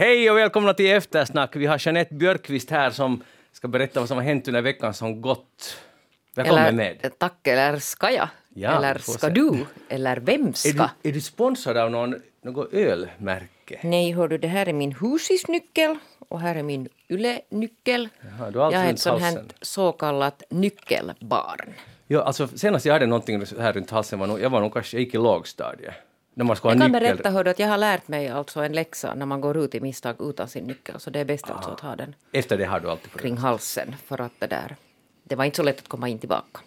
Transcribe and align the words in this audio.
Hej 0.00 0.30
och 0.30 0.36
välkomna 0.36 0.74
till 0.74 0.90
Eftersnack. 0.90 1.56
Vi 1.56 1.66
har 1.66 1.78
Jeanette 1.86 2.14
Björkqvist 2.14 2.70
här 2.70 2.90
som 2.90 3.22
ska 3.52 3.68
berätta 3.68 4.00
vad 4.00 4.08
som 4.08 4.16
har 4.16 4.24
hänt 4.24 4.48
under 4.48 4.62
veckan 4.62 4.94
som 4.94 5.20
gått. 5.20 5.76
Välkommen 6.34 6.64
eller, 6.64 6.72
med. 6.72 7.18
Tack, 7.18 7.46
eller 7.46 7.78
ska 7.78 8.10
jag? 8.10 8.28
Ja, 8.48 8.76
eller 8.76 8.98
ska 8.98 9.28
du? 9.28 9.66
Eller 9.88 10.16
vem 10.16 10.54
ska? 10.54 10.68
Är 10.68 10.72
du, 11.02 11.08
är 11.08 11.12
du 11.12 11.20
sponsrad 11.20 11.76
av 11.76 11.90
någon, 11.90 12.14
något 12.42 12.72
ölmärke? 12.72 13.80
Nej, 13.82 14.12
hör 14.12 14.28
du, 14.28 14.38
det 14.38 14.48
här 14.48 14.68
är 14.68 14.72
min 14.72 14.92
husisnyckel 15.00 15.96
och 16.28 16.40
här 16.40 16.54
är 16.54 16.62
min 16.62 16.88
yle-nyckel. 17.08 18.08
Jaha, 18.20 18.50
du 18.50 18.58
har 18.58 18.66
allt 18.66 18.74
jag 18.74 18.84
är 18.84 18.92
ett 18.92 18.98
sånt 18.98 19.22
här 19.22 19.44
så 19.60 19.92
kallat 19.92 20.42
nyckelbarn. 20.50 21.74
Ja, 22.06 22.22
alltså, 22.22 22.48
senast 22.48 22.86
jag 22.86 22.92
hade 22.92 23.06
någonting 23.06 23.44
här 23.58 23.72
runt 23.72 23.90
halsen 23.90 24.18
var 24.18 24.26
nog, 24.26 24.40
jag 24.40 24.50
var 24.50 24.60
nog 24.60 24.72
kanske, 24.72 24.96
jag 24.96 25.04
gick 25.04 25.14
i 25.14 25.18
lågstadiet. 25.18 25.94
När 26.40 26.44
man 26.44 26.56
skulle 26.56 26.72
Jag 26.74 26.78
ha 26.78 26.84
kan 26.84 26.92
nyckel. 26.92 27.16
berätta 27.16 27.30
hör 27.30 27.44
du, 27.44 27.50
att 27.50 27.58
jag 27.58 27.68
har 27.68 27.78
lärt 27.78 28.08
mig 28.08 28.28
alltså 28.28 28.60
en 28.60 28.72
läxa 28.72 29.14
när 29.14 29.26
man 29.26 29.40
går 29.40 29.56
ut 29.56 29.74
i 29.74 29.80
misstag 29.80 30.16
utan 30.20 30.48
sin 30.48 30.64
nyckel. 30.64 31.00
Så 31.00 31.10
det 31.10 31.20
är 31.20 31.24
bäst 31.24 31.50
alltså 31.50 31.70
att 31.70 31.80
ha 31.80 31.96
den 31.96 32.14
Efter 32.32 32.58
det 32.58 32.64
har 32.64 32.80
du 32.80 32.90
alltid 32.90 33.12
kring 33.12 33.36
halsen 33.36 33.94
för 34.04 34.20
att 34.20 34.32
det 34.38 34.46
där... 34.46 34.76
Det 35.24 35.36
var 35.36 35.44
inte 35.44 35.56
så 35.56 35.62
lätt 35.62 35.78
att 35.78 35.88
komma 35.88 36.08
in 36.08 36.18
tillbaka. 36.18 36.60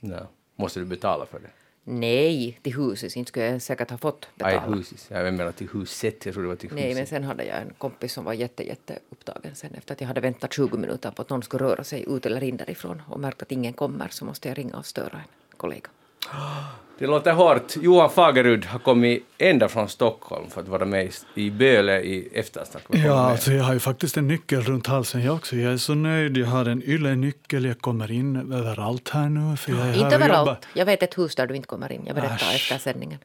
no. 0.00 0.26
Måste 0.56 0.80
du 0.80 0.86
betala 0.86 1.26
för 1.26 1.38
det? 1.38 1.48
Nej, 1.84 2.58
till 2.62 2.74
huset. 2.76 3.16
Inte 3.16 3.28
skulle 3.28 3.46
jag 3.46 3.62
säkert 3.62 3.90
ha 3.90 3.98
fått 3.98 4.28
Aj, 4.40 4.54
betala. 4.54 4.76
husis. 4.76 5.06
Jag 5.10 5.34
menar 5.34 5.52
till 5.52 5.68
huset. 5.72 6.24
Jag 6.26 6.34
tror 6.34 6.42
det 6.42 6.48
var 6.48 6.56
till 6.56 6.70
huset. 6.70 6.84
Nej, 6.84 6.94
men 6.94 7.06
sen 7.06 7.24
hade 7.24 7.44
jag 7.44 7.60
en 7.60 7.72
kompis 7.78 8.12
som 8.12 8.24
var 8.24 8.32
jätte, 8.32 8.66
jätte 8.66 8.98
upptagen 9.10 9.54
sen 9.54 9.74
efter 9.74 9.92
att 9.94 10.00
jag 10.00 10.08
hade 10.08 10.20
väntat 10.20 10.52
20 10.52 10.76
minuter 10.78 11.10
på 11.10 11.22
att 11.22 11.30
någon 11.30 11.42
skulle 11.42 11.64
röra 11.64 11.84
sig 11.84 12.04
ut 12.08 12.26
eller 12.26 12.44
in 12.44 12.56
därifrån 12.56 13.02
och 13.08 13.20
märkt 13.20 13.42
att 13.42 13.52
ingen 13.52 13.72
kommer 13.72 14.08
så 14.08 14.24
måste 14.24 14.48
jag 14.48 14.58
ringa 14.58 14.76
och 14.76 14.86
störa 14.86 15.16
en 15.16 15.56
kollega. 15.56 15.88
Det 16.98 17.06
låter 17.06 17.32
hårt. 17.32 17.76
Johan 17.76 18.10
Fagerud 18.10 18.64
har 18.64 18.78
kommit 18.78 19.24
ända 19.38 19.68
från 19.68 19.88
Stockholm 19.88 20.50
för 20.50 20.60
att 20.60 20.68
vara 20.68 20.84
med 20.84 21.10
i- 21.34 21.50
Böle 21.50 22.00
i 22.00 22.28
eftersnack. 22.34 22.82
Ja, 22.88 23.30
alltså 23.30 23.52
jag 23.52 23.64
har 23.64 23.72
ju 23.72 23.80
faktiskt 23.80 24.16
en 24.16 24.28
nyckel 24.28 24.60
runt 24.62 24.86
halsen 24.86 25.22
jag 25.24 25.34
också. 25.34 25.56
Jag 25.56 25.72
är 25.72 25.76
så 25.76 25.94
nöjd. 25.94 26.36
Jag 26.36 26.46
har 26.46 26.64
en 26.64 26.82
yle-nyckel. 26.82 27.64
Jag 27.64 27.80
kommer 27.80 28.10
in 28.10 28.52
överallt 28.52 29.08
här 29.08 29.28
nu. 29.28 29.56
För 29.56 29.70
jag 29.72 29.80
är 29.80 29.84
här 29.92 30.04
inte 30.04 30.14
överallt. 30.16 30.66
Jag 30.74 30.86
vet 30.86 31.02
ett 31.02 31.18
hus 31.18 31.34
där 31.34 31.46
du 31.46 31.56
inte 31.56 31.68
kommer 31.68 31.92
in. 31.92 32.02
Jag 32.06 32.14
berättar 32.16 32.34
Äsch. 32.34 32.54
efter 32.54 32.78
sändningen. 32.78 33.18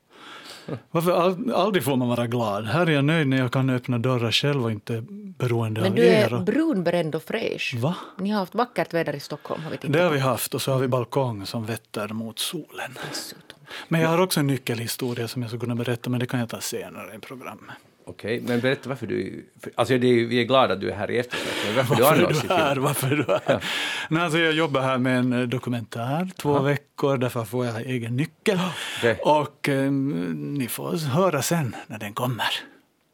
Varför 0.92 1.12
all, 1.12 1.54
aldrig 1.54 1.84
får 1.84 1.96
man 1.96 2.08
vara 2.08 2.28
glad? 2.28 2.66
Här 2.66 2.88
är 2.88 2.92
jag 2.92 3.06
nöjd 3.06 3.28
när 3.28 3.38
jag 3.38 3.52
kan 3.52 3.70
öppna 3.70 3.98
dörrar 3.98 4.32
själv 4.32 4.64
och 4.64 4.72
inte 4.72 5.04
beroende 5.12 5.82
Men 5.82 5.90
av 5.92 5.96
du 5.96 6.06
er. 6.06 6.26
är 6.26 6.34
och- 6.34 6.44
brunbränd 6.44 7.16
och 7.16 7.24
fräsch. 7.24 7.76
Va? 7.78 7.96
Ni 8.18 8.30
har 8.30 8.40
haft 8.40 8.56
vackert 8.56 8.94
väder 8.94 9.16
i 9.16 9.20
Stockholm. 9.20 9.64
Har 9.64 9.72
vi 9.72 9.78
tittat 9.78 9.94
Det 9.94 10.02
har 10.02 10.12
vi 10.12 10.20
haft 10.20 10.54
och 10.54 10.62
så 10.62 10.72
har 10.72 10.80
vi 10.80 10.88
balkong 10.88 11.46
som 11.46 11.66
vetter 11.66 12.08
mot 12.08 12.40
solen. 12.40 12.92
dessutom. 13.10 13.60
Men 13.88 14.02
jag 14.02 14.10
har 14.10 14.22
också 14.22 14.40
en 14.40 14.48
nyckelhistoria 14.48 15.28
som 15.28 15.42
jag 15.42 15.52
ska 15.52 15.60
kunna 15.60 15.76
berätta, 15.76 16.10
men 16.10 16.20
det 16.20 16.26
kan 16.26 16.40
jag 16.40 16.50
ta 16.50 16.60
senare 16.62 17.16
i 17.16 17.20
programmet. 17.20 17.76
Okej, 18.10 18.42
men 18.48 18.60
berätta 18.60 18.90
varför 18.90 19.08
du... 19.08 19.46
för- 19.64 19.72
Alltså 19.76 19.98
det 19.98 20.08
är, 20.08 20.26
vi 20.26 20.40
är 20.42 20.44
glada 20.44 20.74
att 20.74 20.82
du 20.82 20.92
är 20.92 20.96
här 20.96 21.12
i 21.12 21.18
eftersnack, 21.20 21.54
men 21.66 21.76
varför, 21.76 21.96
du 21.96 22.02
Varför 22.04 22.22
är 22.22 22.26
annars 22.26 22.42
du 22.42 22.48
här? 22.54 22.76
Varför 22.76 23.12
är 23.12 23.16
du 23.16 23.40
här? 23.46 23.64
Nej, 24.10 24.24
alltså 24.24 24.40
jag 24.40 24.54
jobbar 24.54 24.82
här 24.82 24.98
med 24.98 25.20
en 25.20 25.34
eh, 25.34 25.42
dokumentär 25.48 26.30
två 26.38 26.60
veckor, 26.60 27.18
därför 27.18 27.44
får 27.46 27.66
jag 27.66 27.82
egen 27.82 28.16
nyckel. 28.18 28.60
Okej. 28.98 29.20
Och 29.24 29.70
eh, 29.70 29.92
ni 29.92 30.68
får 30.68 30.98
höra 31.10 31.42
sen 31.42 31.76
när 31.88 32.00
den 32.00 32.14
kommer. 32.14 32.46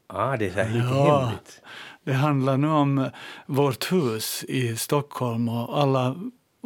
Ah, 0.06 0.36
det 0.36 0.46
är 0.46 0.50
så 0.50 0.60
här 0.60 0.82
Ja. 0.90 1.18
hemligt. 1.20 1.60
Det 2.04 2.12
handlar 2.12 2.56
nu 2.56 2.68
om 2.68 3.10
vårt 3.46 3.92
hus 3.92 4.44
i 4.48 4.76
Stockholm 4.76 5.48
och 5.48 5.78
alla 5.82 6.16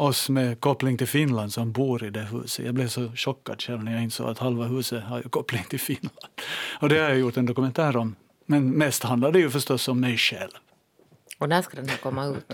oss 0.01 0.29
med 0.29 0.61
koppling 0.61 0.97
till 0.97 1.06
Finland 1.06 1.53
som 1.53 1.73
bor 1.73 2.05
i 2.05 2.11
det 2.11 2.20
huset. 2.20 2.65
Jag 2.65 2.75
blev 2.75 2.89
så 2.89 3.12
chockad 3.17 3.62
själv 3.62 3.84
när 3.84 3.93
jag 3.93 4.03
insåg 4.03 4.29
att 4.29 4.39
halva 4.39 4.65
huset 4.65 5.05
har 5.05 5.23
koppling 5.23 5.65
till 5.65 5.81
Finland. 5.81 6.19
Och 6.81 6.89
det 6.89 6.98
har 6.98 7.09
jag 7.09 7.19
gjort 7.19 7.37
en 7.37 7.47
dokumentär 7.47 7.97
om. 7.97 8.17
Men 8.47 8.70
mest 8.70 9.03
handlar 9.03 9.33
det 9.33 9.39
ju 9.39 9.51
förstås 9.51 9.89
om 9.89 10.01
mig 10.01 10.17
själv. 10.17 10.51
Och 11.39 11.48
när 11.48 11.63
ska 11.63 11.77
den 11.77 11.89
här 11.89 11.97
komma 11.97 12.27
ut? 12.27 12.52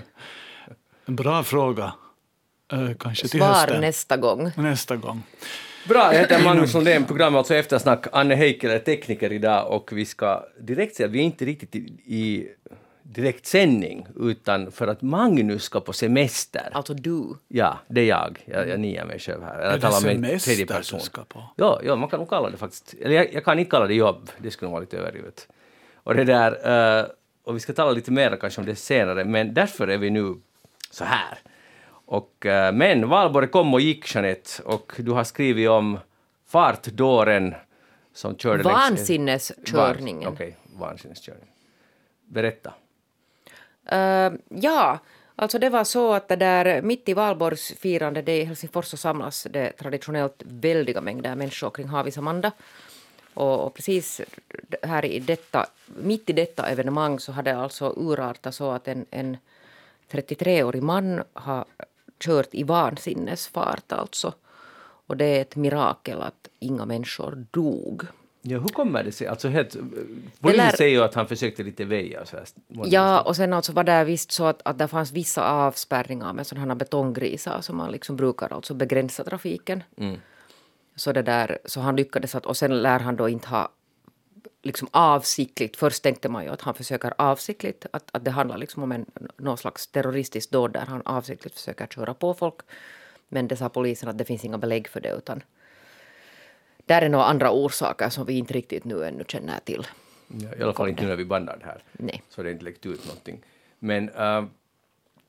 En 1.06 1.16
bra 1.16 1.42
fråga. 1.42 1.92
Eh, 2.72 2.90
kanske 2.98 3.28
till 3.28 3.40
Svar 3.40 3.48
hösten. 3.48 3.80
nästa 3.80 4.16
gång. 4.16 4.50
Nästa 4.56 4.96
gång. 4.96 5.22
Bra, 5.88 6.12
jag 6.12 6.20
heter 6.20 6.44
Magnus 6.44 6.74
Lundén, 6.74 7.04
programmet 7.04 7.38
alltså 7.38 7.54
Eftersnack. 7.54 8.06
Anne 8.12 8.34
Heikel 8.34 8.70
är 8.70 8.78
tekniker 8.78 9.32
idag 9.32 9.70
och 9.70 9.92
vi 9.92 10.06
ska 10.06 10.44
direkt 10.60 10.96
säga 10.96 11.06
att 11.06 11.12
vi 11.12 11.18
är 11.18 11.22
inte 11.22 11.44
riktigt 11.44 11.74
i, 11.74 11.78
i 12.06 12.48
direkt 13.08 13.46
sändning 13.46 14.06
utan 14.20 14.70
för 14.70 14.86
att 14.88 15.02
Magnus 15.02 15.62
ska 15.62 15.80
på 15.80 15.92
semester. 15.92 16.68
Alltså 16.72 16.94
du. 16.94 17.24
Ja, 17.48 17.78
det 17.88 18.00
är 18.00 18.04
jag. 18.04 18.44
Jag, 18.44 18.68
jag 18.68 18.80
niar 18.80 19.04
mig 19.04 19.18
själv 19.18 19.42
här. 19.42 19.58
Är 19.58 19.70
Jag 19.70 19.80
talar 19.80 20.14
med 20.18 20.40
tredje 20.40 20.64
du 20.64 20.74
person. 20.74 21.00
ska 21.00 21.24
på? 21.24 21.42
Ja, 21.56 21.80
ja, 21.84 21.96
man 21.96 22.08
kan 22.08 22.18
nog 22.18 22.28
kalla 22.30 22.50
det 22.50 22.56
faktiskt. 22.56 22.94
Eller 23.00 23.14
jag, 23.14 23.34
jag 23.34 23.44
kan 23.44 23.58
inte 23.58 23.70
kalla 23.70 23.86
det 23.86 23.94
jobb, 23.94 24.30
det 24.38 24.50
skulle 24.50 24.66
nog 24.66 24.72
vara 24.72 24.80
lite 24.80 24.98
överdrivet. 24.98 25.48
Och 25.94 26.14
det 26.14 26.24
där, 26.24 26.98
eh, 27.00 27.06
och 27.44 27.56
vi 27.56 27.60
ska 27.60 27.72
tala 27.72 27.90
lite 27.90 28.10
mer 28.10 28.36
kanske 28.40 28.60
om 28.60 28.66
det 28.66 28.74
senare, 28.76 29.24
men 29.24 29.54
därför 29.54 29.88
är 29.88 29.98
vi 29.98 30.10
nu 30.10 30.34
så 30.90 31.04
här. 31.04 31.38
Och, 32.08 32.46
eh, 32.46 32.72
men 32.72 33.08
valborg 33.08 33.48
kom 33.48 33.74
och 33.74 33.80
gick, 33.80 34.14
Jeanette, 34.14 34.62
och 34.64 34.92
du 34.98 35.10
har 35.10 35.24
skrivit 35.24 35.68
om 35.68 35.98
fartdåren 36.48 37.54
som 38.14 38.36
körde 38.38 38.62
längs... 38.62 38.74
Vansinneskörningen. 38.76 40.24
Van- 40.24 40.32
Okej, 40.34 40.56
vansinneskörning. 40.74 41.48
Berätta. 42.28 42.74
Uh, 43.92 44.38
ja, 44.48 44.98
alltså 45.36 45.58
det 45.58 45.68
var 45.68 45.84
så 45.84 46.12
att 46.12 46.28
det 46.28 46.36
där 46.36 46.82
mitt 46.82 47.08
i 47.08 47.14
valborgsfirande, 47.14 48.22
det 48.22 48.36
i 48.36 48.44
Helsingfors 48.44 48.86
så 48.86 48.96
samlas 48.96 49.46
det 49.50 49.72
traditionellt 49.72 50.42
väldiga 50.44 51.00
mängder 51.00 51.34
människor 51.34 51.70
kring 51.70 51.88
Havis 51.88 52.18
Amanda. 52.18 52.52
Och, 53.34 53.66
och 53.66 53.74
precis 53.74 54.20
här 54.82 55.04
i 55.04 55.18
detta, 55.18 55.66
mitt 55.86 56.30
i 56.30 56.32
detta 56.32 56.66
evenemang 56.66 57.20
så 57.20 57.32
hade 57.32 57.50
det 57.50 57.56
alltså 57.56 57.94
urartat 57.96 58.54
så 58.54 58.70
att 58.70 58.88
en, 58.88 59.06
en 59.10 59.36
33-årig 60.10 60.82
man 60.82 61.22
har 61.32 61.64
kört 62.18 62.54
i 62.54 62.62
vansinnesfart 62.62 63.92
alltså. 63.92 64.34
Och 65.06 65.16
det 65.16 65.24
är 65.24 65.40
ett 65.40 65.56
mirakel 65.56 66.22
att 66.22 66.48
inga 66.58 66.86
människor 66.86 67.46
dog. 67.50 68.02
Ja, 68.48 68.58
hur 68.58 68.68
kommer 68.68 69.04
det 69.04 69.12
sig? 69.12 69.26
Alltså, 69.26 69.48
helt, 69.48 69.76
polisen 70.40 70.66
lär- 70.66 70.76
säger 70.76 70.96
ju 70.98 71.04
att 71.04 71.14
han 71.14 71.28
försökte 71.28 71.62
lite 71.62 71.84
väja 71.84 72.26
så 72.26 72.36
här. 72.36 72.46
Ja, 72.68 73.20
och 73.20 73.36
sen 73.36 73.52
alltså 73.52 73.72
var 73.72 73.84
det 73.84 74.04
visst 74.04 74.32
så 74.32 74.44
att, 74.44 74.60
att 74.64 74.78
det 74.78 74.88
fanns 74.88 75.12
vissa 75.12 75.50
avspärrningar 75.50 76.32
med 76.32 76.46
sådana 76.46 76.74
betonggrisar 76.74 77.60
som 77.60 77.76
man 77.76 77.92
liksom 77.92 78.16
brukar 78.16 78.52
alltså 78.52 78.74
begränsa 78.74 79.24
trafiken. 79.24 79.82
Så, 80.96 81.12
det 81.12 81.22
där, 81.22 81.58
så 81.64 81.80
han 81.80 81.96
lyckades 81.96 82.34
att, 82.34 82.46
och 82.46 82.56
sen 82.56 82.82
lär 82.82 82.98
han 82.98 83.16
då 83.16 83.28
inte 83.28 83.48
ha 83.48 83.68
liksom 84.62 84.88
avsiktligt, 84.90 85.76
först 85.76 86.02
tänkte 86.02 86.28
man 86.28 86.44
ju 86.44 86.50
att 86.50 86.60
han 86.60 86.74
försöker 86.74 87.14
avsiktligt, 87.18 87.86
att, 87.90 88.08
att 88.12 88.24
det 88.24 88.30
handlar 88.30 88.58
liksom 88.58 88.82
om 88.82 88.92
en, 88.92 89.06
någon 89.36 89.58
slags 89.58 89.86
terroristiskt 89.86 90.52
dåd 90.52 90.72
där 90.72 90.86
han 90.86 91.02
avsiktligt 91.04 91.54
försöker 91.54 91.86
köra 91.86 92.14
på 92.14 92.34
folk. 92.34 92.54
Men 93.28 93.48
det 93.48 93.56
sa 93.56 93.68
polisen 93.68 94.08
att 94.08 94.18
det 94.18 94.24
finns 94.24 94.44
inga 94.44 94.58
belägg 94.58 94.88
för 94.88 95.00
det 95.00 95.14
utan 95.18 95.42
där 96.86 97.02
är 97.02 97.08
några 97.08 97.24
andra 97.24 97.50
orsaker 97.50 98.08
som 98.08 98.26
vi 98.26 98.32
inte 98.32 98.54
riktigt 98.54 98.84
nu 98.84 99.04
ännu 99.04 99.24
känner 99.28 99.60
till. 99.60 99.86
Ja, 100.28 100.48
I 100.58 100.62
alla 100.62 100.72
fall 100.72 100.88
inte 100.88 101.02
nu 101.02 101.08
när 101.08 101.16
vi 101.16 101.24
bandar 101.24 101.56
det 101.60 101.64
här. 101.64 101.82
Nej. 101.92 102.22
Så 102.28 102.42
det 102.42 102.48
har 102.48 102.52
inte 102.52 102.64
läckt 102.64 102.86
ut 102.86 103.06
någonting. 103.06 103.42
Men 103.78 104.08
äh, 104.08 104.44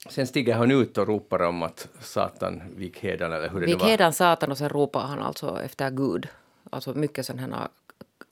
sen 0.09 0.27
stiger 0.27 0.55
han 0.55 0.71
ut 0.71 0.97
och 0.97 1.07
ropar 1.07 1.41
om 1.41 1.63
att 1.63 1.87
Satan 2.01 2.61
vik 2.75 2.99
hedan 2.99 3.33
eller 3.33 3.49
hur 3.49 3.59
det 3.61 3.65
Vik 3.65 3.83
hedan 3.83 4.13
Satan 4.13 4.51
och 4.51 4.57
sen 4.57 4.69
ropar 4.69 5.01
han 5.01 5.19
alltså 5.19 5.61
efter 5.63 5.89
Gud. 5.89 6.27
Alltså 6.69 6.93
mycket 6.93 7.25
sån 7.25 7.39
här 7.39 7.67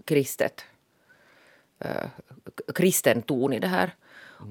kristet, 0.05 0.65
äh, 1.79 2.09
kristen 2.75 3.21
ton 3.21 3.53
i 3.53 3.59
det 3.59 3.67
här. 3.67 3.91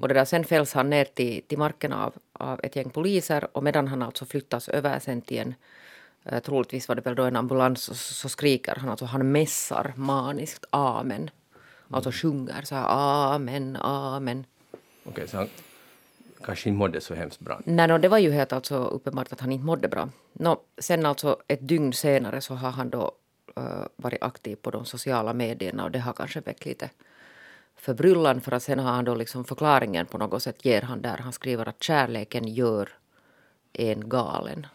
Och 0.01 0.07
det 0.07 0.13
där, 0.13 0.25
sen 0.25 0.43
fälls 0.43 0.73
han 0.73 0.89
ner 0.89 1.05
till, 1.05 1.41
till 1.47 1.57
marken 1.57 1.93
av, 1.93 2.13
av 2.33 2.59
ett 2.63 2.75
gäng 2.75 2.89
poliser 2.89 3.47
och 3.57 3.63
medan 3.63 3.87
han 3.87 4.01
alltså 4.01 4.25
flyttas 4.25 4.69
över 4.69 4.99
sen 4.99 5.21
till 5.21 5.37
en 5.37 5.55
äh, 6.25 6.39
troligtvis 6.39 6.87
var 6.87 6.95
det 6.95 7.05
väl 7.05 7.15
då 7.15 7.23
en 7.23 7.35
ambulans 7.35 7.83
så, 7.83 7.95
så 7.95 8.29
skriker 8.29 8.75
han, 8.75 8.89
alltså 8.89 9.05
han 9.05 9.31
mässar 9.31 9.93
maniskt 9.95 10.65
amen. 10.69 11.29
Alltså 11.89 12.11
sjunger 12.11 12.61
så 12.61 12.75
här 12.75 12.85
amen, 13.35 13.75
amen. 13.75 14.45
Okej, 15.03 15.27
så 15.27 15.37
han 15.37 15.49
kanske 16.45 16.69
inte 16.69 16.77
mådde 16.77 17.01
så 17.01 17.13
hemskt 17.13 17.39
bra. 17.39 17.61
Nej, 17.65 17.87
no, 17.87 17.97
det 17.97 18.07
var 18.07 18.17
ju 18.17 18.31
helt 18.31 18.53
alltså 18.53 18.75
uppenbart 18.75 19.33
att 19.33 19.41
han 19.41 19.51
inte 19.51 19.65
mådde 19.65 19.87
bra. 19.87 20.09
No, 20.33 20.57
sen 20.77 21.05
alltså 21.05 21.37
ett 21.47 21.67
dygn 21.67 21.93
senare 21.93 22.41
så 22.41 22.55
har 22.55 22.71
han 22.71 22.89
då 22.89 23.11
eh, 23.55 23.85
varit 23.95 24.23
aktiv 24.23 24.55
på 24.55 24.71
de 24.71 24.85
sociala 24.85 25.33
medierna 25.33 25.83
och 25.83 25.91
det 25.91 25.99
har 25.99 26.13
kanske 26.13 26.39
väckt 26.39 26.65
lite 26.65 26.89
förbryllan 27.75 28.41
för 28.41 28.51
att 28.51 28.63
sen 28.63 28.79
har 28.79 28.91
han 28.91 29.05
då 29.05 29.15
liksom 29.15 29.45
förklaringen 29.45 30.05
på 30.05 30.17
något 30.17 30.43
sätt 30.43 30.65
ger 30.65 30.81
han 30.81 31.01
där. 31.01 31.17
Han 31.17 31.33
skriver 31.33 31.69
att 31.69 31.83
kärleken 31.83 32.47
gör 32.47 32.89
en 33.73 34.09
galen. 34.09 34.67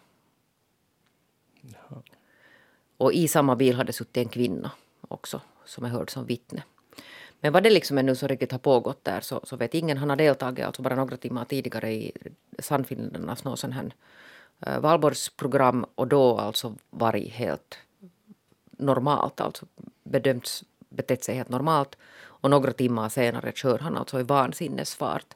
Och 2.96 3.12
i 3.12 3.28
samma 3.28 3.56
bil 3.56 3.74
hade 3.74 3.92
suttit 3.92 4.16
en 4.16 4.28
kvinna 4.28 4.70
också 5.08 5.40
som 5.64 5.84
är 5.84 5.88
hörd 5.88 6.10
som 6.10 6.26
vittne. 6.26 6.62
Men 7.40 7.52
vad 7.52 7.62
det 7.62 7.70
liksom 7.70 7.98
är 7.98 8.02
nu 8.02 8.14
så 8.16 8.26
riktigt 8.26 8.52
har 8.52 8.58
pågått 8.58 9.04
där 9.04 9.20
så, 9.20 9.40
så 9.44 9.56
vet 9.56 9.74
ingen. 9.74 9.98
Han 9.98 10.10
har 10.10 10.16
deltagit 10.16 10.66
alltså 10.66 10.82
bara 10.82 10.94
några 10.94 11.16
timmar 11.16 11.44
tidigare 11.44 11.92
i 11.92 12.12
Sannfinländarnas 12.58 13.44
någon 13.44 13.56
sån 13.56 13.72
här 13.72 13.94
eh, 14.60 14.80
valborgsprogram 14.80 15.86
och 15.94 16.08
då 16.08 16.38
alltså 16.38 16.74
varit 16.90 17.32
helt 17.32 17.78
normalt, 18.70 19.40
alltså 19.40 19.66
bedömts 20.04 20.64
betett 20.88 21.24
sig 21.24 21.34
helt 21.34 21.48
normalt. 21.48 21.96
Och 22.22 22.50
några 22.50 22.72
timmar 22.72 23.08
senare 23.08 23.52
kör 23.54 23.78
han 23.78 23.96
alltså 23.96 24.20
i 24.20 24.22
vansinnesfart 24.22 25.34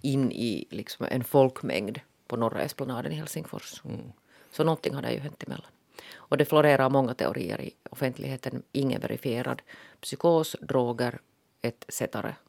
in 0.00 0.32
i 0.32 0.66
liksom 0.70 1.06
en 1.10 1.24
folkmängd 1.24 2.00
på 2.26 2.36
norra 2.36 2.62
esplanaden 2.62 3.12
i 3.12 3.14
Helsingfors. 3.14 3.82
Mm. 3.84 4.12
Så 4.52 4.64
någonting 4.64 4.94
har 4.94 5.02
det 5.02 5.12
ju 5.12 5.18
hänt 5.18 5.42
emellan. 5.42 5.70
Och 6.14 6.36
det 6.36 6.44
florerar 6.44 6.90
många 6.90 7.14
teorier 7.14 7.60
i 7.60 7.74
offentligheten, 7.90 8.62
ingen 8.72 9.00
verifierad. 9.00 9.62
Psykos, 10.00 10.56
droger 10.60 11.18
etc. 11.62 12.02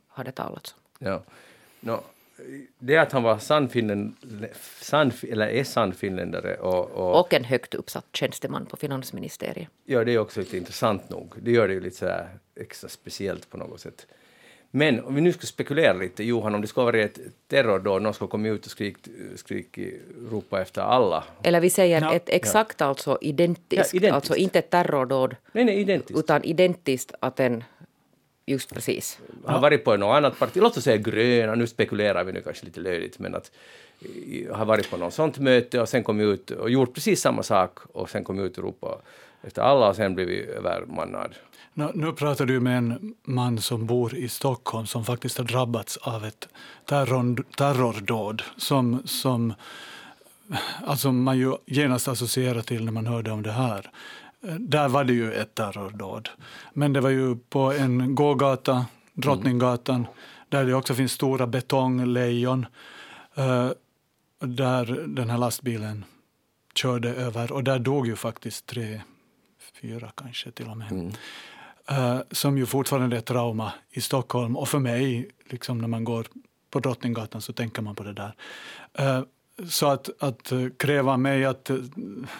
har 0.08 0.24
det 0.24 0.32
talats 0.32 0.74
om. 0.74 1.08
Ja. 1.08 1.24
No, 1.80 2.04
det 2.80 2.98
att 2.98 3.12
han 3.12 3.24
var 3.24 3.38
sann, 3.38 3.70
sann 4.82 5.12
eller 5.30 5.48
är 5.48 5.64
sann 5.64 5.94
finländare 5.94 6.56
och, 6.56 6.92
och, 6.92 7.20
och... 7.20 7.34
en 7.34 7.44
högt 7.44 7.74
uppsatt 7.74 8.06
tjänsteman 8.14 8.66
på 8.66 8.78
finansministeriet. 8.78 9.70
Ja, 9.86 10.04
det 10.04 10.12
är 10.12 10.18
också 10.18 10.40
lite 10.40 10.58
intressant 10.58 11.10
nog. 11.10 11.34
Det 11.42 11.52
gör 11.52 11.68
det 11.68 11.74
ju 11.74 11.80
lite 11.80 11.96
så 11.96 12.12
extra 12.62 12.90
speciellt 12.90 13.50
på 13.50 13.58
något 13.58 13.82
sätt. 13.82 14.08
Men 14.76 15.06
om 15.06 15.16
vi 15.16 15.22
nu 15.22 15.34
ska 15.34 15.48
spekulera 15.48 15.94
lite, 15.94 16.24
Johan, 16.24 16.56
om 16.56 16.62
det 16.62 16.68
skulle 16.68 16.86
vara 16.86 17.00
ett 17.00 17.20
terrordåd, 17.48 18.02
någon 18.02 18.14
skulle 18.14 18.30
komma 18.30 18.48
ut 18.48 18.66
och 18.66 18.72
skrik, 18.72 18.98
skrik, 19.36 19.80
ropa 20.32 20.62
efter 20.62 20.82
alla. 20.82 21.24
Eller 21.44 21.62
vi 21.62 21.70
säger 21.70 22.02
ja. 22.02 22.14
ett 22.14 22.30
exakt 22.30 22.80
ja. 22.80 22.86
alltså 22.86 23.18
identiskt, 23.22 23.94
ja, 23.94 23.98
identiskt, 23.98 24.14
alltså 24.14 24.36
inte 24.36 24.60
ett 24.60 24.70
terrordåd, 24.70 25.36
nej, 25.52 25.66
nej, 25.66 25.80
identiskt. 25.82 26.20
utan 26.20 26.44
identiskt 26.44 27.14
att 27.20 27.40
en 27.40 27.64
Just 28.46 28.74
precis. 28.74 29.20
Har 29.46 29.60
varit 29.60 29.84
på 29.84 29.98
något 29.98 30.16
annat 30.16 30.40
parti, 30.40 30.58
låt 30.62 30.78
oss 30.78 30.84
säga 30.84 30.98
gröna, 30.98 31.56
nu 31.56 31.68
spekulerar 31.68 32.24
vi 32.24 32.32
nu 32.32 32.42
kanske 32.42 32.66
lite 32.66 32.80
löjligt, 32.80 33.20
men 33.20 33.36
att 33.36 33.52
har 34.52 34.66
varit 34.66 34.90
på 34.90 34.98
något 34.98 35.14
sånt 35.14 35.40
möte 35.40 35.82
och 35.82 35.90
sen 35.90 36.04
kom 36.04 36.20
ut 36.20 36.52
och 36.52 36.70
gjort 36.70 36.94
precis 36.94 37.22
samma 37.22 37.44
sak 37.44 37.80
och 37.92 38.10
sen 38.10 38.24
kom 38.24 38.40
ut 38.40 38.58
och 38.58 38.64
ropade 38.64 38.98
efter 39.42 39.62
alla 39.62 39.90
och 39.90 39.96
sen 39.96 40.16
blivit 40.16 40.50
övermannad. 40.50 41.36
Nu, 41.74 42.14
pratar 42.14 42.46
du 42.46 42.60
med 42.60 42.78
en 42.78 43.16
man 43.24 43.62
som 43.62 43.86
bor 43.86 44.16
i 44.16 44.30
Stockholm 44.30 44.88
som 44.88 45.06
faktiskt 45.06 45.38
har 45.38 45.46
drabbats 45.46 45.98
av 45.98 46.26
ett 46.26 46.48
terror, 46.86 47.44
terrordåd 47.58 48.44
som, 48.58 49.02
som 49.06 49.54
alltså 50.86 51.12
man 51.12 51.38
ju 51.38 51.56
genast 51.66 52.08
associerar 52.08 52.62
till 52.62 52.86
när 52.86 52.92
man 52.92 53.08
hörde 53.08 53.32
om 53.32 53.44
det 53.44 53.52
här. 53.52 53.92
Där 54.60 54.88
var 54.88 55.04
det 55.04 55.14
ju 55.14 55.34
ett 55.34 55.56
terrordåd. 55.56 56.30
Men 56.74 56.94
det 56.94 57.02
var 57.02 57.10
ju 57.10 57.36
på 57.36 57.72
en 57.72 58.16
gågata, 58.16 58.86
Drottninggatan, 59.14 60.08
där 60.50 60.66
det 60.66 60.74
också 60.74 60.94
finns 60.96 61.12
stora 61.12 61.48
betonglejon. 61.48 62.66
Uh, 63.38 63.72
där 64.40 65.06
den 65.08 65.30
här 65.30 65.38
lastbilen 65.38 66.06
körde 66.76 67.10
över 67.10 67.52
och 67.52 67.64
där 67.64 67.80
dog 67.80 68.08
ju 68.08 68.16
faktiskt 68.16 68.66
tre, 68.66 69.02
fyra 69.82 70.12
kanske 70.16 70.52
till 70.52 70.70
och 70.70 70.78
med. 70.78 70.92
Mm. 70.92 71.14
Eh, 71.90 72.20
som 72.32 72.58
ju 72.58 72.66
fortfarande 72.66 73.16
är 73.16 73.18
ett 73.18 73.26
trauma 73.26 73.74
i 73.92 74.02
Stockholm 74.02 74.58
och 74.58 74.70
för 74.70 74.80
mig, 74.80 75.30
liksom 75.50 75.78
när 75.78 75.88
man 75.88 76.04
går 76.04 76.28
på 76.70 76.80
Drottninggatan 76.80 77.42
så 77.42 77.54
tänker 77.54 77.82
man 77.82 77.96
på 77.96 78.04
det 78.04 78.14
där. 78.14 78.36
Eh, 78.94 79.22
så 79.70 79.88
att, 79.88 80.10
att 80.24 80.52
eh, 80.52 80.66
kräva 80.78 81.18
mig 81.18 81.46
att 81.46 81.72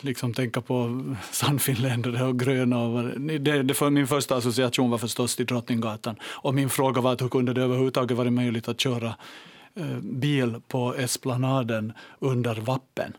liksom 0.02 0.34
tänka 0.34 0.62
på 0.62 1.06
sannfinländare 1.32 2.24
och 2.24 2.40
gröna, 2.40 2.84
och, 2.84 3.20
det, 3.20 3.64
det 3.64 3.74
för 3.74 3.90
min 3.90 4.08
första 4.08 4.36
association 4.36 4.90
var 4.90 4.98
förstås 4.98 5.36
till 5.36 5.46
Drottninggatan. 5.46 6.16
Och 6.24 6.54
min 6.54 6.70
fråga 6.70 7.02
var 7.02 7.14
att 7.14 7.22
hur 7.22 7.30
kunde 7.30 7.54
det 7.54 7.62
överhuvudtaget 7.62 8.18
vara 8.18 8.32
möjligt 8.32 8.68
att 8.68 8.80
köra 8.80 9.16
bil 10.02 10.62
på 10.68 10.96
Esplanaden 10.96 11.94
under 12.20 12.56
vappen? 12.56 13.14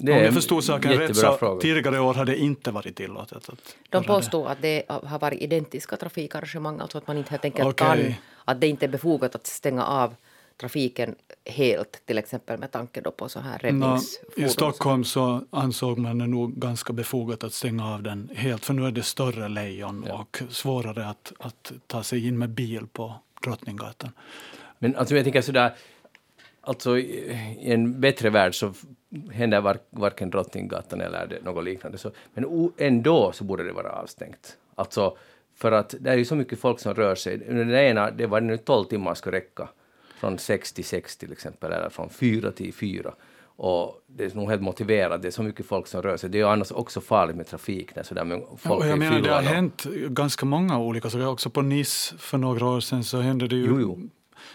Det 0.00 0.12
Om 0.12 0.18
jag 0.18 0.34
förstod 0.34 0.64
saken 0.64 0.92
rätt 0.92 1.16
så 1.16 1.36
fråga. 1.36 1.60
tidigare 1.60 2.00
år 2.00 2.14
hade 2.14 2.32
det 2.32 2.38
inte 2.38 2.70
varit 2.70 2.96
tillåtet. 2.96 3.48
Att 3.48 3.76
De 3.90 4.04
påstår 4.04 4.44
det. 4.44 4.50
att 4.50 4.62
det 4.62 4.82
har 4.88 5.18
varit 5.18 5.42
identiska 5.42 5.96
trafikarrangemang, 5.96 6.80
alltså 6.80 6.98
att 6.98 7.06
man 7.06 7.18
inte 7.18 7.30
helt 7.30 7.44
enkelt 7.44 7.68
okay. 7.68 8.04
kan, 8.04 8.14
att 8.44 8.60
det 8.60 8.66
inte 8.66 8.86
är 8.86 8.88
befogat 8.88 9.34
att 9.34 9.46
stänga 9.46 9.84
av 9.84 10.14
trafiken 10.60 11.14
helt, 11.44 12.06
till 12.06 12.18
exempel 12.18 12.58
med 12.58 12.72
tanke 12.72 13.00
då 13.00 13.10
på 13.10 13.28
så 13.28 13.40
här 13.40 13.58
räddningsfordon? 13.58 14.44
I 14.44 14.48
Stockholm 14.48 15.04
så 15.04 15.44
ansåg 15.50 15.98
man 15.98 16.18
det 16.18 16.26
nog 16.26 16.54
ganska 16.54 16.92
befogat 16.92 17.44
att 17.44 17.52
stänga 17.52 17.94
av 17.94 18.02
den 18.02 18.30
helt, 18.34 18.64
för 18.64 18.74
nu 18.74 18.86
är 18.86 18.90
det 18.90 19.02
större 19.02 19.48
lejon 19.48 20.04
ja. 20.08 20.14
och 20.14 20.42
svårare 20.50 21.06
att, 21.06 21.32
att 21.38 21.72
ta 21.86 22.02
sig 22.02 22.26
in 22.26 22.38
med 22.38 22.50
bil 22.50 22.86
på 22.92 23.14
Drottninggatan. 23.44 24.10
Men 24.78 24.96
alltså 24.96 25.14
jag 25.14 25.24
tänker 25.24 25.42
sådär, 25.42 25.74
alltså 26.60 26.98
i 26.98 27.72
en 27.72 28.00
bättre 28.00 28.30
värld 28.30 28.54
så 28.54 28.72
händer 29.32 29.60
var, 29.60 29.78
varken 29.90 30.30
Drottninggatan 30.30 31.00
eller 31.00 31.40
något 31.44 31.64
liknande. 31.64 31.98
Så, 31.98 32.10
men 32.34 32.72
ändå 32.78 33.32
så 33.32 33.44
borde 33.44 33.64
det 33.64 33.72
vara 33.72 33.92
avstängt. 33.92 34.56
Alltså, 34.74 35.16
för 35.56 35.72
att 35.72 35.94
det 36.00 36.10
är 36.10 36.16
ju 36.16 36.24
så 36.24 36.34
mycket 36.34 36.58
folk 36.58 36.80
som 36.80 36.94
rör 36.94 37.14
sig. 37.14 37.38
Den 37.38 37.70
ena, 37.70 38.10
det 38.10 38.26
var 38.26 38.40
nu 38.40 38.56
12 38.56 38.84
timmar 38.84 39.14
ska 39.14 39.32
räcka 39.32 39.68
från 40.20 40.38
6 40.38 40.72
till 40.72 40.84
6 40.84 41.16
till 41.16 41.32
exempel, 41.32 41.72
eller 41.72 41.88
från 41.88 42.08
4 42.10 42.52
till 42.52 42.74
4. 42.74 43.14
Och 43.60 44.02
det 44.06 44.24
är 44.24 44.36
nog 44.36 44.50
helt 44.50 44.62
motiverat, 44.62 45.22
det 45.22 45.28
är 45.28 45.32
så 45.32 45.42
mycket 45.42 45.66
folk 45.66 45.86
som 45.86 46.02
rör 46.02 46.16
sig. 46.16 46.30
Det 46.30 46.38
är 46.38 46.40
ju 46.40 46.48
annars 46.48 46.72
också 46.72 47.00
farligt 47.00 47.36
med 47.36 47.46
trafik 47.46 47.96
när 47.96 48.02
sådär 48.02 48.24
med 48.24 48.42
folk 48.58 48.84
ja, 48.84 48.88
jag 48.88 48.98
menar, 48.98 49.20
Det 49.20 49.30
har 49.30 49.42
hänt 49.42 49.84
ganska 50.08 50.46
många 50.46 50.78
olika 50.78 51.10
saker. 51.10 51.28
Också 51.28 51.50
på 51.50 51.62
Nice 51.62 52.18
för 52.18 52.38
några 52.38 52.66
år 52.66 52.80
sedan 52.80 53.04
så 53.04 53.20
hände 53.20 53.48
det 53.48 53.56
ju 53.56 53.66
jo, 53.66 53.80
jo. 53.80 54.08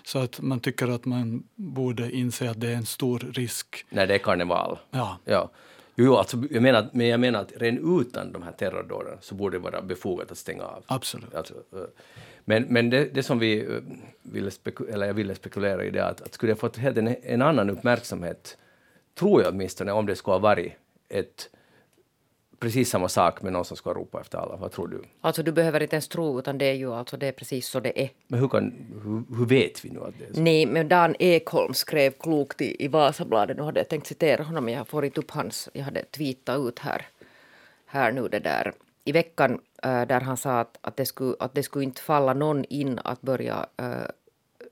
Så 0.03 0.19
att 0.19 0.41
man 0.41 0.59
tycker 0.59 0.87
att 0.87 1.05
man 1.05 1.43
borde 1.55 2.11
inse 2.11 2.49
att 2.49 2.61
det 2.61 2.69
är 2.69 2.75
en 2.75 2.85
stor 2.85 3.19
risk. 3.19 3.85
När 3.89 4.07
det 4.07 4.13
är 4.13 4.17
karneval. 4.19 4.77
Ja. 4.91 5.17
ja. 5.25 5.51
Jo, 5.95 6.05
jo 6.05 6.15
alltså, 6.15 6.37
jag 6.51 6.63
menar, 6.63 6.89
men 6.91 7.07
jag 7.07 7.19
menar 7.19 7.41
att 7.41 7.51
redan 7.55 7.99
utan 8.01 8.31
de 8.31 8.43
här 8.43 8.51
terrordåden 8.51 9.17
så 9.21 9.35
borde 9.35 9.57
det 9.57 9.61
vara 9.61 9.81
befogat 9.81 10.31
att 10.31 10.37
stänga 10.37 10.63
av. 10.63 10.83
Absolut. 10.87 11.35
Alltså, 11.35 11.53
eh, 11.53 11.79
men, 12.45 12.63
men 12.63 12.89
det, 12.89 13.05
det 13.13 13.23
som 13.23 13.39
vi 13.39 13.59
eh, 13.59 13.67
ville, 14.21 14.51
eller 14.93 15.07
jag 15.07 15.13
ville 15.13 15.35
spekulera 15.35 15.83
i 15.83 15.89
det 15.89 15.99
är 15.99 16.03
att, 16.03 16.21
att 16.21 16.33
skulle 16.33 16.51
jag 16.51 16.59
fått 16.59 16.77
en, 16.77 17.15
en 17.23 17.41
annan 17.41 17.69
uppmärksamhet, 17.69 18.57
tror 19.15 19.41
jag 19.41 19.53
åtminstone, 19.53 19.91
om 19.91 20.05
det 20.05 20.15
skulle 20.15 20.33
ha 20.33 20.39
varit 20.39 20.73
ett 21.09 21.49
precis 22.63 22.89
samma 22.89 23.09
sak 23.09 23.41
med 23.41 23.53
någon 23.53 23.65
som 23.65 23.77
ska 23.77 23.93
ropa 23.93 24.21
efter 24.21 24.37
alla. 24.37 24.55
Vad 24.55 24.71
tror 24.71 24.87
du? 24.87 25.01
Alltså 25.21 25.43
du 25.43 25.51
behöver 25.51 25.83
inte 25.83 25.95
ens 25.95 26.07
tro, 26.07 26.39
utan 26.39 26.57
det 26.57 26.65
är 26.65 26.73
ju 26.73 26.93
alltså 26.93 27.17
det 27.17 27.27
är 27.27 27.31
precis 27.31 27.67
så 27.67 27.79
det 27.79 28.01
är. 28.03 28.09
Men 28.27 28.39
hur, 28.39 28.47
kan, 28.47 28.73
hur, 29.03 29.37
hur 29.37 29.45
vet 29.45 29.85
vi 29.85 29.89
nu 29.89 29.99
att 29.99 30.13
det 30.19 30.25
är 30.25 30.33
så? 30.33 30.41
Nej, 30.41 30.65
men 30.65 30.87
Dan 30.87 31.15
Ekholm 31.19 31.73
skrev 31.73 32.11
klokt 32.11 32.61
i, 32.61 32.85
i 32.85 32.87
Vasabladet, 32.87 33.57
nu 33.57 33.63
hade 33.63 33.79
jag 33.79 33.89
tänkt 33.89 34.07
citera 34.07 34.43
honom, 34.43 34.69
jag 34.69 34.77
har 34.77 34.85
fått 34.85 35.17
upp 35.17 35.31
hans, 35.31 35.69
jag 35.73 35.83
hade 35.83 36.03
tweetat 36.03 36.59
ut 36.59 36.79
här, 36.79 37.07
här 37.85 38.11
nu 38.11 38.27
det 38.27 38.39
där. 38.39 38.73
I 39.05 39.11
veckan 39.11 39.59
äh, 39.83 40.07
där 40.07 40.21
han 40.21 40.37
sa 40.37 40.59
att, 40.59 40.77
att, 40.81 40.97
det 40.97 41.05
skulle, 41.05 41.35
att 41.39 41.55
det 41.55 41.63
skulle 41.63 41.83
inte 41.85 42.01
falla 42.01 42.33
någon 42.33 42.65
in 42.65 42.99
att 43.03 43.21
börja 43.21 43.65
äh, 43.77 44.07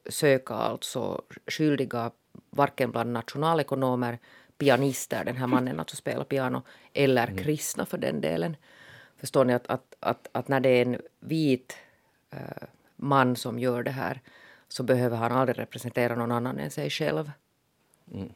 söka 0.09 0.53
alltså 0.53 1.21
skyldiga 1.47 2.11
varken 2.49 2.91
bland 2.91 3.13
nationalekonomer 3.13 4.19
pianister, 4.61 5.25
den 5.25 5.37
här 5.37 5.47
mannen 5.47 5.79
alltså 5.79 5.95
spelar 5.95 6.23
piano, 6.23 6.61
eller 6.93 7.27
mm. 7.27 7.43
kristna 7.43 7.85
för 7.85 7.97
den 7.97 8.21
delen. 8.21 8.55
Förstår 9.17 9.45
ni 9.45 9.53
att, 9.53 9.67
att, 9.67 9.95
att, 9.99 10.29
att 10.31 10.47
när 10.47 10.59
det 10.59 10.69
är 10.69 10.85
en 10.85 11.01
vit 11.19 11.77
uh, 12.33 12.67
man 12.95 13.35
som 13.35 13.59
gör 13.59 13.83
det 13.83 13.91
här 13.91 14.21
så 14.67 14.83
behöver 14.83 15.17
han 15.17 15.31
aldrig 15.31 15.59
representera 15.59 16.15
någon 16.15 16.31
annan 16.31 16.59
än 16.59 16.71
sig 16.71 16.89
själv. 16.89 17.31
Mm. 18.13 18.29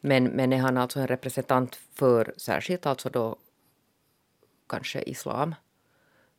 Men, 0.00 0.24
men 0.24 0.52
är 0.52 0.58
han 0.58 0.76
alltså 0.76 1.00
en 1.00 1.06
representant 1.06 1.76
för 1.76 2.34
särskilt 2.36 2.86
alltså 2.86 3.08
då 3.08 3.36
kanske 4.68 5.02
islam 5.02 5.54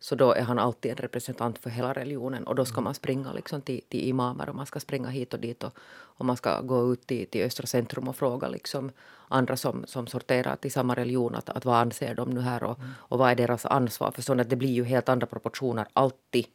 så 0.04 0.16
då 0.16 0.34
är 0.34 0.42
han 0.42 0.60
alltid 0.60 0.92
en 0.92 0.98
representant 0.98 1.58
för 1.58 1.70
hela 1.70 1.94
religionen 1.94 2.44
och 2.44 2.56
då 2.56 2.66
ska 2.66 2.82
man 2.82 2.94
springa 2.94 3.34
liksom 3.34 3.62
till, 3.62 3.82
till 3.90 4.10
imamer 4.10 4.50
och 4.50 4.56
man 4.56 4.66
ska 4.66 4.80
springa 4.80 5.10
hit 5.10 5.34
och 5.34 5.40
dit 5.40 5.64
och, 5.64 5.74
och 6.18 6.26
man 6.26 6.38
ska 6.38 6.62
gå 6.62 6.94
ut 6.94 7.08
till, 7.08 7.28
till 7.28 7.46
Östra 7.46 7.68
centrum 7.68 8.08
och 8.08 8.16
fråga 8.16 8.48
liksom 8.48 8.92
andra 9.28 9.58
som, 9.58 9.84
som 9.88 10.08
sorterar 10.08 10.56
till 10.56 10.72
samma 10.72 10.96
religion 10.96 11.36
att, 11.36 11.50
att 11.50 11.66
vad 11.66 11.76
anser 11.76 12.16
de 12.16 12.30
nu 12.30 12.42
här 12.42 12.64
och, 12.64 12.80
och 12.96 13.20
vad 13.20 13.32
är 13.32 13.36
deras 13.36 13.66
ansvar? 13.66 14.12
För 14.12 14.22
så 14.22 14.40
att 14.42 14.50
det 14.50 14.56
blir 14.56 14.72
ju 14.72 14.84
helt 14.84 15.10
andra 15.10 15.28
proportioner 15.28 15.86
alltid. 15.94 16.46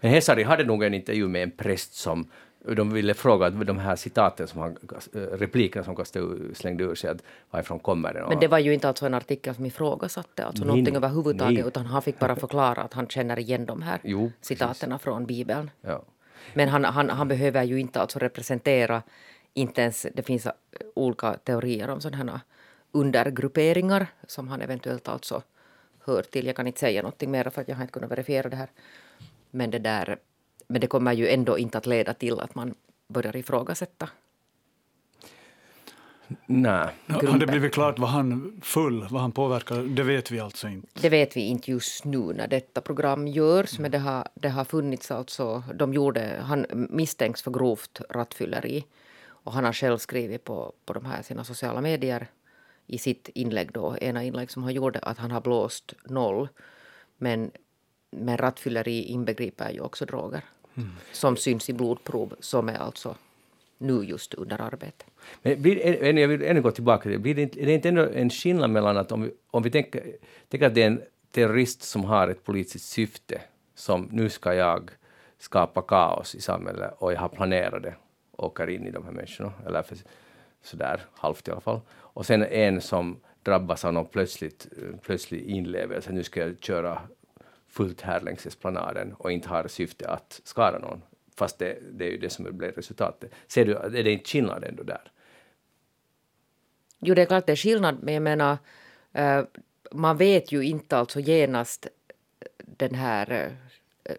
Men 0.00 0.10
Hesari 0.10 0.42
hade 0.42 0.64
nog 0.64 0.82
en 0.82 0.94
intervju 0.94 1.28
med 1.28 1.42
en 1.42 1.50
präst 1.50 1.94
som 1.94 2.30
de 2.64 2.90
ville 2.90 3.14
fråga 3.14 3.50
de 3.50 3.78
här 3.78 3.96
citaten, 3.96 4.48
som 4.48 4.60
han, 4.60 4.76
replikerna 5.12 5.84
som 5.84 5.96
Kastel 5.96 6.54
slängde 6.54 6.84
ur 6.84 6.94
sig, 6.94 7.10
att 7.10 7.22
varifrån 7.50 7.78
kommer 7.78 8.14
det? 8.14 8.26
Men 8.28 8.40
det 8.40 8.48
var 8.48 8.58
ju 8.58 8.74
inte 8.74 8.88
alltså 8.88 9.06
en 9.06 9.14
artikel 9.14 9.54
som 9.54 9.66
ifrågasatte 9.66 10.44
alltså 10.44 10.64
nej, 10.64 10.68
någonting 10.68 10.96
överhuvudtaget, 10.96 11.58
nej. 11.58 11.68
utan 11.68 11.86
han 11.86 12.02
fick 12.02 12.18
bara 12.18 12.36
förklara 12.36 12.82
att 12.82 12.94
han 12.94 13.06
känner 13.06 13.38
igen 13.38 13.66
de 13.66 13.82
här 13.82 14.00
jo, 14.04 14.32
citaten 14.40 14.98
från 14.98 15.26
Bibeln. 15.26 15.70
Ja. 15.80 16.02
Men 16.54 16.68
han, 16.68 16.84
han, 16.84 17.10
han 17.10 17.28
behöver 17.28 17.62
ju 17.62 17.80
inte 17.80 18.00
alltså 18.00 18.18
representera, 18.18 19.02
inte 19.54 19.82
ens, 19.82 20.06
det 20.14 20.22
finns 20.22 20.46
olika 20.94 21.34
teorier 21.34 21.90
om 21.90 22.00
sådana 22.00 22.32
här 22.32 22.40
undergrupperingar 22.92 24.06
som 24.26 24.48
han 24.48 24.62
eventuellt 24.62 25.08
alltså 25.08 25.42
hör 26.04 26.22
till. 26.22 26.46
Jag 26.46 26.56
kan 26.56 26.66
inte 26.66 26.80
säga 26.80 27.02
någonting 27.02 27.30
mer 27.30 27.50
för 27.50 27.60
att 27.60 27.68
jag 27.68 27.76
har 27.76 27.82
inte 27.82 27.92
kunnat 27.92 28.10
verifiera 28.10 28.48
det 28.48 28.56
här. 28.56 28.68
Men 29.50 29.70
det 29.70 29.78
där 29.78 30.18
men 30.68 30.80
det 30.80 30.86
kommer 30.86 31.12
ju 31.12 31.28
ändå 31.28 31.58
inte 31.58 31.78
att 31.78 31.86
leda 31.86 32.14
till 32.14 32.40
att 32.40 32.54
man 32.54 32.74
börjar 33.08 33.36
ifrågasätta. 33.36 34.08
Nej. 36.46 36.88
Har 37.06 37.38
det 37.38 37.46
blivit 37.46 37.74
klart 37.74 37.98
vad 37.98 38.10
han 38.10 38.60
full, 38.62 39.06
vad 39.10 39.20
han 39.20 39.32
påverkar? 39.32 39.82
Det 39.82 40.02
vet 40.02 40.30
vi 40.30 40.40
alltså 40.40 40.68
inte. 40.68 40.88
Det 41.00 41.08
vet 41.08 41.36
vi 41.36 41.40
inte 41.40 41.70
just 41.70 42.04
nu 42.04 42.18
när 42.18 42.48
detta 42.48 42.80
program 42.80 43.28
görs, 43.28 43.78
men 43.78 43.90
det 43.90 43.98
har, 43.98 44.28
det 44.34 44.48
har 44.48 44.64
funnits 44.64 45.10
alltså, 45.10 45.62
de 45.74 45.94
gjorde, 45.94 46.42
han 46.44 46.66
misstänks 46.70 47.42
för 47.42 47.50
grovt 47.50 48.00
rattfylleri 48.10 48.84
och 49.26 49.52
han 49.52 49.64
har 49.64 49.72
själv 49.72 49.98
skrivit 49.98 50.44
på, 50.44 50.72
på 50.84 50.92
de 50.92 51.04
här 51.04 51.22
sina 51.22 51.44
sociala 51.44 51.80
medier 51.80 52.26
i 52.86 52.98
sitt 52.98 53.28
inlägg 53.34 53.72
då, 53.72 53.96
ena 54.00 54.24
inlägg 54.24 54.50
som 54.50 54.62
han 54.62 54.74
gjorde, 54.74 54.98
att 54.98 55.18
han 55.18 55.30
har 55.30 55.40
blåst 55.40 55.94
noll. 56.04 56.48
Men, 57.18 57.50
men 58.10 58.38
rattfylleri 58.38 59.02
inbegriper 59.02 59.70
ju 59.70 59.80
också 59.80 60.04
droger 60.04 60.44
mm. 60.78 60.90
som 61.12 61.36
syns 61.36 61.70
i 61.70 61.72
blodprov 61.72 62.34
som 62.40 62.68
är 62.68 62.78
alltså 62.78 63.16
nu 63.78 64.04
just 64.04 64.34
under 64.34 64.60
arbete. 64.60 65.04
Men 65.42 65.62
blir, 65.62 66.04
jag 66.18 66.28
vill 66.28 66.42
ännu 66.42 66.62
gå 66.62 66.70
tillbaka 66.70 67.02
till 67.02 67.12
det. 67.12 67.18
Blir 67.18 67.34
det 67.34 67.42
inte, 67.42 67.62
är 67.62 67.66
det 67.66 67.72
inte 67.72 67.88
ändå 67.88 68.08
en 68.14 68.30
skillnad 68.30 68.70
mellan 68.70 68.96
att 68.96 69.12
om 69.12 69.22
vi, 69.22 69.30
om 69.50 69.62
vi 69.62 69.70
tänker, 69.70 70.02
tänker 70.48 70.66
att 70.66 70.74
det 70.74 70.82
är 70.82 70.86
en 70.86 71.02
terrorist 71.30 71.82
som 71.82 72.04
har 72.04 72.28
ett 72.28 72.44
politiskt 72.44 72.88
syfte, 72.88 73.40
som 73.74 74.08
nu 74.12 74.28
ska 74.28 74.54
jag 74.54 74.90
skapa 75.38 75.82
kaos 75.82 76.34
i 76.34 76.40
samhället 76.40 76.94
och 76.98 77.12
jag 77.12 77.20
har 77.20 77.28
planerat 77.28 77.82
det 77.82 77.94
och 78.30 78.46
åker 78.46 78.70
in 78.70 78.86
i 78.86 78.90
de 78.90 79.04
här 79.04 79.12
människorna, 79.12 79.52
eller 79.66 79.82
för, 79.82 79.96
sådär 80.62 81.00
halvt 81.12 81.48
i 81.48 81.50
alla 81.50 81.60
fall. 81.60 81.80
Och 81.90 82.26
sen 82.26 82.42
en 82.42 82.80
som 82.80 83.20
drabbas 83.42 83.84
av 83.84 83.92
någon 83.92 84.06
plötsligt, 84.06 84.68
plötslig 85.02 85.42
inlevelse, 85.42 86.12
nu 86.12 86.24
ska 86.24 86.40
jag 86.40 86.60
köra 86.60 87.00
fullt 87.68 88.00
här 88.00 88.20
längs 88.20 88.46
esplanaden 88.46 89.12
och 89.12 89.32
inte 89.32 89.48
har 89.48 89.68
syfte 89.68 90.08
att 90.08 90.40
skada 90.44 90.78
någon. 90.78 91.02
Fast 91.36 91.58
det, 91.58 91.78
det 91.92 92.06
är 92.06 92.10
ju 92.10 92.18
det 92.18 92.30
som 92.30 92.58
blir 92.58 92.72
resultatet. 92.72 93.32
Ser 93.48 93.64
du, 93.64 93.74
är 93.74 94.04
det 94.04 94.10
inte 94.12 94.28
skillnad 94.28 94.64
ändå 94.64 94.82
där? 94.82 95.12
Jo, 96.98 97.14
det 97.14 97.22
är 97.22 97.26
klart 97.26 97.46
det 97.46 97.52
är 97.52 97.56
skillnad, 97.56 97.98
men 98.02 98.14
jag 98.14 98.22
menar, 98.22 98.58
uh, 99.18 99.44
man 99.92 100.16
vet 100.16 100.52
ju 100.52 100.62
inte 100.62 100.96
alltså 100.96 101.20
genast 101.20 101.86
den 102.58 102.94
här 102.94 103.32
uh, 103.32 104.14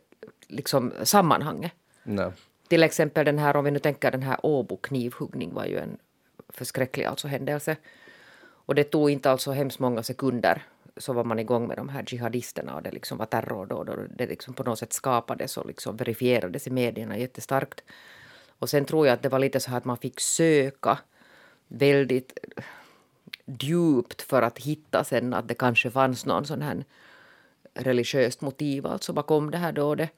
liksom 0.47 0.93
sammanhanget. 1.03 1.71
Nej. 2.03 2.31
Till 2.67 2.83
exempel 2.83 3.25
den 3.25 3.39
här, 3.39 3.55
om 3.55 3.65
vi 3.65 3.71
nu 3.71 3.79
tänker 3.79 4.11
den 4.11 4.23
här 4.23 4.37
Åbo 4.43 4.77
knivhuggning 4.77 5.53
var 5.53 5.65
ju 5.65 5.77
en 5.77 5.97
förskräcklig 6.49 7.05
alltså 7.05 7.27
händelse. 7.27 7.77
Och 8.65 8.75
det 8.75 8.83
tog 8.83 9.09
inte 9.09 9.31
alltså 9.31 9.51
hemskt 9.51 9.79
många 9.79 10.03
sekunder 10.03 10.63
så 10.99 11.13
var 11.13 11.23
man 11.23 11.39
igång 11.39 11.67
med 11.67 11.77
de 11.77 11.89
här 11.89 12.05
jihadisterna 12.07 12.75
och 12.75 12.83
det 12.83 12.91
liksom 12.91 13.17
var 13.17 13.25
terror 13.25 13.65
då. 13.65 13.83
det 14.15 14.27
liksom 14.27 14.53
på 14.53 14.63
något 14.63 14.79
sätt 14.79 14.93
skapades 14.93 15.57
och 15.57 15.67
liksom 15.67 15.97
verifierades 15.97 16.67
i 16.67 16.69
medierna 16.69 17.17
jättestarkt. 17.17 17.83
Och 18.59 18.69
sen 18.69 18.85
tror 18.85 19.07
jag 19.07 19.13
att 19.13 19.21
det 19.21 19.29
var 19.29 19.39
lite 19.39 19.59
så 19.59 19.69
här 19.69 19.77
att 19.77 19.85
man 19.85 19.97
fick 19.97 20.19
söka 20.19 20.97
väldigt 21.67 22.37
djupt 23.45 24.21
för 24.21 24.41
att 24.41 24.59
hitta 24.59 25.03
sen 25.03 25.33
att 25.33 25.47
det 25.47 25.53
kanske 25.53 25.91
fanns 25.91 26.25
någon 26.25 26.45
sån 26.45 26.61
här 26.61 26.85
religiöst 27.73 28.41
motiv 28.41 28.85
alltså 28.85 29.13
bakom 29.13 29.51
det 29.51 29.57
här 29.57 29.71
dådet. 29.71 30.09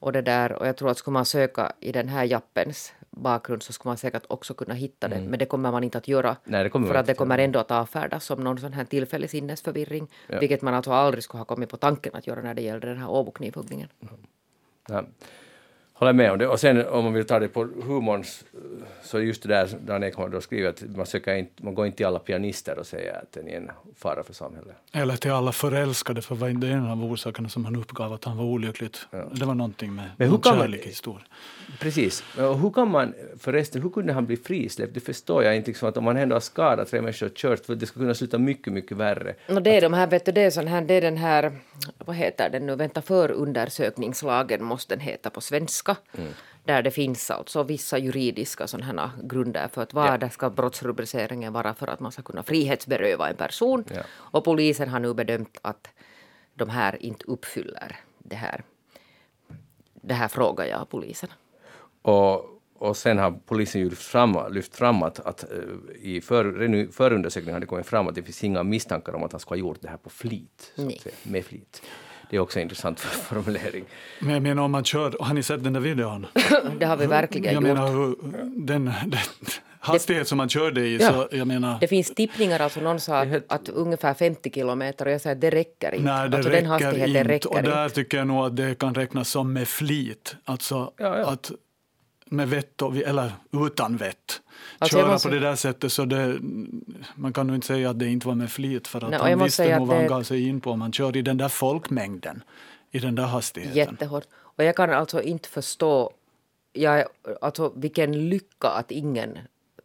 Och, 0.00 0.12
det 0.12 0.22
där, 0.22 0.52
och 0.52 0.66
jag 0.66 0.76
tror 0.76 0.90
att 0.90 0.98
skulle 0.98 1.12
man 1.12 1.26
söka 1.26 1.72
i 1.80 1.92
den 1.92 2.08
här 2.08 2.24
jappens 2.24 2.92
bakgrund 3.18 3.62
så 3.62 3.72
skulle 3.72 3.90
man 3.90 3.96
säkert 3.96 4.24
också 4.28 4.54
kunna 4.54 4.74
hitta 4.74 5.08
den. 5.08 5.18
Mm. 5.18 5.30
Men 5.30 5.38
det 5.38 5.46
kommer 5.46 5.72
man 5.72 5.84
inte 5.84 5.98
att 5.98 6.08
göra. 6.08 6.36
Nej, 6.44 6.70
för 6.70 6.94
att 6.94 7.06
det 7.06 7.14
kommer 7.14 7.38
ändå 7.38 7.58
att 7.58 7.70
avfärdas 7.70 8.24
som 8.24 8.44
någon 8.44 8.58
sån 8.58 8.72
här 8.72 8.84
tillfällig 8.84 9.30
sinnesförvirring. 9.30 10.08
Ja. 10.26 10.38
Vilket 10.38 10.62
man 10.62 10.74
alltså 10.74 10.92
aldrig 10.92 11.24
skulle 11.24 11.40
ha 11.40 11.44
kommit 11.44 11.68
på 11.68 11.76
tanken 11.76 12.14
att 12.14 12.26
göra 12.26 12.42
när 12.42 12.54
det 12.54 12.62
gällde 12.62 12.86
den 12.86 12.98
här 12.98 13.10
Åboknivhuggningen. 13.10 13.88
Ja 14.88 15.04
håller 15.98 16.12
med 16.12 16.32
om 16.32 16.38
det. 16.38 16.46
Och 16.46 16.60
sen 16.60 16.86
om 16.86 17.04
man 17.04 17.12
vill 17.12 17.26
ta 17.26 17.38
det 17.38 17.48
på 17.48 17.68
humorn 17.86 18.24
så 19.02 19.20
just 19.20 19.42
det 19.42 19.48
där 19.48 19.68
Dan 19.86 20.04
Ekman 20.04 20.30
då 20.30 20.40
skriver 20.40 20.68
att 20.68 20.82
man, 20.96 21.06
söker 21.06 21.34
inte, 21.34 21.64
man 21.64 21.74
går 21.74 21.86
inte 21.86 21.96
till 21.96 22.06
alla 22.06 22.18
pianister 22.18 22.78
och 22.78 22.86
säger 22.86 23.18
att 23.18 23.38
ni 23.44 23.52
är 23.52 23.56
en 23.56 23.70
fara 23.96 24.22
för 24.22 24.34
samhället. 24.34 24.76
Eller 24.92 25.16
till 25.16 25.30
alla 25.30 25.52
förälskade, 25.52 26.22
för 26.22 26.34
var 26.34 26.48
det 26.48 26.68
en 26.68 26.86
av 26.90 27.04
orsakerna 27.04 27.48
som 27.48 27.64
han 27.64 27.76
uppgav 27.76 28.12
att 28.12 28.24
han 28.24 28.36
var 28.36 28.44
olyckligt. 28.44 29.06
Ja. 29.10 29.24
Det 29.32 29.44
var 29.44 29.54
någonting 29.54 29.94
med 29.94 30.10
Men 30.16 30.30
hur 30.30 30.38
kan 30.38 30.58
kärlek 30.58 31.06
man, 31.06 31.18
Precis. 31.80 32.24
Och 32.38 32.58
hur 32.58 32.70
kan 32.70 32.90
man 32.90 33.14
förresten, 33.38 33.82
hur 33.82 33.90
kunde 33.90 34.12
han 34.12 34.26
bli 34.26 34.36
frisläppt? 34.36 34.94
Det 34.94 35.00
förstår 35.00 35.44
jag 35.44 35.56
inte. 35.56 35.70
Liksom, 35.70 35.88
att 35.88 35.96
om 35.96 36.04
man 36.04 36.16
ändå 36.16 36.34
har 36.34 36.40
skadat 36.40 36.90
tre 36.90 37.00
människor 37.00 37.26
och 37.26 37.34
kört, 37.34 37.66
för 37.66 37.74
det 37.74 37.86
skulle 37.86 38.02
kunna 38.02 38.14
sluta 38.14 38.38
mycket, 38.38 38.72
mycket 38.72 38.96
värre. 38.96 39.34
Och 39.48 39.62
det 39.62 39.76
är 39.76 39.80
de 39.80 39.92
här, 39.92 40.06
vet 40.06 40.24
du, 40.24 40.32
det 40.32 40.40
är, 40.40 40.50
sån 40.50 40.66
här, 40.66 40.80
det 40.80 40.94
är 40.94 41.00
den 41.00 41.16
här, 41.16 41.52
vad 41.98 42.16
heter 42.16 42.50
den 42.50 42.66
nu, 42.66 42.76
vänta, 42.76 43.02
förundersökningslagen 43.02 44.64
måste 44.64 44.94
den 44.94 45.00
heta 45.00 45.30
på 45.30 45.40
svenska 45.40 45.87
svenska. 45.94 46.20
Mm. 46.22 46.32
Där 46.64 46.82
det 46.82 46.90
finns 46.90 47.30
alltså 47.30 47.62
vissa 47.62 47.98
juridiska 47.98 48.66
sådana 48.66 49.12
grunder 49.22 49.68
för 49.68 49.82
att 49.82 49.94
vad 49.94 50.22
ja. 50.22 50.30
ska 50.30 50.50
brottsrubriceringen 50.50 51.52
vara 51.52 51.74
för 51.74 51.86
att 51.86 52.00
man 52.00 52.12
ska 52.12 52.22
kunna 52.22 52.42
frihetsberöva 52.42 53.28
en 53.28 53.36
person. 53.36 53.84
Ja. 53.94 54.02
Och 54.10 54.44
polisen 54.44 54.88
har 54.88 55.00
nu 55.00 55.14
bedömt 55.14 55.58
att 55.62 55.88
de 56.54 56.68
här 56.68 57.02
inte 57.02 57.24
uppfyller 57.24 57.96
det 58.18 58.36
här. 58.36 58.62
Det 59.94 60.14
här 60.14 60.28
frågar 60.28 60.66
jag 60.66 60.88
polisen. 60.88 61.28
Och 62.02 62.54
och 62.80 62.96
sen 62.96 63.18
har 63.18 63.30
polisen 63.46 63.88
lyft 63.88 64.02
fram, 64.02 64.36
lyft 64.50 64.76
fram 64.76 65.02
att, 65.02 65.20
att 65.20 65.44
uh, 65.44 65.96
i 66.02 66.20
för, 66.20 66.92
förundersökningen 66.92 67.54
har 67.54 67.60
det 67.60 67.66
kommit 67.66 67.86
fram 67.86 68.08
att 68.08 68.14
det 68.14 68.22
finns 68.22 68.44
inga 68.44 68.62
misstankar 68.62 69.14
om 69.14 69.22
att 69.22 69.32
han 69.32 69.40
ska 69.40 69.50
ha 69.50 69.56
gjort 69.56 69.78
det 69.80 69.88
här 69.88 69.96
på 69.96 70.10
flit. 70.10 70.72
Säga, 70.76 71.14
med 71.22 71.44
flit. 71.44 71.82
Det 72.30 72.36
är 72.36 72.40
också 72.40 72.58
en 72.58 72.62
intressant 72.62 73.00
formulering. 73.28 73.84
Men 74.20 74.30
jag 74.30 74.42
menar 74.42 74.62
om 74.62 74.70
man 74.70 74.84
kör, 74.84 75.16
har 75.20 75.34
ni 75.34 75.42
sett 75.42 75.64
den 75.64 75.72
där 75.72 75.80
videon? 75.80 76.26
det 76.78 76.86
har 76.86 76.96
vi 76.96 77.06
verkligen 77.06 77.44
jag 77.44 77.54
gjort. 77.54 77.62
Menar, 77.62 77.88
hur, 77.88 78.16
den, 78.56 78.84
den 79.06 79.20
hastighet 79.80 80.28
som 80.28 80.38
man 80.38 80.48
körde 80.48 80.80
i, 80.80 80.96
ja. 80.96 81.12
så 81.12 81.36
jag 81.36 81.46
menar... 81.46 81.78
Det 81.80 81.88
finns 81.88 82.14
tippningar, 82.14 82.60
alltså 82.60 82.80
någon 82.80 83.00
sa 83.00 83.18
att, 83.18 83.42
att 83.48 83.68
ungefär 83.68 84.14
50 84.14 84.50
kilometer 84.50 85.06
och 85.06 85.12
jag 85.12 85.20
säger 85.20 85.36
att 85.36 85.40
det 85.40 85.50
räcker 85.50 85.94
inte. 85.94 86.12
Nej, 86.12 86.28
det 86.28 86.36
alltså 86.36 86.50
räcker 86.50 86.62
den 86.62 86.70
hastigheten 86.70 87.16
inte. 87.16 87.24
räcker 87.24 87.56
och 87.56 87.62
där 87.62 87.84
inte. 87.84 87.94
tycker 87.94 88.18
jag 88.18 88.26
nog 88.26 88.46
att 88.46 88.56
det 88.56 88.78
kan 88.78 88.94
räknas 88.94 89.28
som 89.30 89.52
med 89.52 89.68
flit. 89.68 90.36
Alltså 90.44 90.92
ja, 90.96 91.18
ja. 91.18 91.30
att 91.30 91.52
med 92.30 92.48
vett 92.48 92.82
och, 92.82 92.96
eller 92.96 93.32
utan 93.52 93.96
vett. 93.96 94.40
Alltså 94.78 94.96
Köra 94.96 95.12
måste... 95.12 95.28
på 95.28 95.34
det 95.34 95.40
där 95.40 95.54
sättet 95.54 95.92
så 95.92 96.04
det, 96.04 96.38
man 97.14 97.32
kan 97.32 97.46
nog 97.46 97.56
inte 97.56 97.66
säga 97.66 97.90
att 97.90 97.98
det 97.98 98.06
inte 98.06 98.26
var 98.26 98.34
med 98.34 98.50
flit 98.50 98.88
för 98.88 99.04
att 99.04 99.10
Nej, 99.10 99.20
han 99.20 99.44
visste 99.44 99.78
nog 99.78 99.88
vad 99.88 99.96
han 99.96 100.06
gav 100.06 100.22
sig 100.22 100.48
in 100.48 100.60
på. 100.60 100.76
Man 100.76 100.92
kör 100.92 101.16
i 101.16 101.22
den 101.22 101.36
där 101.36 101.48
folkmängden, 101.48 102.42
i 102.90 102.98
den 102.98 103.14
där 103.14 103.24
hastigheten. 103.24 103.76
Jättehårt. 103.76 104.24
Och 104.34 104.64
jag 104.64 104.76
kan 104.76 104.90
alltså 104.90 105.22
inte 105.22 105.48
förstå 105.48 106.12
jag, 106.72 107.04
alltså, 107.40 107.72
vilken 107.76 108.28
lycka 108.28 108.68
att 108.68 108.90
ingen 108.90 109.38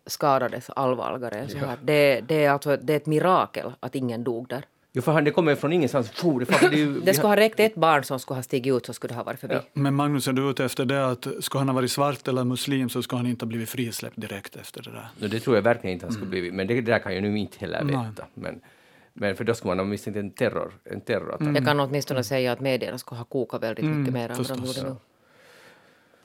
skadades 0.06 0.70
allvarligare. 0.70 1.50
Så 1.50 1.58
här. 1.58 1.78
Det, 1.84 2.22
det, 2.22 2.46
är 2.46 2.50
alltså, 2.50 2.78
det 2.78 2.94
är 2.94 2.98
ett 2.98 3.06
mirakel 3.06 3.72
att 3.80 3.96
ingen 3.96 4.24
dog 4.24 4.48
där. 4.48 4.66
Jo, 4.96 5.02
för 5.02 5.22
det 5.22 5.32
kommer 5.32 5.56
från 5.56 5.74
ingenstans. 5.74 6.10
Fuh, 6.10 6.38
det, 6.40 6.70
det, 6.70 6.78
ju, 6.78 7.00
det 7.00 7.14
skulle 7.14 7.28
ha 7.28 7.36
räckt 7.36 7.60
ett 7.60 7.76
barn 7.76 8.04
som 8.04 8.20
skulle 8.20 8.38
ha 8.38 8.44
stigit 8.44 8.74
ut 8.74 8.86
så 8.86 8.94
skulle 8.94 9.14
det 9.14 9.16
ha 9.16 9.24
varit 9.24 9.40
förbi. 9.40 9.56
Ja. 9.56 9.62
Men 9.74 9.96
Magnus, 9.96 10.28
är 10.28 10.34
du 10.34 10.50
ute 10.50 10.66
efter 10.66 10.86
det 10.86 11.08
att 11.08 11.28
skulle 11.40 11.60
han 11.60 11.70
ha 11.70 11.76
varit 11.76 11.92
svart 11.92 12.28
eller 12.28 12.44
muslim 12.44 12.90
så 12.90 13.04
skulle 13.04 13.20
han 13.20 13.28
inte 13.28 13.46
ha 13.46 13.48
blivit 13.48 13.70
frisläppt 13.70 14.22
direkt 14.22 14.56
efter 14.56 14.82
det 14.82 14.92
där? 14.92 15.08
No, 15.20 15.28
det 15.28 15.40
tror 15.40 15.56
jag 15.56 15.64
verkligen 15.64 15.94
inte 15.94 16.06
han 16.06 16.14
skulle 16.14 16.26
mm. 16.26 16.32
blivit, 16.32 16.54
men 16.54 16.68
det, 16.68 16.74
det 16.74 16.82
där 16.82 17.00
kan 17.00 17.14
jag 17.14 17.24
nu 17.24 17.38
inte 17.38 17.58
heller 17.60 17.84
veta. 17.84 18.26
Men, 18.34 18.62
men 19.14 19.36
för 19.36 19.44
då 19.44 19.54
skulle 19.54 19.70
man 19.70 19.80
ha 19.80 19.86
misstänkt 19.86 20.18
en 20.18 20.32
terror, 20.32 20.74
en 20.84 21.02
terrorattack. 21.02 21.42
Mm. 21.42 21.56
Jag 21.56 21.66
kan 21.66 21.80
åtminstone 21.80 22.24
säga 22.24 22.52
att 22.52 22.60
medierna 22.60 22.98
skulle 22.98 23.20
ha 23.20 23.26
kokat 23.26 23.64
väldigt 23.64 23.86
mycket 23.86 23.98
mm, 23.98 24.14
mer 24.14 24.30
än 24.30 24.38
vad 24.38 24.48
de 24.48 24.66
gjorde 24.66 24.84
nu. 24.84 24.96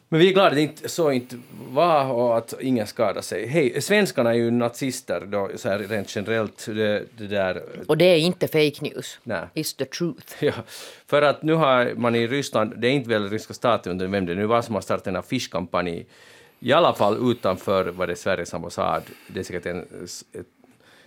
Men 0.08 0.20
vi 0.20 0.28
är 0.28 0.32
glada 0.32 0.48
att 0.48 0.54
det 0.54 0.60
inte, 0.60 0.88
så 0.88 1.12
inte 1.12 1.36
var 1.70 2.12
och 2.12 2.38
att 2.38 2.54
ingen 2.60 2.86
skadade 2.86 3.22
sig. 3.22 3.46
Hej, 3.46 3.82
svenskarna 3.82 4.30
är 4.30 4.34
ju 4.34 4.50
nazister 4.50 5.20
då, 5.26 5.50
så 5.56 5.68
här 5.68 5.78
rent 5.78 6.16
generellt. 6.16 6.66
Det, 6.66 7.04
det 7.18 7.26
där. 7.26 7.62
Och 7.86 7.98
det 7.98 8.04
är 8.04 8.18
inte 8.18 8.48
fake 8.48 8.84
news. 8.84 9.18
Nej. 9.22 9.46
It's 9.54 9.78
the 9.78 9.84
truth. 9.84 10.44
Ja, 10.44 10.52
för 11.06 11.22
att 11.22 11.42
nu 11.42 11.52
har 11.52 11.94
man 11.96 12.14
i 12.14 12.26
Ryssland, 12.26 12.74
det 12.76 12.88
är 12.88 12.92
inte 12.92 13.08
väl 13.08 13.30
ryska 13.30 13.54
staten 13.54 13.92
under 13.92 14.06
vem 14.06 14.26
det 14.26 14.34
nu 14.34 14.46
var 14.46 14.62
som 14.62 14.74
har 14.74 14.82
startat 14.82 15.06
en 15.06 15.16
affischkampanj, 15.16 16.06
i 16.60 16.72
alla 16.72 16.94
fall 16.94 17.30
utanför 17.30 17.84
vad 17.84 18.08
det 18.08 18.12
är 18.12 18.16
Sveriges 18.16 18.54
ambassad. 18.54 19.02
Det 19.28 19.40
är 19.40 19.44
säkert 19.44 19.66
en, 19.66 19.82
ett 20.32 20.46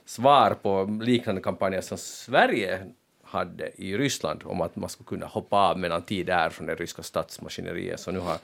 svar 0.06 0.56
på 0.62 1.00
liknande 1.02 1.42
kampanjer 1.42 1.82
som 1.82 1.98
Sverige 1.98 2.80
hade 3.24 3.72
i 3.76 3.98
Ryssland 3.98 4.42
om 4.46 4.62
att 4.62 4.76
man 4.76 4.90
skulle 4.90 5.08
kunna 5.08 5.26
hoppa 5.26 5.58
av 5.58 5.80
mellan 5.80 6.02
tid 6.02 6.26
där 6.26 6.50
från 6.50 6.68
det 6.68 6.76
ryska 6.76 7.04
statsmaskineriet. 7.04 8.00
Så 8.00 8.12
nu 8.12 8.20
har 8.20 8.38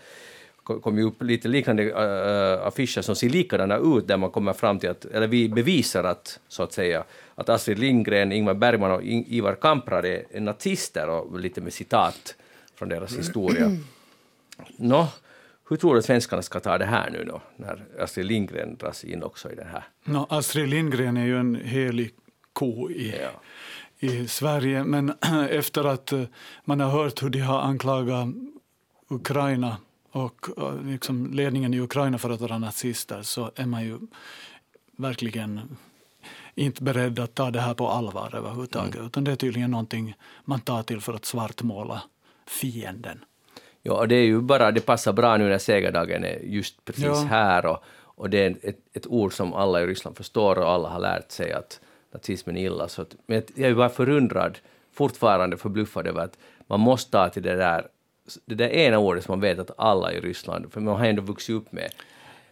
kom 0.67 0.97
ju 0.97 1.03
upp 1.03 1.23
lite 1.23 1.47
liknande 1.47 1.83
uh, 1.83 2.67
affischer 2.67 3.01
som 3.01 3.15
ser 3.15 3.29
likadana 3.29 3.77
ut 3.77 4.07
där 4.07 4.17
man 4.17 4.31
kommer 4.31 4.53
fram 4.53 4.79
till 4.79 4.89
att, 4.89 5.05
eller 5.05 5.27
vi 5.27 5.49
bevisar 5.49 6.03
att, 6.03 6.39
så 6.47 6.63
att 6.63 6.73
säga, 6.73 7.03
att 7.35 7.49
Astrid 7.49 7.79
Lindgren, 7.79 8.31
Ingmar 8.31 8.53
Bergman 8.53 8.91
och 8.91 9.03
Ivar 9.03 9.55
Kamprad 9.55 10.05
är 10.05 10.39
nazister 10.39 11.09
och 11.09 11.39
lite 11.39 11.61
med 11.61 11.73
citat 11.73 12.35
från 12.75 12.89
deras 12.89 13.17
historia. 13.17 13.71
Nå, 14.77 15.07
hur 15.69 15.77
tror 15.77 15.93
du 15.93 15.99
att 15.99 16.05
svenskarna 16.05 16.41
ska 16.41 16.59
ta 16.59 16.77
det 16.77 16.85
här 16.85 17.09
nu 17.09 17.23
då, 17.23 17.41
när 17.55 17.85
Astrid 17.99 18.25
Lindgren 18.25 18.75
dras 18.77 19.03
in 19.03 19.23
också 19.23 19.51
i 19.51 19.55
det 19.55 19.67
här? 19.71 19.83
No, 20.03 20.27
Astrid 20.29 20.69
Lindgren 20.69 21.17
är 21.17 21.25
ju 21.25 21.39
en 21.39 21.55
helig 21.55 22.11
ko 22.53 22.89
i, 22.89 23.15
ja. 23.21 23.29
i 23.99 24.27
Sverige, 24.27 24.83
men 24.83 25.13
efter 25.49 25.83
att 25.83 26.13
man 26.65 26.79
har 26.79 26.89
hört 26.89 27.23
hur 27.23 27.29
de 27.29 27.39
har 27.39 27.61
anklagat 27.61 28.27
Ukraina 29.09 29.77
och 30.17 30.47
liksom 30.85 31.33
ledningen 31.33 31.73
i 31.73 31.79
Ukraina 31.79 32.17
för 32.17 32.29
att 32.29 32.41
vara 32.41 32.57
nazister 32.57 33.21
så 33.21 33.51
är 33.55 33.65
man 33.65 33.83
ju 33.83 33.97
verkligen 34.97 35.77
inte 36.55 36.83
beredda 36.83 37.23
att 37.23 37.35
ta 37.35 37.51
det 37.51 37.59
här 37.59 37.73
på 37.73 37.87
allvar 37.89 38.35
överhuvudtaget. 38.35 38.95
Mm. 38.95 39.07
Utan 39.07 39.23
det 39.23 39.31
är 39.31 39.35
tydligen 39.35 39.71
någonting 39.71 40.15
man 40.45 40.59
tar 40.59 40.83
till 40.83 41.01
för 41.01 41.13
att 41.13 41.25
svartmåla 41.25 42.01
fienden. 42.47 43.19
Ja, 43.81 43.93
och 43.93 44.07
det 44.07 44.15
är 44.15 44.25
ju 44.25 44.41
bara, 44.41 44.71
det 44.71 44.81
passar 44.81 45.13
bra 45.13 45.37
nu 45.37 45.49
när 45.49 45.57
segerdagen 45.57 46.23
är 46.23 46.39
just 46.39 46.85
precis 46.85 47.03
ja. 47.03 47.25
här 47.29 47.65
och, 47.65 47.83
och 47.99 48.29
det 48.29 48.45
är 48.45 48.57
ett, 48.61 48.79
ett 48.93 49.07
ord 49.07 49.33
som 49.33 49.53
alla 49.53 49.81
i 49.81 49.85
Ryssland 49.85 50.17
förstår 50.17 50.59
och 50.59 50.69
alla 50.69 50.89
har 50.89 50.99
lärt 50.99 51.31
sig 51.31 51.53
att 51.53 51.79
nazismen 52.11 52.57
är 52.57 52.65
illa. 52.65 52.87
Så 52.87 53.01
att, 53.01 53.15
men 53.25 53.43
jag 53.55 53.69
är 53.69 53.75
bara 53.75 53.89
förundrad, 53.89 54.57
fortfarande 54.93 55.57
förbluffad 55.57 56.07
över 56.07 56.21
att 56.21 56.37
man 56.67 56.79
måste 56.79 57.11
ta 57.11 57.29
till 57.29 57.43
det 57.43 57.55
där, 57.55 57.87
det 58.45 58.55
där 58.55 58.69
ena 58.69 58.97
ordet 58.99 59.23
som 59.23 59.31
man 59.31 59.39
vet 59.39 59.59
att 59.59 59.71
alla 59.77 60.13
i 60.13 60.19
Ryssland, 60.19 60.73
för 60.73 60.81
man 60.81 60.95
har 60.95 61.05
ändå 61.05 61.21
vuxit 61.21 61.55
upp 61.55 61.71
med, 61.71 61.89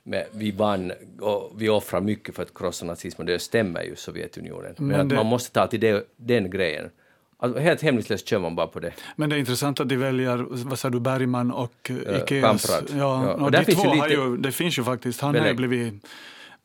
med 0.03 0.25
vi 0.31 0.51
vann 0.51 0.91
och 1.21 1.53
vi 1.57 1.69
offrar 1.69 2.01
mycket 2.01 2.35
för 2.35 2.43
att 2.43 2.53
krossa 2.53 2.85
nazismen, 2.85 3.27
det 3.27 3.39
stämmer 3.39 3.83
ju 3.83 3.95
Sovjetunionen. 3.95 4.75
Men, 4.77 4.87
men 4.87 4.99
att 4.99 5.13
man 5.13 5.25
måste 5.25 5.51
ta 5.51 5.67
till 5.67 5.79
det, 5.79 6.07
den 6.17 6.49
grejen. 6.49 6.89
Alltså, 7.37 7.59
helt 7.59 7.81
hemlighetsläst 7.81 8.27
kör 8.27 8.39
man 8.39 8.55
bara 8.55 8.67
på 8.67 8.79
det. 8.79 8.93
Men 9.15 9.29
det 9.29 9.35
är 9.35 9.37
intressant 9.39 9.79
att 9.79 9.89
de 9.89 9.97
väljer, 9.97 10.45
vad 10.49 10.79
sa 10.79 10.89
du, 10.89 10.99
Bergman 10.99 11.51
och 11.51 11.89
uh, 11.89 12.17
Ikeas. 12.17 12.69
Ja, 12.69 12.95
ja. 12.97 13.33
Och, 13.33 13.41
och 13.41 13.51
de 13.51 13.65
två 13.65 13.81
har 13.81 14.07
ju, 14.07 14.37
det 14.37 14.51
finns 14.51 14.79
ju 14.79 14.83
faktiskt, 14.83 15.21
han 15.21 15.35
har 15.35 15.47
ju 15.47 15.53
blivit, 15.53 16.07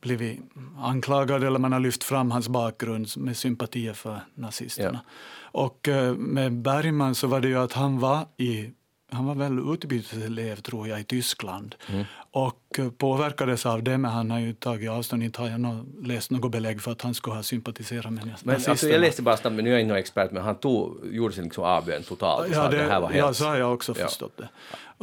blivit 0.00 0.40
anklagad 0.78 1.44
eller 1.44 1.58
man 1.58 1.72
har 1.72 1.80
lyft 1.80 2.04
fram 2.04 2.30
hans 2.30 2.48
bakgrund 2.48 3.08
med 3.16 3.36
sympatier 3.36 3.92
för 3.92 4.20
nazisterna. 4.34 5.00
Ja. 5.04 5.60
Och 5.62 5.88
uh, 5.88 6.14
med 6.14 6.52
Bergman 6.52 7.14
så 7.14 7.26
var 7.26 7.40
det 7.40 7.48
ju 7.48 7.58
att 7.58 7.72
han 7.72 7.98
var 7.98 8.26
i 8.36 8.70
han 9.12 9.26
var 9.26 9.34
väl 9.34 9.58
utbyteselev 9.74 10.56
tror 10.56 10.88
jag 10.88 11.00
i 11.00 11.04
Tyskland 11.04 11.74
mm 11.88 12.04
och 12.32 12.80
påverkades 12.98 13.66
av 13.66 13.82
det 13.82 13.98
men 13.98 14.10
han 14.10 14.30
har 14.30 14.38
ju 14.38 14.52
tagit 14.52 14.90
avstånd, 14.90 15.22
inte 15.22 15.40
har 15.40 15.48
jag 15.48 15.86
läst 16.02 16.30
något 16.30 16.52
belägg 16.52 16.82
för 16.82 16.92
att 16.92 17.02
han 17.02 17.14
skulle 17.14 17.36
ha 17.36 17.42
sympatiserat 17.42 18.12
med 18.12 18.30
men, 18.42 18.54
alltså, 18.68 18.88
Jag 18.88 19.00
läste 19.00 19.22
bara 19.22 19.36
snabbt, 19.36 19.56
men 19.56 19.64
nu 19.64 19.70
är 19.70 19.74
jag 19.74 19.80
inte 19.80 19.88
någon 19.88 19.98
expert, 19.98 20.30
men 20.30 20.42
han 20.42 20.54
tog, 20.54 20.96
gjorde 21.12 21.34
sin 21.34 21.44
liksom 21.44 21.64
avbön 21.64 22.02
totalt 22.02 22.52
ja, 22.52 22.68
det, 22.68 22.76
det 22.76 22.82
här 22.82 23.00
var 23.00 23.08
helt... 23.08 23.18
Ja, 23.18 23.34
så 23.34 23.44
har 23.44 23.56
jag 23.56 23.74
också 23.74 23.94
förstått 23.94 24.32
ja. 24.36 24.44
det. 24.44 24.50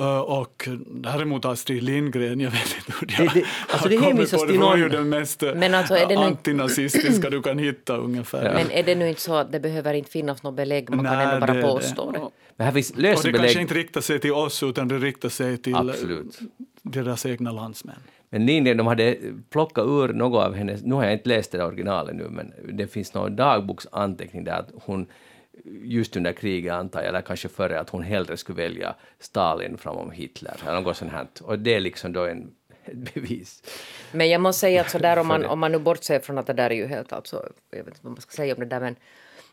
Uh, 0.02 0.20
och 0.20 0.70
däremot 0.88 1.46
Astrid 1.46 1.84
Lindgren, 1.84 2.40
jag 2.40 2.52
vet 2.52 2.76
inte 2.78 2.94
hur 3.00 3.08
jag 3.18 3.34
det, 3.34 3.40
det, 3.40 3.46
alltså 3.70 3.90
det 3.90 3.98
kommit 3.98 4.32
på 4.32 4.46
det, 4.46 4.52
det 4.52 4.58
var 4.58 4.78
ju 4.78 4.90
den 4.90 5.10
mest 5.10 5.44
men 5.56 5.74
alltså 5.74 5.96
är 5.96 6.08
det 6.08 6.16
antinazistiska 6.16 7.30
du 7.30 7.42
kan 7.42 7.60
hitta 7.60 7.98
ungefär. 7.98 8.46
Ja. 8.46 8.54
Men 8.54 8.72
är 8.72 8.84
det 8.84 8.96
nu 8.96 9.10
inte 9.10 9.22
så 9.22 9.36
att 9.36 9.52
det 9.52 9.60
behöver 9.60 9.94
inte 9.94 10.12
finnas 10.12 10.44
något 10.44 10.56
belägg, 10.56 10.90
man 10.90 11.04
Nej, 11.04 11.12
kan 11.12 11.34
ändå 11.34 11.48
bara 11.48 11.54
det, 11.54 11.62
påstå 11.62 12.12
det? 12.12 12.20
Men 12.56 12.66
här 12.66 12.74
finns 12.74 12.92
och 12.92 13.24
det 13.24 13.34
kanske 13.34 13.62
inte 13.62 13.74
riktar 13.74 14.02
sig 14.02 14.20
till 14.20 14.34
oss 14.34 14.64
utan 14.64 14.88
det 14.88 14.98
riktar 14.98 15.30
sig 15.30 15.58
till 15.58 15.76
Absolut. 15.76 16.40
Deras 16.82 17.26
egna 17.26 17.52
landsmän. 17.52 18.00
Men 18.30 18.46
Lindgren, 18.46 18.78
de 18.78 18.88
hade 18.88 19.18
plockat 19.50 19.86
ur 19.86 20.14
något 20.14 20.46
av 20.46 20.54
hennes, 20.54 20.84
nu 20.84 20.96
har 20.96 21.04
jag 21.04 21.14
inte 21.14 21.30
läst 21.30 21.52
det 21.52 21.64
originalet 21.64 22.16
nu, 22.16 22.30
men 22.30 22.54
det 22.74 22.88
finns 22.88 23.14
någon 23.14 23.36
dagboksanteckning 23.36 24.44
där 24.44 24.60
att 24.60 24.72
hon 24.86 25.08
just 25.82 26.16
under 26.16 26.34
kriget 26.34 26.74
antar 26.74 27.00
jag, 27.00 27.10
eller 27.10 27.22
kanske 27.22 27.50
före, 27.50 27.80
att 27.80 27.90
hon 27.90 28.04
hellre 28.04 28.38
skulle 28.38 28.64
välja 28.64 28.96
Stalin 29.20 29.78
framom 29.78 30.12
Hitler, 30.12 30.56
eller 30.68 30.82
något 30.82 30.98
sånt 30.98 31.12
här. 31.12 31.28
Och 31.42 31.60
det 31.60 31.76
är 31.76 31.80
liksom 31.80 32.14
då 32.14 32.26
en 32.26 32.52
ett 32.88 33.14
bevis. 33.14 33.64
Men 34.12 34.30
jag 34.30 34.42
måste 34.42 34.60
säga 34.60 34.82
att 34.82 34.90
så 34.90 34.98
där 34.98 35.20
om 35.20 35.28
man, 35.28 35.46
om 35.46 35.60
man 35.60 35.72
nu 35.72 35.80
bortser 35.80 36.20
från 36.20 36.38
att 36.38 36.48
det 36.48 36.54
där 36.54 36.70
är 36.70 36.76
ju 36.76 36.88
helt 36.88 37.14
alltså, 37.14 37.50
jag 37.70 37.78
vet 37.78 37.88
inte 37.88 38.00
vad 38.02 38.12
man 38.12 38.22
ska 38.22 38.32
säga 38.32 38.54
om 38.54 38.60
det 38.60 38.66
där, 38.66 38.80
men, 38.80 38.96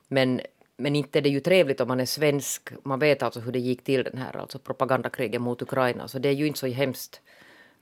men 0.09 0.41
men 0.77 0.97
inte 0.97 1.19
är 1.19 1.23
det 1.23 1.29
ju 1.29 1.41
trevligt 1.41 1.81
om 1.81 1.89
man 1.89 2.01
är 2.01 2.07
svensk. 2.07 2.71
Man 2.83 2.99
vet 2.99 3.23
alltså 3.23 3.41
hur 3.41 3.53
det 3.53 3.59
gick 3.59 3.85
till 3.85 4.05
den 4.05 4.19
här 4.19 4.37
alltså 4.37 4.59
propagandakriget 4.59 5.41
mot 5.41 5.63
Ukraina. 5.63 6.09
Så 6.09 6.19
det 6.19 6.29
är 6.29 6.33
ju 6.33 6.47
inte 6.47 6.59
så 6.59 6.67
hemskt 6.67 7.21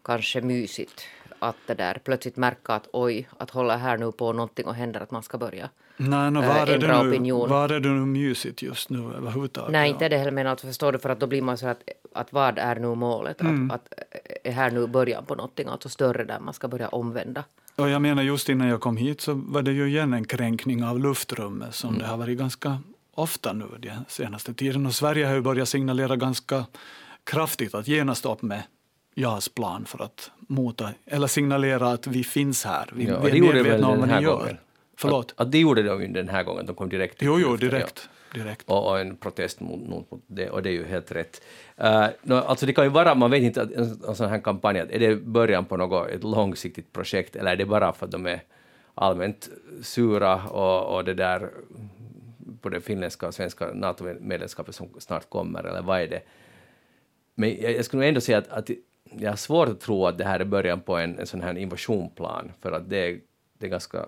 kanske 0.04 0.40
mysigt 0.40 1.02
att 1.38 1.56
det 1.66 1.74
där 1.74 2.00
plötsligt 2.04 2.36
märka 2.36 2.74
att 2.74 2.88
oj, 2.92 3.28
att 3.38 3.50
hålla 3.50 3.76
här 3.76 3.98
nu 3.98 4.12
på 4.12 4.32
någonting 4.32 4.66
och 4.66 4.74
händer 4.74 5.00
att 5.00 5.10
man 5.10 5.22
ska 5.22 5.38
börja 5.38 5.70
Nej, 5.96 6.30
no, 6.30 6.40
var, 6.40 6.68
äh, 6.68 6.74
ändra 6.74 7.08
opinion. 7.08 7.48
Var 7.48 7.68
är 7.68 7.80
det 7.80 7.88
nu 7.88 8.06
mysigt 8.06 8.62
just 8.62 8.90
nu 8.90 8.98
överhuvudtaget? 8.98 9.72
Nej, 9.72 9.90
inte 9.90 10.08
det 10.08 10.16
heller, 10.16 10.30
men 10.30 10.46
alltså 10.46 10.66
förstår 10.66 10.92
du, 10.92 10.98
för 10.98 11.10
att 11.10 11.20
då 11.20 11.26
blir 11.26 11.42
man 11.42 11.58
så 11.58 11.66
att, 11.66 11.82
att 12.12 12.32
vad 12.32 12.58
är 12.58 12.76
nu 12.76 12.94
målet? 12.94 13.40
Mm. 13.40 13.70
Att, 13.70 13.74
att 13.74 14.04
är 14.44 14.52
här 14.52 14.70
nu 14.70 14.86
början 14.86 15.24
på 15.24 15.34
någonting 15.34 15.68
alltså 15.68 15.88
större 15.88 16.24
där 16.24 16.40
man 16.40 16.54
ska 16.54 16.68
börja 16.68 16.88
omvända? 16.88 17.44
Och 17.76 17.88
jag 17.88 18.02
menar 18.02 18.22
just 18.22 18.48
innan 18.48 18.68
jag 18.68 18.80
kom 18.80 18.96
hit 18.96 19.20
så 19.20 19.34
var 19.34 19.62
det 19.62 19.72
ju 19.72 19.88
igen 19.88 20.12
en 20.12 20.24
kränkning 20.24 20.84
av 20.84 21.00
luftrummet 21.00 21.74
som 21.74 21.88
mm. 21.88 22.00
det 22.00 22.06
har 22.06 22.16
varit 22.16 22.38
ganska 22.38 22.78
ofta 23.14 23.52
nu 23.52 23.64
den 23.78 24.04
senaste 24.08 24.54
tiden. 24.54 24.86
Och 24.86 24.94
Sverige 24.94 25.26
har 25.26 25.34
ju 25.34 25.40
börjat 25.40 25.68
signalera 25.68 26.16
ganska 26.16 26.66
kraftigt 27.24 27.74
att 27.74 27.88
genast 27.88 28.26
upp 28.26 28.42
med 28.42 28.62
JAS-plan 29.14 29.84
för 29.84 30.04
att 30.04 30.30
mota, 30.38 30.90
eller 31.06 31.26
signalera 31.26 31.92
att 31.92 32.06
vi 32.06 32.24
finns 32.24 32.64
här. 32.64 32.90
Vi, 32.92 33.04
ja, 33.04 33.20
vi 33.20 33.30
är 33.30 33.40
medvetna 33.40 33.88
om 33.88 33.98
vad 34.00 34.08
ni 34.08 34.14
gör. 34.14 34.38
Gången. 34.38 34.56
Förlåt? 34.96 35.30
Att, 35.30 35.40
att 35.40 35.52
det 35.52 35.58
gjorde 35.58 35.82
de 35.82 36.12
den 36.12 36.28
här 36.28 36.42
gången, 36.42 36.66
de 36.66 36.76
kom 36.76 36.88
direkt 36.88 37.16
Jo, 37.20 37.40
jo, 37.40 37.56
direkt. 37.56 38.08
Ja 38.12 38.21
direkt. 38.34 38.70
Och, 38.70 38.90
och, 38.90 39.00
en 39.00 39.16
protest 39.16 39.60
mot, 39.60 39.88
mot, 39.88 40.22
det, 40.26 40.50
och 40.50 40.62
det 40.62 40.70
är 40.70 40.72
ju 40.72 40.84
helt 40.84 41.12
rätt. 41.12 41.42
Eh, 41.76 42.02
uh, 42.02 42.06
no, 42.22 42.34
alltså 42.34 42.66
det 42.66 42.72
kan 42.72 42.84
ju 42.84 42.90
vara, 42.90 43.14
man 43.14 43.30
vet 43.30 43.42
inte, 43.42 43.62
att 43.62 43.72
en, 43.72 44.00
en 44.08 44.14
sån 44.16 44.28
här 44.28 44.40
kampanj, 44.40 44.78
är 44.78 44.98
det 44.98 45.16
början 45.16 45.64
på 45.64 45.76
något 45.76 46.08
ett 46.08 46.24
långsiktigt 46.24 46.92
projekt 46.92 47.36
eller 47.36 47.52
är 47.52 47.56
det 47.56 47.66
bara 47.66 47.92
för 47.92 48.06
att 48.06 48.12
de 48.12 48.26
är 48.26 48.40
allmänt 48.94 49.50
sura 49.82 50.44
och, 50.44 50.96
och 50.96 51.04
det 51.04 51.14
där 51.14 51.50
på 52.60 52.68
det 52.68 52.80
finländska 52.80 53.26
och 53.26 53.34
svenska 53.34 53.66
NATO-medlemskapet 53.74 54.74
som 54.74 54.88
snart 54.98 55.30
kommer, 55.30 55.64
eller 55.64 55.82
vad 55.82 56.00
är 56.00 56.08
det? 56.08 56.22
Men 57.34 57.62
jag, 57.62 57.72
jag 57.72 57.84
skulle 57.84 58.00
nog 58.00 58.08
ändå 58.08 58.20
säga 58.20 58.38
att, 58.38 58.48
att 58.48 58.70
jag 59.18 59.30
har 59.30 59.36
svårt 59.36 59.68
att 59.68 59.80
tro 59.80 60.06
att 60.06 60.18
det 60.18 60.24
här 60.24 60.40
är 60.40 60.44
början 60.44 60.80
på 60.80 60.96
en, 60.96 61.18
en 61.18 61.26
sån 61.26 61.40
här 61.40 61.58
invasionplan, 61.58 62.52
för 62.60 62.72
att 62.72 62.90
det, 62.90 63.20
det 63.58 63.66
är 63.66 63.70
ganska 63.70 64.06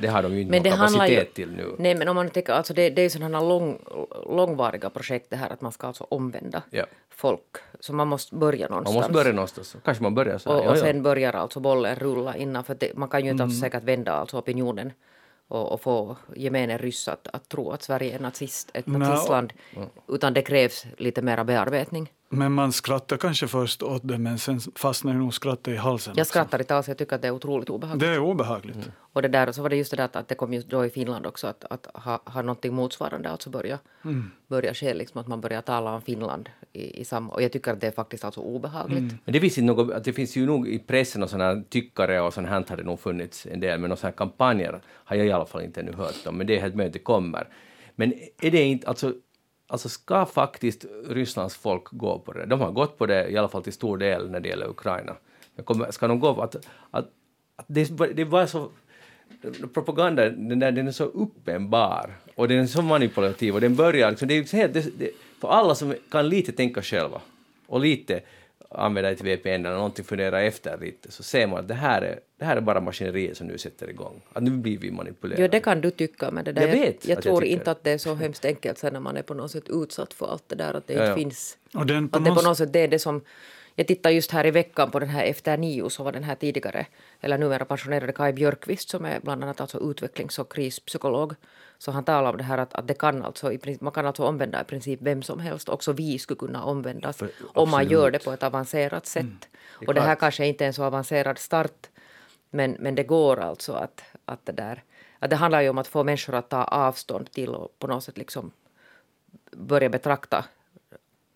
det 0.00 0.08
har 0.08 0.22
de 0.22 0.34
ju 0.34 0.40
inte 0.40 0.50
men 0.50 0.62
någon 0.62 0.72
kapacitet 0.72 1.28
ju, 1.28 1.32
till 1.32 1.50
nu. 1.50 1.74
Nej, 1.78 1.94
men 1.94 2.08
om 2.08 2.16
man 2.16 2.30
tänker, 2.30 2.52
alltså 2.52 2.74
det, 2.74 2.90
det 2.90 3.00
är 3.00 3.02
ju 3.02 3.10
sådana 3.10 3.40
lång, 3.40 3.78
långvariga 4.26 4.90
projekt 4.90 5.30
det 5.30 5.36
här 5.36 5.50
att 5.50 5.60
man 5.60 5.72
ska 5.72 5.86
alltså 5.86 6.06
omvända 6.08 6.62
ja. 6.70 6.84
folk. 7.10 7.56
Så 7.80 7.92
man 7.92 8.08
måste 8.08 8.34
börja 8.34 8.68
någonstans. 8.68 8.94
Man 8.94 9.00
måste 9.00 9.12
börja 9.12 9.32
någonstans. 9.32 9.76
Kanske 9.84 10.02
man 10.02 10.14
börjar 10.14 10.38
så 10.38 10.52
här. 10.52 10.66
Och, 10.66 10.70
och 10.72 10.78
sen 10.78 11.02
börjar 11.02 11.32
alltså 11.32 11.60
bollen 11.60 11.96
rulla 11.96 12.36
innan, 12.36 12.64
för 12.64 12.74
det, 12.74 12.96
man 12.96 13.08
kan 13.08 13.24
ju 13.24 13.30
inte 13.30 13.42
mm. 13.42 13.50
alltså 13.50 13.60
säkert 13.60 13.82
vända 13.82 14.12
alltså 14.12 14.38
opinionen 14.38 14.92
och, 15.48 15.72
och 15.72 15.80
få 15.80 16.16
gemene 16.36 16.78
ryss 16.78 17.08
att, 17.08 17.28
att 17.32 17.48
tro 17.48 17.70
att 17.70 17.82
Sverige 17.82 18.14
är 18.14 18.18
nazist, 18.18 18.70
ett 18.74 18.86
nazistland, 18.86 19.52
no. 19.74 20.14
utan 20.14 20.34
det 20.34 20.42
krävs 20.42 20.86
lite 20.96 21.22
mera 21.22 21.44
bearbetning. 21.44 22.12
Men 22.30 22.52
man 22.52 22.72
skrattar 22.72 23.16
kanske 23.16 23.48
först 23.48 23.82
åt 23.82 24.08
det, 24.08 24.18
men 24.18 24.38
sen 24.38 24.60
fastnar 24.60 25.12
nog 25.12 25.34
skrattet 25.34 25.68
i 25.68 25.76
halsen. 25.76 26.14
Jag 26.16 26.26
skrattar 26.26 26.58
inte 26.58 26.76
alls, 26.76 26.88
jag 26.88 26.98
tycker 26.98 27.16
att 27.16 27.22
det 27.22 27.28
är 27.28 27.32
otroligt 27.32 27.70
obehagligt. 27.70 28.00
Det 28.00 28.14
är 28.14 28.18
obehagligt. 28.18 28.76
Mm. 28.76 28.88
Och 29.12 29.22
det 29.22 29.28
där, 29.28 29.52
så 29.52 29.62
var 29.62 29.68
det 29.68 29.76
just 29.76 29.90
det 29.90 29.96
där 29.96 30.08
att 30.12 30.28
det 30.28 30.34
kom 30.34 30.52
just 30.52 30.68
då 30.68 30.84
i 30.84 30.90
Finland 30.90 31.26
också, 31.26 31.46
att, 31.46 31.64
att 31.70 31.86
ha, 31.94 32.22
ha 32.24 32.42
någonting 32.42 32.74
motsvarande, 32.74 33.30
alltså 33.30 33.50
börja, 33.50 33.78
mm. 34.04 34.30
börja 34.46 34.74
ske, 34.74 34.94
liksom 34.94 35.20
att 35.20 35.28
man 35.28 35.40
börjar 35.40 35.62
tala 35.62 35.94
om 35.94 36.02
Finland 36.02 36.48
i, 36.72 37.00
i 37.00 37.04
samma, 37.04 37.32
och 37.32 37.42
jag 37.42 37.52
tycker 37.52 37.72
att 37.72 37.80
det 37.80 37.86
är 37.86 37.90
faktiskt 37.90 38.24
alltså 38.24 38.40
obehagligt. 38.40 38.98
Mm. 38.98 39.18
Men 39.24 39.32
det 39.32 39.40
finns, 39.40 39.56
något, 39.58 40.04
det 40.04 40.12
finns 40.12 40.36
ju 40.36 40.46
nog 40.46 40.68
i 40.68 40.78
pressen 40.78 41.22
och 41.22 41.30
sådana 41.30 41.62
tyckare 41.68 42.20
och 42.20 42.34
sånt 42.34 42.48
här 42.48 42.64
har 42.68 42.76
det 42.76 42.82
nog 42.82 43.00
funnits 43.00 43.46
en 43.46 43.60
del, 43.60 43.80
men 43.80 43.88
några 43.90 44.12
kampanjer 44.12 44.80
har 44.86 45.16
jag 45.16 45.26
i 45.26 45.32
alla 45.32 45.46
fall 45.46 45.62
inte 45.62 45.80
ännu 45.80 45.92
hört 45.92 46.26
om, 46.26 46.36
men 46.36 46.46
det 46.46 46.56
är 46.56 46.60
helt 46.60 46.74
möjligt 46.74 46.92
det 46.92 46.98
kommer. 46.98 47.48
Men 47.96 48.12
är 48.42 48.50
det 48.50 48.62
inte, 48.62 48.88
alltså 48.88 49.12
Alltså 49.70 49.88
ska 49.88 50.26
faktiskt 50.26 50.84
Rysslands 51.08 51.56
folk 51.56 51.84
gå 51.90 52.18
på 52.18 52.32
det? 52.32 52.46
De 52.46 52.60
har 52.60 52.72
gått 52.72 52.98
på 52.98 53.06
det 53.06 53.28
i 53.28 53.36
alla 53.36 53.48
fall 53.48 53.62
till 53.62 53.72
stor 53.72 53.98
del 53.98 54.30
när 54.30 54.40
det 54.40 54.48
gäller 54.48 54.68
Ukraina. 54.68 55.16
Men 55.54 55.64
kommer, 55.64 55.90
ska 55.90 56.08
de 56.08 56.20
gå 56.20 56.34
på 56.34 56.42
att, 56.42 56.56
att, 56.90 57.10
att 57.56 57.64
det, 57.66 58.14
det 58.14 58.24
var 58.24 58.46
så 58.46 58.70
propaganda, 59.74 60.28
den, 60.28 60.58
där, 60.58 60.72
den 60.72 60.88
är 60.88 60.92
så 60.92 61.04
uppenbar 61.04 62.16
och 62.34 62.48
den 62.48 62.58
är 62.58 62.66
så 62.66 62.82
manipulativ 62.82 63.54
och 63.54 63.60
den 63.60 63.74
börjar 63.74 64.10
liksom, 64.10 64.28
det 64.28 64.34
är 64.34 64.56
helt, 64.56 64.74
det, 64.74 64.98
det, 64.98 65.10
för 65.40 65.48
alla 65.48 65.74
som 65.74 65.94
kan 66.10 66.28
lite 66.28 66.52
tänka 66.52 66.82
själva 66.82 67.20
och 67.66 67.80
lite 67.80 68.20
använda 68.68 69.10
ett 69.10 69.20
VPN 69.20 69.48
eller 69.48 69.76
någonting, 69.76 70.04
fundera 70.04 70.42
efter 70.42 70.78
lite, 70.78 71.12
så 71.12 71.22
ser 71.22 71.46
man 71.46 71.58
att 71.58 71.68
det 71.68 71.74
här 71.74 72.02
är, 72.02 72.20
det 72.38 72.44
här 72.44 72.56
är 72.56 72.60
bara 72.60 72.80
maskineriet 72.80 73.36
som 73.36 73.46
nu 73.46 73.58
sätter 73.58 73.90
igång. 73.90 74.22
Att 74.32 74.42
nu 74.42 74.50
blir 74.50 74.78
vi 74.78 74.90
manipulerade. 74.90 75.42
Ja, 75.42 75.48
det 75.48 75.60
kan 75.60 75.80
du 75.80 75.90
tycka, 75.90 76.30
men 76.30 76.44
det 76.44 76.52
där, 76.52 76.62
jag, 76.62 76.68
vet 76.68 77.08
jag, 77.08 77.16
jag 77.16 77.22
tror 77.22 77.44
jag 77.44 77.52
inte 77.52 77.70
att 77.70 77.84
det 77.84 77.90
är 77.90 77.98
så 77.98 78.14
hemskt 78.14 78.44
enkelt 78.44 78.78
sen 78.78 78.92
när 78.92 79.00
man 79.00 79.16
är 79.16 79.22
på 79.22 79.34
något 79.34 79.50
sätt 79.50 79.68
utsatt 79.68 80.14
för 80.14 80.26
allt 80.26 80.48
det 80.48 80.56
där, 80.56 80.74
att 80.74 80.86
det 80.86 80.94
ja, 80.94 81.00
inte 81.00 81.10
ja. 81.10 81.14
finns... 81.14 81.58
Och 81.74 81.86
den 81.86 82.08
på 82.08 82.18
att 82.18 82.24
det 82.24 82.30
på 82.30 82.42
något 82.42 82.58
sätt 82.58 82.72
det 82.72 82.80
är 82.80 82.88
det 82.88 82.98
som... 82.98 83.20
Jag 83.74 83.86
tittade 83.86 84.14
just 84.14 84.30
här 84.30 84.46
i 84.46 84.50
veckan 84.50 84.90
på 84.90 84.98
den 84.98 85.08
här 85.08 85.24
Efter 85.24 85.56
nio, 85.56 85.90
så 85.90 86.02
var 86.02 86.12
den 86.12 86.24
här 86.24 86.34
tidigare, 86.34 86.86
eller 87.20 87.38
numera 87.38 87.64
pensionerade 87.64 88.12
Kai 88.12 88.32
Björkqvist 88.32 88.88
som 88.88 89.04
är 89.04 89.20
bland 89.20 89.44
annat 89.44 89.60
alltså 89.60 89.90
utvecklings 89.90 90.38
och 90.38 90.52
krispsykolog 90.52 91.34
så 91.78 91.90
han 91.90 92.04
talar 92.04 92.30
om 92.30 92.36
det 92.36 92.44
här 92.44 92.58
att, 92.58 92.74
att 92.74 92.86
det 92.88 92.94
kan 92.94 93.24
alltså, 93.24 93.52
man 93.80 93.92
kan 93.92 94.06
alltså 94.06 94.24
omvända 94.24 94.60
i 94.60 94.64
princip 94.64 95.02
vem 95.02 95.22
som 95.22 95.40
helst. 95.40 95.68
Också 95.68 95.92
vi 95.92 96.18
skulle 96.18 96.38
kunna 96.38 96.64
omvändas 96.64 97.16
För, 97.16 97.30
om 97.54 97.70
man 97.70 97.88
gör 97.88 98.10
det 98.10 98.24
på 98.24 98.32
ett 98.32 98.42
avancerat 98.42 99.06
sätt. 99.06 99.22
Mm, 99.22 99.38
det 99.80 99.86
och 99.86 99.94
det 99.94 100.00
här 100.00 100.14
kanske 100.14 100.46
inte 100.46 100.64
är 100.64 100.66
en 100.66 100.74
så 100.74 100.84
avancerad 100.84 101.38
start 101.38 101.88
men, 102.50 102.76
men 102.80 102.94
det 102.94 103.02
går 103.02 103.40
alltså 103.40 103.72
att, 103.72 104.02
att 104.24 104.46
det 104.46 104.52
där... 104.52 104.82
Att 105.18 105.30
det 105.30 105.36
handlar 105.36 105.60
ju 105.60 105.68
om 105.68 105.78
att 105.78 105.86
få 105.88 106.04
människor 106.04 106.34
att 106.34 106.48
ta 106.48 106.64
avstånd 106.64 107.30
till 107.30 107.48
och 107.48 107.78
på 107.78 107.86
något 107.86 108.04
sätt 108.04 108.18
liksom 108.18 108.50
börja 109.50 109.88
betrakta 109.88 110.44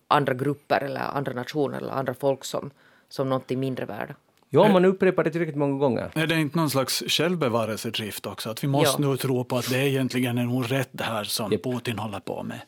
andra 0.07 0.33
grupper 0.33 0.81
eller 0.83 1.01
andra 1.01 1.33
nationer 1.33 1.77
eller 1.77 1.91
andra 1.91 2.13
folk 2.13 2.45
som, 2.45 2.71
som 3.09 3.29
någonting 3.29 3.59
mindre 3.59 3.85
värda. 3.85 4.15
Ja, 4.53 4.71
man 4.71 4.85
upprepar 4.85 5.23
det 5.23 5.31
tillräckligt 5.31 5.57
många 5.57 5.77
gånger. 5.77 6.11
Är 6.15 6.27
det 6.27 6.39
inte 6.39 6.57
någon 6.57 6.69
slags 6.69 7.03
självbevarelsedrift 7.07 8.25
också? 8.25 8.49
Att 8.49 8.63
vi 8.63 8.67
måste 8.67 9.01
Ja. 9.01 9.07
nu 9.09 9.17
tro 9.17 9.43
på 9.43 9.57
att 9.57 9.69
det 9.69 9.89
egentligen 9.89 10.37
är 10.37 10.43
nog 10.43 10.71
rätt 10.71 10.89
det 10.91 11.03
här 11.03 11.23
som 11.23 11.51
Japp. 11.51 11.63
Putin 11.63 11.99
håller 11.99 12.19
på 12.19 12.43
med. 12.43 12.59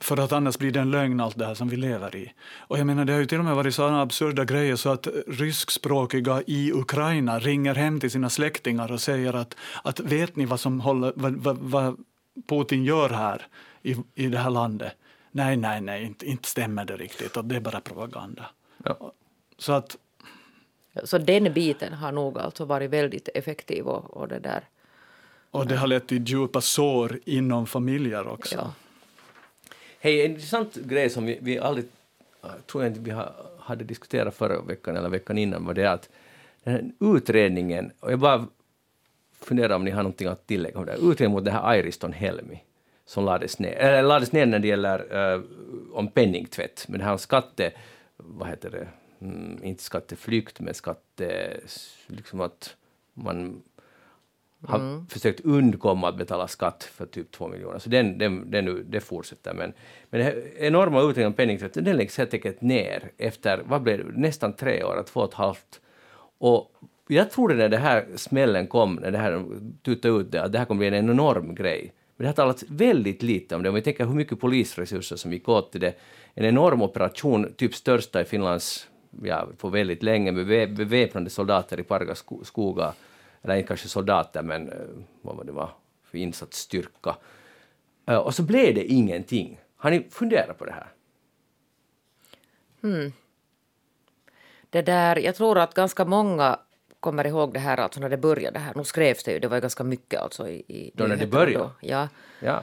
För 0.00 0.16
att 0.20 0.32
annars 0.32 0.58
blir 0.58 0.70
det 0.72 0.80
en 0.80 0.90
lögn 0.90 1.20
allt 1.20 1.38
det 1.38 1.46
här 1.46 1.54
som 1.54 1.68
vi 1.68 1.76
lever 1.76 2.16
i. 2.16 2.32
Och 2.58 2.78
jag 2.78 2.86
menar, 2.86 3.04
det 3.04 3.12
har 3.12 3.20
ju 3.20 3.26
till 3.26 3.38
och 3.38 3.44
med 3.44 3.56
varit 3.56 3.74
sådana 3.74 4.02
absurda 4.02 4.44
grejer 4.44 4.76
så 4.76 4.88
att 4.90 5.08
ryskspråkiga 5.26 6.42
i 6.46 6.72
Ukraina 6.72 7.38
ringer 7.38 7.74
hem 7.74 8.00
till 8.00 8.10
sina 8.10 8.30
släktingar 8.30 8.92
och 8.92 9.00
säger 9.00 9.32
att, 9.32 9.56
att 9.84 10.00
vet 10.00 10.36
ni 10.36 10.44
vad, 10.46 10.60
som 10.60 10.80
håller, 10.80 11.12
vad, 11.16 11.32
vad, 11.32 11.56
vad 11.60 11.96
Putin 12.48 12.84
gör 12.84 13.10
här 13.10 13.46
i, 13.82 13.96
i 14.14 14.26
det 14.26 14.38
här 14.38 14.50
landet? 14.50 14.92
Nej, 15.30 15.56
nej, 15.56 15.80
nej, 15.80 16.04
inte, 16.04 16.26
inte 16.26 16.48
stämmer 16.48 16.84
det 16.84 16.96
riktigt. 16.96 17.36
Och 17.36 17.44
det 17.44 17.56
är 17.56 17.60
bara 17.60 17.80
propaganda. 17.80 18.46
Ja. 18.84 19.12
Så 19.58 19.72
att 19.72 19.96
Så 21.04 21.18
den 21.18 21.52
biten 21.52 21.92
har 21.92 22.12
nog 22.12 22.38
alltså 22.38 22.64
varit 22.64 22.90
väldigt 22.90 23.28
effektiv 23.34 23.86
och, 23.86 24.16
och 24.16 24.28
det 24.28 24.38
där. 24.38 24.68
Och 25.50 25.66
det 25.66 25.76
har 25.76 25.86
lett 25.86 26.08
till 26.08 26.24
djupa 26.24 26.60
sår 26.60 27.18
inom 27.24 27.66
familjer 27.66 28.28
också. 28.28 28.54
Ja. 28.54 28.74
Hej, 30.00 30.24
en 30.24 30.30
intressant 30.30 30.74
grej 30.74 31.10
som 31.10 31.26
vi, 31.26 31.38
vi 31.42 31.58
aldrig, 31.58 31.86
jag 32.42 32.66
tror 32.66 32.84
jag 32.84 32.90
inte 32.90 33.00
vi 33.00 33.10
ha, 33.10 33.34
hade 33.58 33.84
diskuterat 33.84 34.34
förra 34.34 34.60
veckan 34.60 34.96
eller 34.96 35.08
veckan 35.08 35.38
innan, 35.38 35.64
var 35.64 35.74
det 35.74 35.86
att 35.86 36.08
den 36.64 36.74
här 36.74 37.14
utredningen, 37.14 37.92
och 38.00 38.12
jag 38.12 38.18
bara 38.18 38.46
funderar 39.40 39.76
om 39.76 39.84
ni 39.84 39.90
har 39.90 40.02
någonting 40.02 40.28
att 40.28 40.46
tillägga 40.46 40.78
om 40.78 40.86
det, 40.86 40.92
utredningen 40.92 41.32
mot 41.32 41.44
det 41.44 41.50
här 41.50 41.68
Airiston 41.68 42.12
Helmi, 42.12 42.62
som 43.06 43.24
lades 43.24 43.58
ner, 43.58 43.72
eller 43.72 44.02
lades 44.02 44.32
ner 44.32 44.46
när 44.46 44.58
det 44.58 44.68
gäller 44.68 45.16
uh, 45.34 45.42
om 45.92 46.08
penningtvätt, 46.08 46.84
men 46.88 46.98
det 46.98 47.04
här 47.04 47.12
om 47.12 47.18
skatte, 47.18 47.72
vad 48.16 48.48
heter 48.48 48.70
det, 48.70 48.88
mm, 49.22 49.64
inte 49.64 49.82
skatteflykt, 49.82 50.60
men 50.60 50.74
skatte, 50.74 51.60
liksom 52.06 52.40
att 52.40 52.76
man 53.14 53.62
har 54.66 55.10
försökt 55.10 55.40
undkomma 55.40 56.08
att 56.08 56.16
betala 56.16 56.48
skatt 56.48 56.84
för 56.84 57.06
typ 57.06 57.30
två 57.30 57.48
miljoner. 57.48 57.78
Så 57.78 57.88
den, 57.90 58.18
den, 58.18 58.50
den, 58.50 58.90
det 58.90 59.00
fortsätter. 59.00 59.54
Men, 59.54 59.72
men 60.10 60.20
det 60.20 60.52
enorma 60.58 61.00
utredningen 61.00 61.26
om 61.26 61.32
penningtvätt, 61.32 61.74
den 61.74 61.96
läggs 61.96 62.18
helt 62.18 62.34
enkelt 62.34 62.60
ner 62.60 63.10
efter, 63.18 63.62
vad 63.66 63.82
blev 63.82 63.98
det, 63.98 64.20
nästan 64.20 64.52
tre 64.52 64.84
år, 64.84 65.04
två 65.06 65.20
och 65.20 65.28
ett 65.28 65.34
halvt. 65.34 65.80
Och 66.38 66.72
jag 67.08 67.30
trodde 67.30 67.54
när 67.54 67.68
det 67.68 67.76
här 67.78 68.06
smällen 68.16 68.66
kom, 68.66 68.94
när 68.94 69.10
det 69.10 69.18
här 69.18 69.44
tutade 69.82 70.20
ut 70.20 70.32
det, 70.32 70.42
att 70.42 70.52
det 70.52 70.58
här 70.58 70.64
kommer 70.64 70.78
bli 70.78 70.98
en 70.98 71.10
enorm 71.10 71.54
grej. 71.54 71.92
Men 72.16 72.24
det 72.24 72.28
har 72.28 72.34
talats 72.34 72.64
väldigt 72.68 73.22
lite 73.22 73.56
om 73.56 73.62
det. 73.62 73.68
Om 73.68 73.74
vi 73.74 73.82
tänker 73.82 74.06
hur 74.06 74.14
mycket 74.14 74.40
polisresurser 74.40 75.16
som 75.16 75.32
gick 75.32 75.48
åt 75.48 75.72
till 75.72 75.80
det. 75.80 75.94
En 76.34 76.44
enorm 76.44 76.82
operation, 76.82 77.52
typ 77.56 77.74
största 77.74 78.20
i 78.20 78.24
Finlands, 78.24 78.88
ja, 79.22 79.48
på 79.58 79.68
väldigt 79.68 80.02
länge, 80.02 80.32
med 80.32 80.46
be- 80.46 80.66
beväpnade 80.66 81.30
soldater 81.30 81.80
i 81.80 81.82
Parga 81.82 82.14
sko- 82.14 82.44
skogar. 82.44 82.92
Eller 83.42 83.54
inte 83.56 83.68
kanske 83.68 83.88
soldater, 83.88 84.42
men 84.42 84.68
eh, 84.68 84.74
vad 85.22 85.36
var 85.36 85.44
det 85.44 85.52
var 85.52 85.70
för 86.04 86.18
insatsstyrka. 86.18 87.16
Eh, 88.06 88.16
Och 88.16 88.34
så 88.34 88.42
blev 88.42 88.74
det 88.74 88.84
ingenting. 88.84 89.60
Har 89.76 89.90
ni 89.90 90.06
funderat 90.10 90.58
på 90.58 90.64
det 90.64 90.72
här? 90.72 90.86
Det 94.70 94.82
där, 94.82 95.16
jag 95.16 95.34
tror 95.34 95.58
att 95.58 95.74
ganska 95.74 96.04
många 96.04 96.58
kommer 97.00 97.26
ihåg 97.26 97.52
det 97.52 97.58
här 97.60 97.76
alltså 97.76 98.00
när 98.00 98.08
det 98.08 98.16
började 98.16 98.58
här. 98.58 98.72
Nu 98.76 98.84
skrevs 98.84 99.24
det 99.24 99.32
ju, 99.32 99.38
det 99.38 99.48
var 99.48 99.56
ju 99.56 99.60
ganska 99.60 99.84
mycket 99.84 100.20
alltså 100.20 100.48
i, 100.48 100.54
i 100.68 100.90
Då 100.94 101.04
när 101.06 101.16
det 101.16 101.26
började? 101.26 101.64
då. 101.64 101.70
Ja. 101.80 102.08
Ja, 102.40 102.62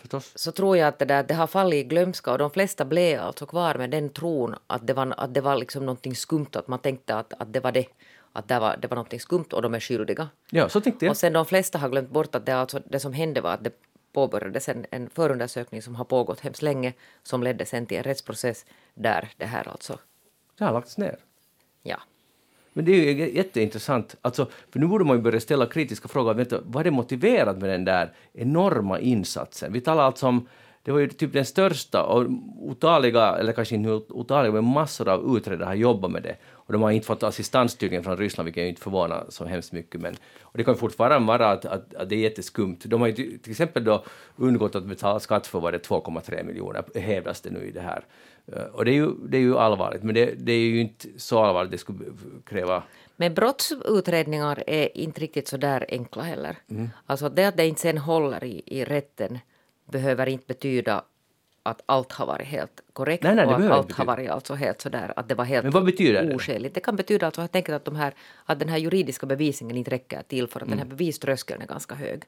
förstås. 0.00 0.32
så 0.34 0.52
tror 0.52 0.76
jag 0.76 0.88
att 0.88 0.98
det, 0.98 1.04
där, 1.04 1.22
det 1.22 1.34
har 1.34 1.46
fallit 1.46 1.84
i 1.84 1.88
glömska 1.88 2.32
och 2.32 2.38
de 2.38 2.50
flesta 2.50 2.84
blev 2.84 3.20
alltså 3.20 3.46
kvar 3.46 3.74
med 3.74 3.90
den 3.90 4.10
tron 4.10 4.54
att 4.66 4.86
det 4.86 4.92
var, 4.94 5.14
att 5.16 5.34
det 5.34 5.40
var 5.40 5.56
liksom 5.56 5.86
någonting 5.86 6.16
skumt, 6.16 6.46
att 6.52 6.68
man 6.68 6.78
tänkte 6.78 7.14
att, 7.16 7.32
att 7.38 7.52
det 7.52 7.60
var 7.60 7.72
det, 7.72 7.86
att 8.32 8.48
det 8.48 8.58
var, 8.58 8.76
det 8.76 8.88
var 8.88 8.94
någonting 8.96 9.20
skumt 9.20 9.44
och 9.52 9.62
de 9.62 9.74
är 9.74 9.80
skyldiga. 9.80 10.28
Ja, 10.50 10.68
så 10.68 10.80
tänkte 10.80 11.04
jag. 11.04 11.10
Och 11.10 11.16
sen 11.16 11.32
de 11.32 11.46
flesta 11.46 11.78
har 11.78 11.88
glömt 11.88 12.10
bort 12.10 12.34
att 12.34 12.46
det, 12.46 12.52
alltså, 12.52 12.80
det 12.86 13.00
som 13.00 13.12
hände 13.12 13.40
var 13.40 13.52
att 13.54 13.64
det 13.64 13.72
påbörjades 14.12 14.68
en, 14.68 14.86
en 14.90 15.10
förundersökning 15.10 15.82
som 15.82 15.94
har 15.94 16.04
pågått 16.04 16.40
hemskt 16.40 16.62
länge 16.62 16.92
som 17.22 17.42
ledde 17.42 17.66
sen 17.66 17.86
till 17.86 17.96
en 17.96 18.02
rättsprocess 18.04 18.64
där 18.94 19.28
det 19.36 19.46
här 19.46 19.68
alltså, 19.68 19.98
Det 20.58 20.64
har 20.64 20.72
lagts 20.72 20.98
ner. 20.98 21.18
ja. 21.82 22.00
Men 22.72 22.84
det 22.84 22.92
är 22.92 23.12
ju 23.12 23.36
jätteintressant. 23.36 24.16
Alltså, 24.22 24.46
för 24.70 24.80
nu 24.80 24.86
borde 24.86 25.04
man 25.04 25.16
ju 25.16 25.22
börja 25.22 25.40
ställa 25.40 25.66
kritiska 25.66 26.08
frågor. 26.08 26.34
Vänta, 26.34 26.60
vad 26.64 26.80
är 26.80 26.84
det 26.84 26.90
motiverat 26.90 27.58
med 27.58 27.70
den 27.70 27.84
där 27.84 28.12
enorma 28.32 29.00
insatsen? 29.00 29.72
Vi 29.72 29.80
talar 29.80 30.02
alltså 30.02 30.26
om, 30.26 30.48
det 30.82 30.92
var 30.92 30.98
ju 30.98 31.08
typ 31.08 31.32
den 31.32 31.44
största 31.44 32.02
och 32.02 32.26
otaliga, 32.58 33.36
eller 33.36 33.52
kanske 33.52 33.74
inte 33.74 33.90
otaliga, 33.90 34.52
men 34.52 34.64
massor 34.64 35.08
av 35.08 35.36
utredare 35.36 35.66
har 35.66 35.74
jobbat 35.74 36.10
med 36.10 36.22
det. 36.22 36.36
Och 36.70 36.72
de 36.72 36.82
har 36.82 36.90
inte 36.90 37.06
fått 37.06 37.22
assistans 37.22 37.76
tydligen 37.76 38.04
från 38.04 38.16
Ryssland, 38.16 38.44
vilket 38.44 38.68
inte 38.68 38.82
förvånar 38.82 39.26
så 39.28 39.44
hemskt 39.44 39.72
mycket. 39.72 40.00
Men, 40.00 40.14
och 40.42 40.58
det 40.58 40.64
kan 40.64 40.74
ju 40.74 40.78
fortfarande 40.78 41.26
vara 41.28 41.50
att, 41.50 41.64
att, 41.64 41.94
att 41.94 42.08
det 42.08 42.14
är 42.14 42.20
jätteskumt. 42.20 42.78
De 42.84 43.00
har 43.00 43.08
ju 43.08 43.38
till 43.38 43.50
exempel 43.50 43.84
då 43.84 44.04
undgått 44.36 44.74
att 44.74 44.84
betala 44.84 45.20
skatt 45.20 45.46
för 45.46 45.60
vad 45.60 45.72
det 45.72 45.88
2,3 45.88 46.44
miljoner, 46.44 47.00
hävdas 47.00 47.40
det 47.40 47.50
nu 47.50 47.60
i 47.60 47.70
det 47.70 47.80
här. 47.80 48.04
Eh, 48.46 48.62
Och 48.62 48.84
det 48.84 48.90
är 48.90 48.94
ju, 48.94 49.10
det 49.28 49.36
är 49.36 49.40
ju 49.40 49.58
allvarligt, 49.58 50.02
men 50.02 50.14
det, 50.14 50.34
det 50.38 50.52
är 50.52 50.58
ju 50.58 50.80
inte 50.80 51.08
så 51.16 51.38
allvarligt 51.44 51.70
det 51.72 51.78
skulle 51.78 51.98
kräva 52.46 52.82
Men 53.16 53.34
brottsutredningar 53.34 54.64
är 54.66 54.98
inte 54.98 55.20
riktigt 55.20 55.48
så 55.48 55.56
där 55.56 55.86
enkla 55.88 56.22
heller. 56.22 56.56
Mm. 56.70 56.88
Alltså 57.06 57.28
det 57.28 57.44
att 57.44 57.56
det 57.56 57.66
inte 57.66 57.80
sen 57.80 57.98
håller 57.98 58.44
i, 58.44 58.62
i 58.66 58.84
rätten 58.84 59.38
behöver 59.84 60.26
inte 60.28 60.44
betyda 60.46 61.04
att 61.62 61.82
allt 61.86 62.12
har 62.12 62.26
varit 62.26 62.46
helt 62.46 62.80
korrekt 62.92 63.22
Nej, 63.22 63.34
nej, 63.34 63.46
det 63.46 63.54
och 63.54 63.60
att 63.60 63.70
allt 63.70 63.92
har 63.92 64.04
varit 64.04 64.30
alltså 64.30 64.54
helt 64.54 64.80
sådär 64.80 65.12
att 65.16 65.28
det 65.28 65.34
var 65.34 65.44
helt 65.44 65.62
Men 65.64 65.72
vad 65.72 65.84
betyder 65.84 66.22
det? 66.26 66.34
oskäligt. 66.34 66.74
Det 66.74 66.80
kan 66.80 66.96
betyda 66.96 67.26
alltså 67.26 67.40
helt 67.40 67.56
enkelt 67.56 67.76
att, 67.76 67.84
de 67.84 67.96
här, 67.96 68.14
att 68.44 68.58
den 68.58 68.68
här 68.68 68.78
juridiska 68.78 69.26
bevisningen 69.26 69.76
inte 69.76 69.90
räcker 69.90 70.22
till 70.28 70.48
för 70.48 70.60
att 70.60 70.68
den 70.68 70.78
här 70.78 70.84
Mm. 70.86 70.96
beviströskeln 70.96 71.62
är 71.62 71.66
ganska 71.66 71.94
hög. 71.94 72.22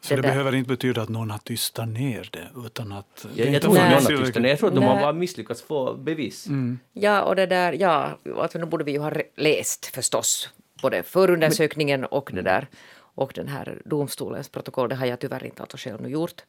Så 0.00 0.14
det, 0.14 0.22
Det 0.22 0.28
behöver 0.28 0.54
inte 0.54 0.68
betyda 0.68 1.02
att 1.02 1.08
någon 1.08 1.30
har 1.30 1.38
tystat 1.38 1.88
ner 1.88 2.28
det, 2.32 2.48
utan 2.66 2.92
att... 2.92 3.26
Jag, 3.34 3.46
jag 3.46 3.46
inte 3.46 3.60
tror 3.60 3.72
inte 3.76 3.82
Nej. 3.88 3.94
någon 3.94 3.94
har 3.94 3.98
tyst 3.98 4.06
tillräckligt- 4.34 4.50
Jag 4.50 4.58
tror 4.58 4.68
att 4.68 4.74
de 4.74 4.84
har 4.84 5.00
bara 5.00 5.12
misslyckats 5.12 5.62
få 5.62 5.94
bevis. 5.94 6.46
Ja, 6.92 7.22
och 7.22 7.36
det 7.36 7.46
där, 7.46 7.72
ja, 7.72 8.18
alltså 8.38 8.58
nu 8.58 8.66
borde 8.66 8.84
vi 8.84 8.92
ju 8.92 8.98
ha 8.98 9.12
läst 9.36 9.86
förstås 9.86 10.50
både 10.82 11.02
förundersökningen 11.02 12.04
och 12.04 12.30
det 12.34 12.42
där 12.42 12.66
och 13.14 13.32
den 13.34 13.48
här 13.48 13.82
domstolens 13.84 14.48
protokoll. 14.48 14.88
Det 14.88 14.94
har 14.94 15.06
jag 15.06 15.18
tyvärr 15.20 15.44
inte 15.46 15.62
alltså 15.62 15.76
själv 15.76 16.02
nu 16.02 16.08
gjort. 16.08 16.44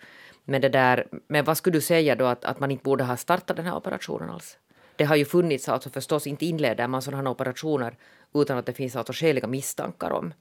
Men 0.45 0.61
det 0.61 0.69
där, 0.69 1.07
men 1.27 1.45
vad 1.45 1.57
skulle 1.57 1.77
du 1.77 1.81
säga 1.81 2.15
då 2.15 2.25
att, 2.25 2.45
att 2.45 2.59
man 2.59 2.71
inte 2.71 2.83
borde 2.83 3.03
ha 3.03 3.17
startat 3.17 3.57
den 3.57 3.65
här 3.65 3.75
operationen 3.75 4.29
alls? 4.29 4.57
Det 4.95 5.03
har 5.05 5.15
ju 5.15 5.25
funnits, 5.25 5.69
alltså 5.69 5.89
förstås 5.89 6.27
inte 6.27 6.45
inleder 6.45 6.87
man 6.87 7.01
sådana 7.01 7.23
här 7.23 7.29
operationer 7.29 7.95
utan 8.33 8.57
att 8.57 8.65
det 8.65 8.73
finns 8.73 8.95
alltså 8.95 9.13
skäliga 9.13 9.47
misstankar 9.47 10.11
om. 10.11 10.33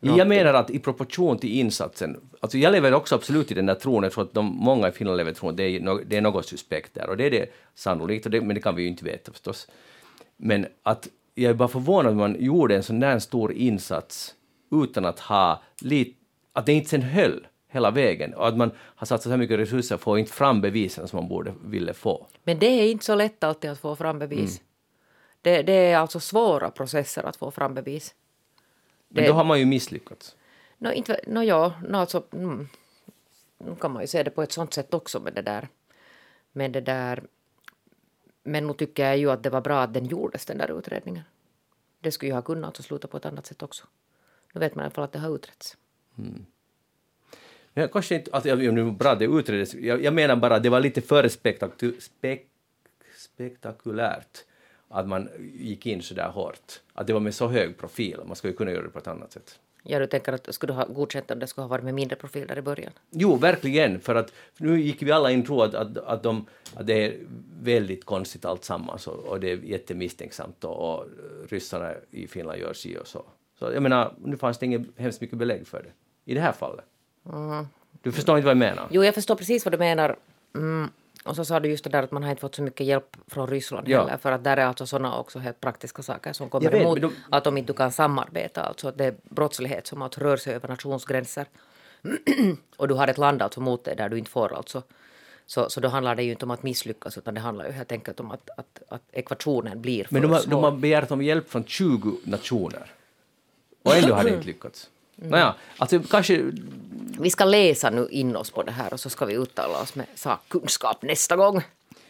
Jag 0.00 0.28
menar 0.28 0.54
att 0.54 0.70
i 0.70 0.78
proportion 0.78 1.38
till 1.38 1.50
insatsen, 1.50 2.20
alltså 2.40 2.58
jag 2.58 2.72
lever 2.72 2.94
också 2.94 3.14
absolut 3.14 3.50
i 3.50 3.54
den 3.54 3.66
där 3.66 3.74
tron, 3.74 4.02
jag 4.02 4.12
tror 4.12 4.24
att 4.24 4.34
de, 4.34 4.46
många 4.46 4.88
i 4.88 4.92
Finland 4.92 5.16
lever 5.16 5.30
i 5.30 5.34
tron 5.34 5.56
det 5.56 5.62
är, 5.62 5.80
no, 5.80 6.00
det 6.06 6.16
är 6.16 6.20
något 6.20 6.46
suspekt 6.46 6.94
där, 6.94 7.08
och 7.08 7.16
det 7.16 7.24
är 7.24 7.30
det 7.30 7.52
sannolikt, 7.74 8.26
och 8.26 8.32
det, 8.32 8.40
men 8.40 8.54
det 8.54 8.60
kan 8.60 8.74
vi 8.74 8.82
ju 8.82 8.88
inte 8.88 9.04
veta 9.04 9.32
förstås. 9.32 9.68
Men 10.36 10.66
att 10.82 11.08
jag 11.34 11.50
är 11.50 11.54
bara 11.54 11.68
förvånad 11.68 12.10
att 12.10 12.16
man 12.16 12.36
gjorde 12.38 12.76
en 12.76 12.82
sån 12.82 13.00
där 13.00 13.18
stor 13.18 13.52
insats 13.52 14.34
utan 14.70 15.04
att 15.04 15.20
ha 15.20 15.62
lit, 15.80 16.16
att 16.52 16.66
det 16.66 16.72
inte 16.72 16.88
sen 16.88 17.02
höll 17.02 17.46
hela 17.70 17.90
vägen, 17.90 18.34
och 18.34 18.48
att 18.48 18.56
man 18.56 18.70
har 18.78 19.06
satsat 19.06 19.22
så 19.22 19.30
här 19.30 19.36
mycket 19.36 19.58
resurser 19.58 19.96
för 19.96 20.14
att 20.14 20.18
inte 20.18 20.32
fram 20.32 20.60
bevisen 20.60 21.08
som 21.08 21.16
man 21.16 21.28
borde 21.28 21.54
ville 21.64 21.94
få. 21.94 22.26
Men 22.44 22.58
det 22.58 22.66
är 22.66 22.90
inte 22.90 23.04
så 23.04 23.14
lätt 23.14 23.44
alltid 23.44 23.70
att 23.70 23.78
få 23.78 23.96
fram 23.96 24.18
bevis. 24.18 24.60
Det, 25.42 25.62
det 25.62 25.72
är 25.72 25.98
alltså 25.98 26.20
svåra 26.20 26.70
processer 26.70 27.22
att 27.22 27.36
få 27.36 27.50
fram 27.50 27.74
bevis. 27.74 28.14
Men 29.08 29.22
Det- 29.22 29.28
då 29.28 29.34
har 29.34 29.44
man 29.44 29.58
ju 29.58 29.66
misslyckats. 29.66 30.36
No, 30.78 30.88
inte, 30.92 31.20
no 31.26 31.42
ja, 31.42 31.74
no, 31.88 31.96
alltså, 31.96 32.24
mm, 32.32 32.68
nu 33.58 33.76
kan 33.80 33.92
man 33.92 34.02
ju 34.02 34.06
se 34.06 34.22
det 34.22 34.30
på 34.30 34.42
ett 34.42 34.52
sånt 34.52 34.74
sätt 34.74 34.94
också 34.94 35.20
med 35.20 35.34
det 35.34 35.42
där. 35.42 35.68
Med 36.52 36.72
det 36.72 36.80
där. 36.80 37.22
Men 38.42 38.66
nu 38.66 38.72
tycker 38.74 39.06
jag 39.06 39.18
ju 39.18 39.30
att 39.30 39.42
det 39.42 39.50
var 39.50 39.60
bra 39.60 39.82
att 39.82 39.94
den 39.94 40.06
gjordes, 40.06 40.46
den 40.46 40.58
där 40.58 40.78
utredningen. 40.78 41.22
Det 42.00 42.12
skulle 42.12 42.28
ju 42.30 42.34
ha 42.34 42.42
kunnat 42.42 42.76
sluta 42.76 43.08
på 43.08 43.16
ett 43.16 43.26
annat 43.26 43.46
sätt 43.46 43.62
också. 43.62 43.86
Nu 44.52 44.60
vet 44.60 44.74
man 44.74 44.82
i 44.82 44.84
alla 44.86 44.94
fall 44.94 45.04
att 45.04 45.12
det 45.12 45.18
har 45.18 45.34
utretts. 45.34 45.76
Jag 47.74 47.92
kanske 47.92 48.14
inte, 48.14 48.30
alltså, 48.32 48.48
jag, 48.48 48.74
nu 48.74 48.90
bra 48.90 49.14
det 49.14 49.24
utreddes, 49.24 49.74
jag, 49.74 50.04
jag 50.04 50.14
menar 50.14 50.36
bara 50.36 50.54
att 50.56 50.62
det 50.62 50.70
var 50.70 50.80
lite 50.80 51.00
för 51.00 51.28
spektaku, 51.28 52.00
spek, 52.00 52.46
spektakulärt 53.16 54.44
att 54.88 55.08
man 55.08 55.28
gick 55.54 55.86
in 55.86 56.02
så 56.02 56.14
där 56.14 56.28
hårt. 56.28 56.80
Att 56.92 57.06
det 57.06 57.12
var 57.12 57.20
med 57.20 57.34
så 57.34 57.48
hög 57.48 57.78
profil, 57.78 58.20
man 58.26 58.36
skulle 58.36 58.52
kunna 58.52 58.70
göra 58.70 58.82
det 58.82 58.88
på 58.88 58.98
ett 58.98 59.06
annat 59.06 59.32
sätt. 59.32 59.58
Ja, 59.82 59.98
du 59.98 60.06
tänker 60.06 60.32
att 60.32 60.54
skulle 60.54 60.72
du 60.72 60.76
ha 60.76 60.84
godkänt 60.84 61.30
om 61.30 61.38
det 61.38 61.46
skulle 61.46 61.62
ha 61.62 61.68
varit 61.68 61.84
med 61.84 61.94
mindre 61.94 62.16
profil 62.16 62.46
där 62.46 62.58
i 62.58 62.62
början? 62.62 62.92
Jo, 63.10 63.36
verkligen, 63.36 64.00
för 64.00 64.14
att 64.14 64.32
för 64.54 64.64
nu 64.64 64.80
gick 64.80 65.02
vi 65.02 65.12
alla 65.12 65.30
in 65.30 65.44
tro 65.44 65.62
att, 65.62 65.74
att, 65.74 65.96
att, 65.96 66.22
de, 66.22 66.46
att 66.74 66.86
det 66.86 67.06
är 67.06 67.16
väldigt 67.62 68.04
konstigt 68.04 68.44
alltsammans 68.44 69.06
och, 69.06 69.24
och 69.24 69.40
det 69.40 69.52
är 69.52 69.56
jättemisstänksamt 69.56 70.64
och, 70.64 70.94
och 70.94 71.06
ryssarna 71.48 71.94
i 72.10 72.26
Finland 72.26 72.58
gör 72.60 72.72
si 72.72 72.96
och 72.98 73.06
så. 73.06 73.24
Så 73.58 73.70
jag 73.72 73.82
menar, 73.82 74.14
nu 74.24 74.36
fanns 74.36 74.58
det 74.58 74.66
inget 74.66 74.82
hemskt 74.96 75.20
mycket 75.20 75.38
belägg 75.38 75.66
för 75.66 75.82
det, 75.82 75.90
i 76.32 76.34
det 76.34 76.40
här 76.40 76.52
fallet. 76.52 76.84
Du 78.02 78.12
förstår 78.12 78.36
inte 78.36 78.44
vad 78.44 78.50
jag 78.50 78.58
menar? 78.58 78.86
Jo, 78.90 79.04
jag 79.04 79.14
förstår 79.14 79.34
precis 79.34 79.64
vad 79.64 79.74
du 79.74 79.78
menar. 79.78 80.16
Mm, 80.54 80.90
Och 81.24 81.36
så 81.36 81.44
sa 81.44 81.60
du 81.60 81.68
just 81.68 81.84
det 81.84 81.90
där 81.90 82.02
att 82.02 82.10
man 82.12 82.22
har 82.22 82.30
inte 82.30 82.40
fått 82.40 82.54
så 82.54 82.62
mycket 82.62 82.86
hjälp 82.86 83.16
från 83.26 83.46
Ryssland 83.46 83.88
Ja. 83.88 84.00
heller. 84.00 84.16
För 84.16 84.32
att 84.32 84.44
där 84.44 84.56
är 84.56 84.64
alltså 84.66 84.86
sådana 84.86 85.18
också 85.18 85.38
helt 85.38 85.60
praktiska 85.60 86.02
saker 86.02 86.32
som 86.32 86.48
kommer 86.50 86.70
vet, 86.70 86.82
emot. 86.82 87.00
de- 87.00 87.12
Att 87.30 87.46
om 87.46 87.58
inte 87.58 87.72
du 87.72 87.76
kan 87.76 87.92
samarbeta, 87.92 88.62
alltså 88.62 88.88
att 88.88 88.98
det 88.98 89.04
är 89.04 89.14
brottslighet 89.22 89.86
som 89.86 90.02
alltså 90.02 90.20
rör 90.20 90.36
sig 90.36 90.54
över 90.54 90.68
nationsgränser. 90.68 91.46
och 92.76 92.88
du 92.88 92.94
har 92.94 93.08
ett 93.08 93.18
land 93.18 93.42
alltså 93.42 93.60
mot 93.60 93.84
dig 93.84 93.96
där 93.96 94.08
du 94.08 94.18
inte 94.18 94.30
får 94.30 94.56
alltså. 94.56 94.82
Så, 95.46 95.70
så 95.70 95.80
då 95.80 95.88
handlar 95.88 96.16
det 96.16 96.22
ju 96.22 96.30
inte 96.30 96.44
om 96.44 96.50
att 96.50 96.62
misslyckas 96.62 97.18
utan 97.18 97.34
det 97.34 97.40
handlar 97.40 97.66
ju 97.66 97.72
helt 97.72 97.92
enkelt 97.92 98.20
om 98.20 98.30
att, 98.30 98.50
att, 98.56 98.82
att 98.88 99.02
ekvationen 99.12 99.80
blir 99.82 100.04
för 100.04 100.12
Men 100.14 100.22
de 100.22 100.30
har, 100.32 100.42
de 100.46 100.64
har 100.64 100.70
begärt 100.72 101.10
om 101.10 101.22
hjälp 101.22 101.50
från 101.50 101.64
20 101.64 102.16
nationer. 102.24 102.90
Och 103.82 103.96
ändå 103.96 104.14
har 104.14 104.24
det 104.24 104.30
inte 104.34 104.46
lyckats. 104.46 104.90
Mm. 105.18 105.30
Nåja, 105.30 105.54
alltså 105.78 106.00
kanske... 106.10 106.52
Vi 107.20 107.30
ska 107.30 107.44
läsa 107.44 107.90
nu 107.90 108.08
in 108.10 108.36
oss 108.36 108.50
på 108.50 108.62
det 108.62 108.72
här 108.72 108.92
och 108.92 109.00
så 109.00 109.10
ska 109.10 109.24
vi 109.26 109.34
uttala 109.34 109.80
oss 109.82 109.94
med 109.94 110.06
sakkunskap 110.14 111.02
nästa 111.02 111.36
gång. 111.36 111.62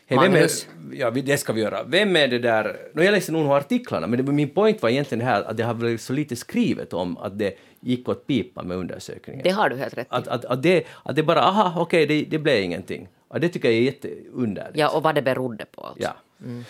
Hej, 0.06 0.18
vem 0.22 0.34
är, 0.34 0.48
ja, 0.92 1.10
det 1.10 1.38
ska 1.38 1.52
vi 1.52 1.60
göra. 1.60 1.82
Vem 1.82 2.16
är 2.16 2.28
det 2.28 2.38
där... 2.38 2.76
No, 2.94 3.02
jag 3.02 3.12
läste 3.12 3.32
nog 3.32 3.52
artiklarna, 3.52 4.06
men 4.06 4.24
det, 4.26 4.32
min 4.32 4.48
point 4.50 4.82
var 4.82 4.88
egentligen 4.88 5.24
här 5.24 5.42
att 5.42 5.56
det 5.56 5.62
har 5.62 5.74
blivit 5.74 6.00
så 6.00 6.12
lite 6.12 6.36
skrivet 6.36 6.92
om 6.92 7.18
att 7.18 7.38
det 7.38 7.58
gick 7.80 8.08
åt 8.08 8.26
pipan 8.26 8.68
med 8.68 8.76
undersökningen. 8.76 9.42
Det 9.44 9.50
har 9.50 9.68
du 9.68 9.76
helt 9.76 9.94
rätt 9.94 10.06
i. 10.06 10.10
Att, 10.10 10.28
att, 10.28 10.44
att, 10.44 10.62
det, 10.62 10.86
att 11.02 11.16
det 11.16 11.22
bara, 11.22 11.42
aha, 11.42 11.80
okej, 11.80 12.06
det, 12.06 12.22
det 12.22 12.38
blev 12.38 12.62
ingenting. 12.62 13.08
Ja, 13.32 13.38
det 13.38 13.48
tycker 13.48 13.68
jag 13.68 13.78
är 13.78 13.82
jätteunderligt. 13.82 14.78
Ja, 14.78 14.88
och 14.96 15.02
vad 15.02 15.14
det 15.14 15.22
berodde 15.22 15.64
på 15.64 15.82
alltså. 15.82 16.02
Ja. 16.02 16.16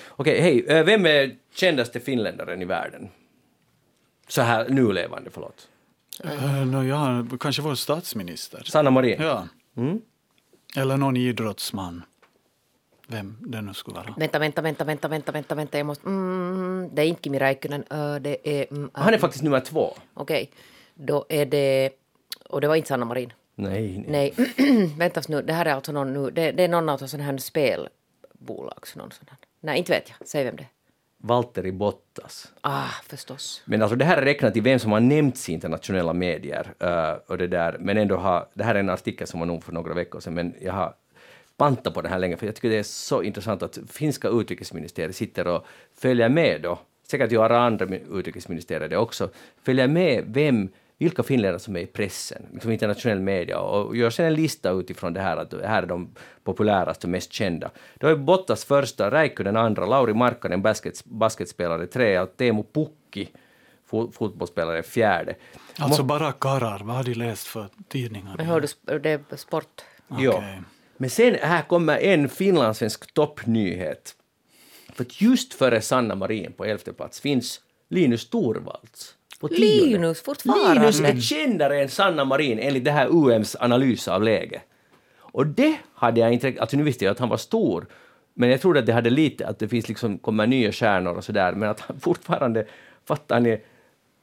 Okej, 0.09 0.40
hej. 0.40 0.64
eh, 0.68 0.85
Vem 0.85 1.07
är 1.07 1.37
kändaste 1.55 2.01
finländaren 2.01 2.62
i 2.62 2.64
världen? 2.64 3.09
Så 4.29 4.42
här 4.42 4.68
nulevande, 4.68 5.31
förlåt. 5.33 5.68
Uh, 6.25 6.66
no, 6.66 6.85
ja, 6.85 7.25
kanske 7.40 7.62
vår 7.62 7.75
statsminister. 7.75 8.62
Sanna 8.66 8.90
Marin. 8.90 9.23
Ja. 9.23 9.49
Mm. 9.77 10.01
Eller 10.77 10.97
någon 10.97 11.16
idrottsman. 11.16 12.03
Vem 13.11 13.37
det 13.40 13.61
nu 13.62 13.75
skulle 13.75 13.97
vara. 13.97 14.14
Vänta, 14.16 14.38
vänta, 14.38 14.62
vänta, 14.62 14.85
vänta, 14.85 15.09
vänta, 15.09 15.33
vänta, 15.33 15.55
vänta, 15.55 15.79
jag 15.79 15.87
måste... 15.87 16.07
Mm, 16.07 16.90
det 16.92 17.03
är 17.03 17.07
inte 17.07 17.23
Kimi 17.23 17.38
Räikkönen, 17.38 17.85
ö, 17.90 18.18
det 18.18 18.49
är... 18.61 18.66
Mm, 18.73 18.90
Han 18.92 19.14
är 19.14 19.18
faktiskt 19.18 19.44
nummer 19.44 19.61
två. 19.61 19.94
Okej, 20.14 20.51
då 20.94 21.27
är 21.29 21.47
det... 21.47 21.90
Och 22.49 22.61
det 22.61 22.68
var 22.68 22.77
inte 22.77 22.88
Sanna 22.88 23.05
Marin. 23.05 23.33
Nej, 23.55 24.05
nej. 24.09 24.35
Nej, 24.37 24.87
väntas 24.97 25.29
nu, 25.29 25.42
det 25.42 25.53
här 25.53 25.66
är 25.66 25.75
alltså 25.75 25.92
någon 25.92 26.12
nu, 26.12 26.31
det, 26.31 26.53
det 26.53 26.64
är 26.64 26.68
någon 26.68 26.88
av 26.88 26.99
sån 26.99 27.21
här 27.21 27.38
spelbolags, 27.38 28.97
någon 28.97 29.11
sån 29.11 29.27
här. 29.29 29.38
Nej, 29.61 29.79
inte 29.79 29.92
vet 29.92 30.12
jag, 30.18 30.29
säg 30.29 30.44
vem 30.44 30.57
det 30.57 30.62
är. 30.62 30.68
Valtteri 31.18 31.72
Bottas. 31.72 32.52
Ah, 32.61 32.88
förstås. 33.09 33.62
Men 33.64 33.83
alltså 33.83 33.96
det 33.96 34.04
här 34.04 34.16
är 34.16 34.22
räknat 34.22 34.52
till 34.52 34.62
vem 34.62 34.78
som 34.78 34.92
har 34.92 35.00
nämnts 35.00 35.48
i 35.48 35.52
internationella 35.52 36.12
medier. 36.12 36.74
eh, 36.81 37.12
och 37.26 37.38
det 37.38 37.46
där, 37.46 37.76
men 37.81 37.98
ändå 37.98 38.16
har, 38.16 38.48
det 38.54 38.64
här 38.64 38.74
är 38.74 38.81
en 38.81 38.90
artikel 38.90 39.26
som 39.26 39.40
var 39.40 39.46
nog 39.46 39.64
för 39.64 39.72
några 39.72 39.94
veckor 39.94 40.20
sedan, 40.20 40.35
men 40.35 40.54
jag 40.61 40.72
har 40.72 40.94
pantat 41.57 41.94
på 41.94 42.02
det 42.02 42.09
här 42.09 42.18
länge, 42.18 42.37
för 42.37 42.46
jag 42.46 42.54
tycker 42.54 42.70
det 42.70 42.78
är 42.78 42.83
så 42.83 43.22
intressant 43.22 43.62
att 43.62 43.78
finska 43.88 44.28
utrikesministeriet 44.28 45.16
sitter 45.16 45.46
och 45.46 45.66
följer 45.94 46.28
med 46.28 46.62
då, 46.62 46.78
säkert 47.11 47.33
alla 47.33 47.59
andra 47.59 47.87
utrikesministerier 48.11 48.88
det 48.88 48.96
också, 48.96 49.31
följer 49.62 49.88
med 49.88 50.24
vem 50.26 50.68
vilka 50.99 51.23
finländare 51.23 51.59
som 51.59 51.77
är 51.77 51.81
i 51.81 51.87
pressen, 51.87 52.47
liksom 52.53 52.71
internationell 52.71 53.21
media, 53.21 53.59
och 53.61 53.97
gör 53.97 54.11
sen 54.11 54.27
en 54.27 54.35
lista 54.35 54.71
utifrån 54.71 55.13
det 55.13 55.21
här 55.21 55.37
att 55.37 55.51
det 55.51 55.67
här 55.67 55.83
är 55.83 55.87
de 55.87 56.15
populäraste 56.45 57.07
och 57.07 57.11
mest 57.11 57.33
kända. 57.33 57.71
Då 57.95 58.07
är 58.07 58.17
Bottas 58.17 58.65
första, 58.65 59.11
Räikkönen 59.11 59.57
andra, 59.57 59.87
Lauri 59.87 60.15
Markkanen 60.15 60.63
basket, 60.63 61.05
basketspelare 61.05 61.87
trea 61.87 62.23
och 62.23 62.37
Teemu 62.37 62.63
Pukki 62.73 63.29
fo- 63.91 64.13
fotbollsspelare 64.13 64.83
fjärde. 64.83 65.35
Alltså 65.79 66.03
bara 66.03 66.33
karlar, 66.33 66.79
vad 66.85 66.97
har 66.97 67.05
de 67.05 67.15
läst 67.15 67.47
för 67.47 67.67
tidningar? 67.89 68.35
Men 68.37 68.47
hör 68.47 68.61
du, 68.61 68.67
sp- 68.67 68.99
det 68.99 69.11
är 69.33 69.37
sport. 69.37 69.81
Ja. 70.09 70.31
Okej. 70.37 70.63
Men 70.97 71.11
sen 71.11 71.35
här 71.43 71.63
kommer 71.63 71.99
en 71.99 72.29
finlandssvensk 72.29 73.15
toppnyhet. 73.15 74.15
För 74.95 75.07
just 75.09 75.55
före 75.55 75.81
Sanna 75.81 76.15
Marin 76.15 76.53
på 76.53 76.65
elfte 76.65 76.93
plats 76.93 77.21
finns 77.21 77.61
Linus 77.89 78.31
Torvalds. 78.31 79.15
På 79.38 79.48
tionde. 79.48 79.66
Linus, 79.66 80.22
fortfarande. 80.22 80.74
Linus 80.81 81.01
är 81.01 81.20
kändare 81.20 81.83
än 81.83 81.88
Sanna 81.88 82.24
Marin 82.24 82.59
enligt 82.59 82.85
det 82.85 82.90
här 82.90 83.09
UMs 83.11 83.57
analys 83.61 84.09
av 84.09 84.22
läget. 84.22 84.62
Och 85.18 85.46
det 85.46 85.77
hade 85.94 86.20
jag 86.20 86.33
inte... 86.33 86.55
Alltså 86.61 86.77
nu 86.77 86.83
visste 86.83 87.05
jag 87.05 87.12
att 87.12 87.18
han 87.18 87.29
var 87.29 87.37
stor, 87.37 87.87
men 88.35 88.51
jag 88.51 88.61
trodde 88.61 88.81
att 88.81 88.87
det 88.87 88.92
hade 88.92 89.11
lite, 89.11 89.46
att 89.46 89.59
det 89.59 89.68
finns 89.68 89.88
liksom, 89.88 90.18
kommer 90.18 90.46
nya 90.46 90.72
stjärnor 90.72 91.14
och 91.16 91.24
sådär, 91.24 91.53
men 91.53 91.68
att 91.68 91.81
han 91.81 92.01
fortfarande, 92.01 92.66
fattar 93.05 93.40
ni, 93.40 93.61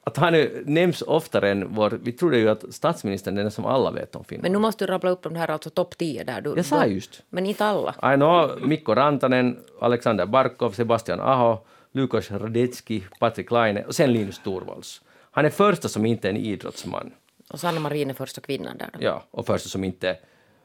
att 0.04 0.16
han 0.16 0.34
är, 0.34 0.62
nämns 0.64 1.02
oftare 1.02 1.50
än 1.50 1.74
vår... 1.74 1.98
Vi 2.02 2.12
trodde 2.12 2.38
ju 2.38 2.48
att 2.48 2.74
statsministern 2.74 3.38
är 3.38 3.42
den 3.42 3.50
som 3.50 3.64
alla 3.66 3.90
vet 3.90 4.16
om 4.16 4.24
Finland. 4.24 4.42
Men 4.42 4.52
nu 4.52 4.58
måste 4.58 4.86
du 4.86 4.92
rabbla 4.92 5.10
upp 5.10 5.22
de 5.22 5.36
här 5.36 5.50
alltså 5.50 5.70
topp 5.70 5.98
10 5.98 6.24
där. 6.24 6.40
Du, 6.40 6.52
Jag 6.56 6.64
sa 6.66 6.84
du- 6.84 6.90
just. 6.90 7.22
Men 7.30 7.46
inte 7.46 7.64
alla. 7.64 7.94
Ainoa 7.98 8.50
Mikko 8.62 8.94
Rantanen, 8.94 9.56
Alexander 9.80 10.26
Barkov, 10.26 10.70
Sebastian 10.70 11.20
Aho, 11.20 11.58
Lukas 11.92 12.30
Radetski, 12.30 13.04
Patrik 13.18 13.50
Laine 13.50 13.82
och 13.84 13.94
sen 13.94 14.12
Linus 14.12 14.40
Torvalds. 14.44 15.00
Han 15.36 15.44
är 15.44 15.50
första 15.50 15.88
som 15.88 16.06
inte 16.06 16.28
är 16.28 16.30
en 16.30 16.36
idrottsman. 16.36 17.12
Och 17.48 17.60
Sanna 17.60 17.80
Marin 17.80 18.10
är 18.10 18.14
första 18.14 18.40
kvinnan 18.40 18.78
där. 18.78 18.90
Då. 18.92 18.98
Ja, 19.02 19.24
och 19.30 19.46
första 19.46 19.68
som 19.68 19.84
inte, 19.84 20.18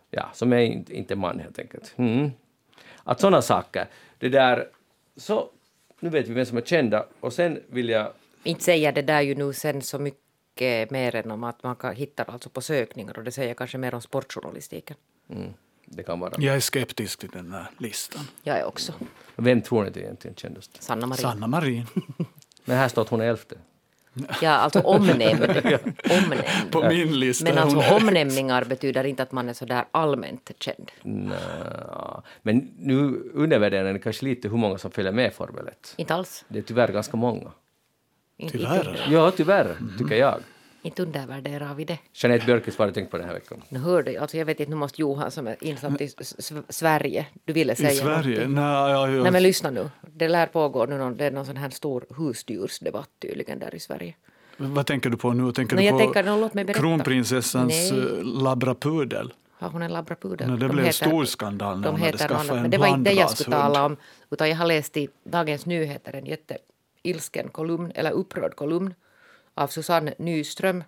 ja, 0.10 0.30
som 0.34 0.54
är 0.54 0.58
inte, 0.58 0.98
inte 0.98 1.16
man 1.16 1.40
helt 1.40 1.60
enkelt. 1.60 1.94
Mm. 1.98 2.32
Att 3.04 3.20
sådana 3.20 3.42
saker. 3.42 3.88
Det 4.20 4.30
där, 4.30 4.68
så 5.18 5.50
nu 6.00 6.10
vet 6.10 6.28
vi 6.28 6.34
vem 6.34 6.46
som 6.46 6.58
är 6.58 6.62
kända 6.62 7.06
och 7.20 7.34
sen 7.34 7.60
vill 7.68 7.90
jag 7.90 8.14
Inte 8.44 8.64
säger 8.64 8.92
det 8.92 9.02
där 9.02 9.22
ju 9.22 9.36
nu 9.36 9.54
sen 9.54 9.82
så 9.82 10.00
mycket 10.00 10.92
mer 10.92 11.16
än 11.16 11.32
om 11.32 11.44
att 11.44 11.64
man 11.64 11.76
kan 11.76 11.96
hitta 11.96 12.24
alltså 12.24 12.50
på 12.50 12.62
sökningar 12.62 13.18
och 13.18 13.24
det 13.24 13.32
säger 13.32 13.54
kanske 13.54 13.78
mer 13.78 13.94
om 13.96 14.02
sportjournalistiken. 14.02 14.98
mm, 15.30 15.54
det 15.86 16.04
kan 16.04 16.20
vara. 16.20 16.34
Jag 16.38 16.56
är 16.56 16.60
skeptisk 16.60 17.20
till 17.20 17.30
den 17.30 17.50
där 17.50 17.66
listan. 17.78 18.24
Jag 18.44 18.60
är 18.60 18.66
också. 18.66 18.94
Vem 19.36 19.62
tror 19.62 19.84
ni 19.84 19.90
är 19.90 19.98
egentligen 19.98 20.36
kändast? 20.36 20.84
Sanna 20.84 21.08
Marin. 21.08 21.22
Sanna 21.22 21.48
Marin. 21.48 21.86
Men 22.66 22.78
här 22.78 22.88
står 22.88 23.02
att 23.02 23.10
hon 23.10 23.22
är 23.22 23.26
elfte. 23.26 23.56
Ja, 24.42 24.52
alltså 24.52 24.80
omnämnd. 24.80 25.44
omnämnd. 26.10 26.72
På 26.72 26.88
min 26.90 27.20
lista 27.20 27.44
Men 27.44 27.58
alltså 27.58 27.96
omnämningar 27.96 28.64
betyder 28.66 29.04
inte 29.04 29.24
att 29.24 29.32
man 29.32 29.50
är 29.50 29.54
så 29.54 29.66
där 29.66 29.86
allmänt 29.92 30.52
känd. 30.60 30.92
Nja, 31.04 32.24
Men 32.42 32.72
nu 32.78 33.32
undervärderar 33.34 33.94
ni 33.94 34.00
kanske 34.00 34.26
lite 34.26 34.50
hur 34.50 34.58
många 34.58 34.78
som 34.78 34.92
följer 34.92 35.12
med 35.12 35.34
Formel 35.34 35.68
1. 35.68 35.94
Inte 35.98 36.14
alls. 36.14 36.46
Det 36.48 36.60
är 36.60 36.64
tyvärr 36.64 36.88
ganska 36.88 37.18
många. 37.18 37.52
Tyvärr. 38.52 39.08
Ja, 39.10 39.32
tyvärr, 39.32 39.76
tycker 39.98 40.16
jag. 40.16 40.40
Inte 40.82 41.02
undervärderar 41.04 41.74
vi 41.74 41.86
det. 41.86 41.98
Jeanette 42.14 42.46
Björkqvist, 42.46 42.80
vad 42.80 42.86
har 42.88 42.92
du 42.92 42.94
tänkt 42.96 43.12
på 43.12 43.18
den 43.18 43.26
här 43.28 43.34
veckan? 43.34 43.62
Nu 43.70 43.80
hör 43.80 44.04
du, 44.04 44.18
alltså 44.18 44.38
jag 44.38 44.46
vet 44.46 44.60
inte, 44.60 44.70
nu 44.70 44.76
måste 44.76 45.02
Johan 45.02 45.32
som 45.32 45.48
är 45.48 45.56
insatt 45.64 46.02
i 46.02 46.04
S- 46.04 46.36
S- 46.38 46.54
Sverige, 46.70 47.26
du 47.46 47.54
ville 47.54 47.76
säga 47.76 47.92
I 47.92 47.96
Sverige? 47.96 48.30
någonting. 48.38 48.56
Nej, 48.56 48.64
ja, 48.92 49.10
ja. 49.10 49.24
Nej 49.24 49.32
men 49.32 49.44
lyssna 49.44 49.70
nu, 49.70 49.90
det 50.16 50.28
lär 50.28 50.46
pågå 50.48 50.86
nu 50.86 50.98
någon, 50.98 51.18
det 51.18 51.26
är 51.26 51.32
någon 51.32 51.46
sån 51.46 51.58
här 51.58 51.70
stor 51.70 52.06
husdjursdebatt 52.18 53.10
tydligen 53.22 53.60
där 53.60 53.76
i 53.76 53.80
Sverige. 53.80 54.16
Vad 54.58 54.86
tänker 54.86 55.10
du 55.10 55.18
på 55.18 55.34
nu? 55.34 55.52
Tänker 55.52 55.76
Nej, 55.76 55.86
du 55.86 55.90
jag 55.90 56.08
på 56.08 56.14
tänker, 56.14 56.32
no, 56.32 56.40
låt 56.42 56.54
mig 56.54 56.66
berätta. 56.66 56.80
kronprinsessans 56.80 57.92
Nej. 57.92 58.00
eh, 58.00 58.24
labbrapudel? 58.44 59.34
Har 59.60 59.70
hon 59.70 59.82
en 59.82 59.92
labbrapudel? 59.94 60.48
Nej, 60.50 60.58
det 60.60 60.68
De 60.68 60.74
blev 60.74 60.86
heter- 60.86 61.06
stor 61.08 61.26
skandal 61.26 61.78
när 61.80 61.84
De 61.88 61.92
hon 61.92 62.02
hade 62.02 62.18
skaffat 62.18 62.48
något 62.48 62.56
en 62.56 62.62
men 62.62 62.72
det 62.72 62.78
var 62.78 62.88
inte 62.88 63.10
det 63.12 63.16
jag 63.16 63.30
skulle 63.30 63.56
tala 63.56 63.86
om. 63.86 63.98
Utan 64.32 64.50
jag 64.50 64.56
har 64.58 64.66
läst 64.66 64.98
i 64.98 65.10
Dagens 65.24 65.66
Nyheter 65.66 66.16
en 66.16 66.26
jätteilsken 66.26 67.50
kolumn, 67.50 67.92
eller 67.96 68.12
upprörd 68.12 68.56
kolumn 68.56 68.94
av 69.54 69.68
Susanne 69.68 70.14
Nyström 70.18 70.84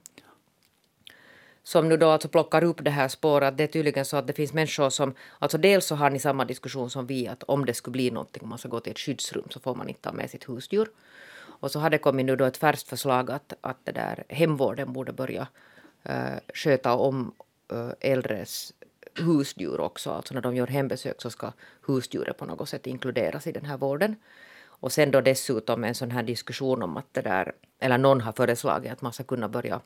som 1.64 1.90
nu 1.90 1.98
då 1.98 2.10
alltså 2.10 2.28
plockar 2.28 2.64
upp 2.64 2.84
det 2.84 2.92
här 2.92 3.08
spåret. 3.08 3.58
Det 3.58 3.64
är 3.64 3.68
tydligen 3.68 4.06
så 4.06 4.18
att 4.18 4.28
det 4.28 4.34
finns 4.34 4.54
människor 4.54 4.90
som, 4.90 5.14
alltså 5.40 5.58
dels 5.58 5.86
så 5.86 5.96
har 5.96 6.10
ni 6.10 6.20
samma 6.20 6.46
diskussion 6.46 6.90
som 6.90 7.08
vi 7.08 7.28
att 7.28 7.44
om 7.44 7.66
det 7.66 7.74
skulle 7.74 7.92
bli 7.92 8.12
någonting, 8.12 8.44
om 8.44 8.50
man 8.50 8.58
ska 8.58 8.70
gå 8.70 8.80
till 8.80 8.92
ett 8.92 9.00
skyddsrum 9.00 9.48
så 9.50 9.60
får 9.60 9.76
man 9.76 9.90
inte 9.90 10.02
ta 10.02 10.12
med 10.12 10.30
sitt 10.30 10.50
husdjur. 10.50 10.90
Och 11.60 11.72
så 11.72 11.80
har 11.80 11.90
det 11.90 11.98
kommit 11.98 12.26
nu 12.26 12.36
då 12.36 12.46
ett 12.46 12.58
färskt 12.58 12.90
förslag 12.90 13.32
att, 13.32 13.54
att 13.62 13.78
det 13.84 13.92
där 13.92 14.24
hemvården 14.30 14.94
borde 14.94 15.14
börja 15.14 15.48
eh, 16.04 16.38
sköta 16.54 16.94
om 16.94 17.34
eh, 17.72 17.90
äldres 18.00 18.74
husdjur 19.16 19.80
också. 19.80 20.12
Alltså 20.12 20.34
när 20.34 20.42
de 20.42 20.56
gör 20.56 20.68
hembesök 20.68 21.22
så 21.22 21.30
ska 21.30 21.52
husdjuret 21.88 22.38
på 22.38 22.46
något 22.46 22.70
sätt 22.70 22.88
inkluderas 22.88 23.48
i 23.48 23.52
den 23.52 23.66
här 23.66 23.78
vården. 23.78 24.16
Och 24.84 24.92
sen 24.92 25.12
då 25.12 25.22
dessutom 25.22 25.84
en 25.84 25.96
sån 25.96 26.12
här 26.12 26.24
diskussion 26.24 26.84
om 26.84 26.98
att 26.98 27.14
det 27.14 27.22
där, 27.22 27.52
eller 27.80 27.98
någon 27.98 28.22
har 28.22 28.32
föreslagit 28.32 28.92
att 28.92 29.02
man 29.02 29.14
ska 29.14 29.24
kunna 29.24 29.50
börja 29.50 29.82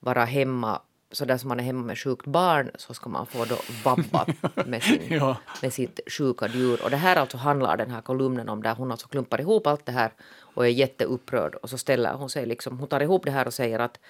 vara 0.00 0.24
hemma 0.24 0.80
så 1.12 1.24
där 1.24 1.36
som 1.36 1.48
man 1.48 1.60
är 1.60 1.64
hemma 1.64 1.84
med 1.86 1.98
sjukt 1.98 2.26
barn 2.26 2.70
så 2.74 2.94
ska 2.94 3.08
man 3.08 3.26
få 3.26 3.44
då 3.44 3.56
vabba 3.84 4.26
med, 4.66 4.82
sin, 4.82 5.00
Ja. 5.08 5.36
med 5.62 5.72
sitt 5.72 6.00
sjuka 6.06 6.46
djur. 6.48 6.84
Och 6.84 6.90
det 6.90 6.96
här 6.96 7.16
alltså 7.16 7.36
handlar 7.36 7.76
den 7.76 7.90
här 7.90 8.00
kolumnen 8.00 8.48
om 8.48 8.62
där 8.62 8.74
hon 8.74 8.90
alltså 8.90 9.08
klumpar 9.08 9.40
ihop 9.40 9.66
allt 9.66 9.86
det 9.86 9.92
här 9.92 10.12
och 10.54 10.66
är 10.66 10.70
jätteupprörd 10.70 11.54
och 11.54 11.70
så 11.70 11.78
ställer 11.78 12.14
hon 12.14 12.30
sig 12.30 12.46
liksom, 12.46 12.78
hon 12.78 12.88
tar 12.88 13.00
ihop 13.00 13.24
det 13.24 13.30
här 13.30 13.46
och 13.46 13.54
säger 13.54 13.78
att 13.78 14.00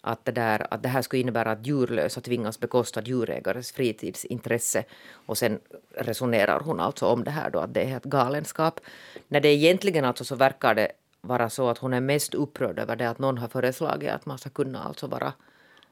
att 0.00 0.24
det, 0.24 0.32
där, 0.32 0.66
att 0.70 0.82
det 0.82 0.88
här 0.88 1.02
skulle 1.02 1.22
innebära 1.22 1.50
att 1.50 1.66
djurlösa 1.66 2.20
tvingas 2.20 2.60
bekosta 2.60 3.02
djurägares 3.02 3.72
fritidsintresse. 3.72 4.84
Och 5.26 5.38
sen 5.38 5.60
resonerar 5.94 6.60
hon 6.60 6.80
alltså 6.80 7.06
om 7.06 7.24
det 7.24 7.30
här 7.30 7.50
då, 7.50 7.58
att 7.58 7.74
det 7.74 7.82
är 7.82 7.96
ett 7.96 8.04
galenskap. 8.04 8.80
När 9.28 9.40
det 9.40 9.48
egentligen 9.48 10.04
alltså 10.04 10.24
så 10.24 10.34
verkar 10.36 10.74
det 10.74 10.92
vara 11.20 11.50
så 11.50 11.68
att 11.68 11.78
hon 11.78 11.92
är 11.92 12.00
mest 12.00 12.34
upprörd 12.34 12.78
över 12.78 12.96
det 12.96 13.10
att 13.10 13.18
någon 13.18 13.38
har 13.38 13.48
föreslagit 13.48 14.10
att 14.10 14.26
man 14.26 14.38
ska 14.38 14.50
kunna 14.50 14.82
alltså 14.82 15.06
vara 15.06 15.32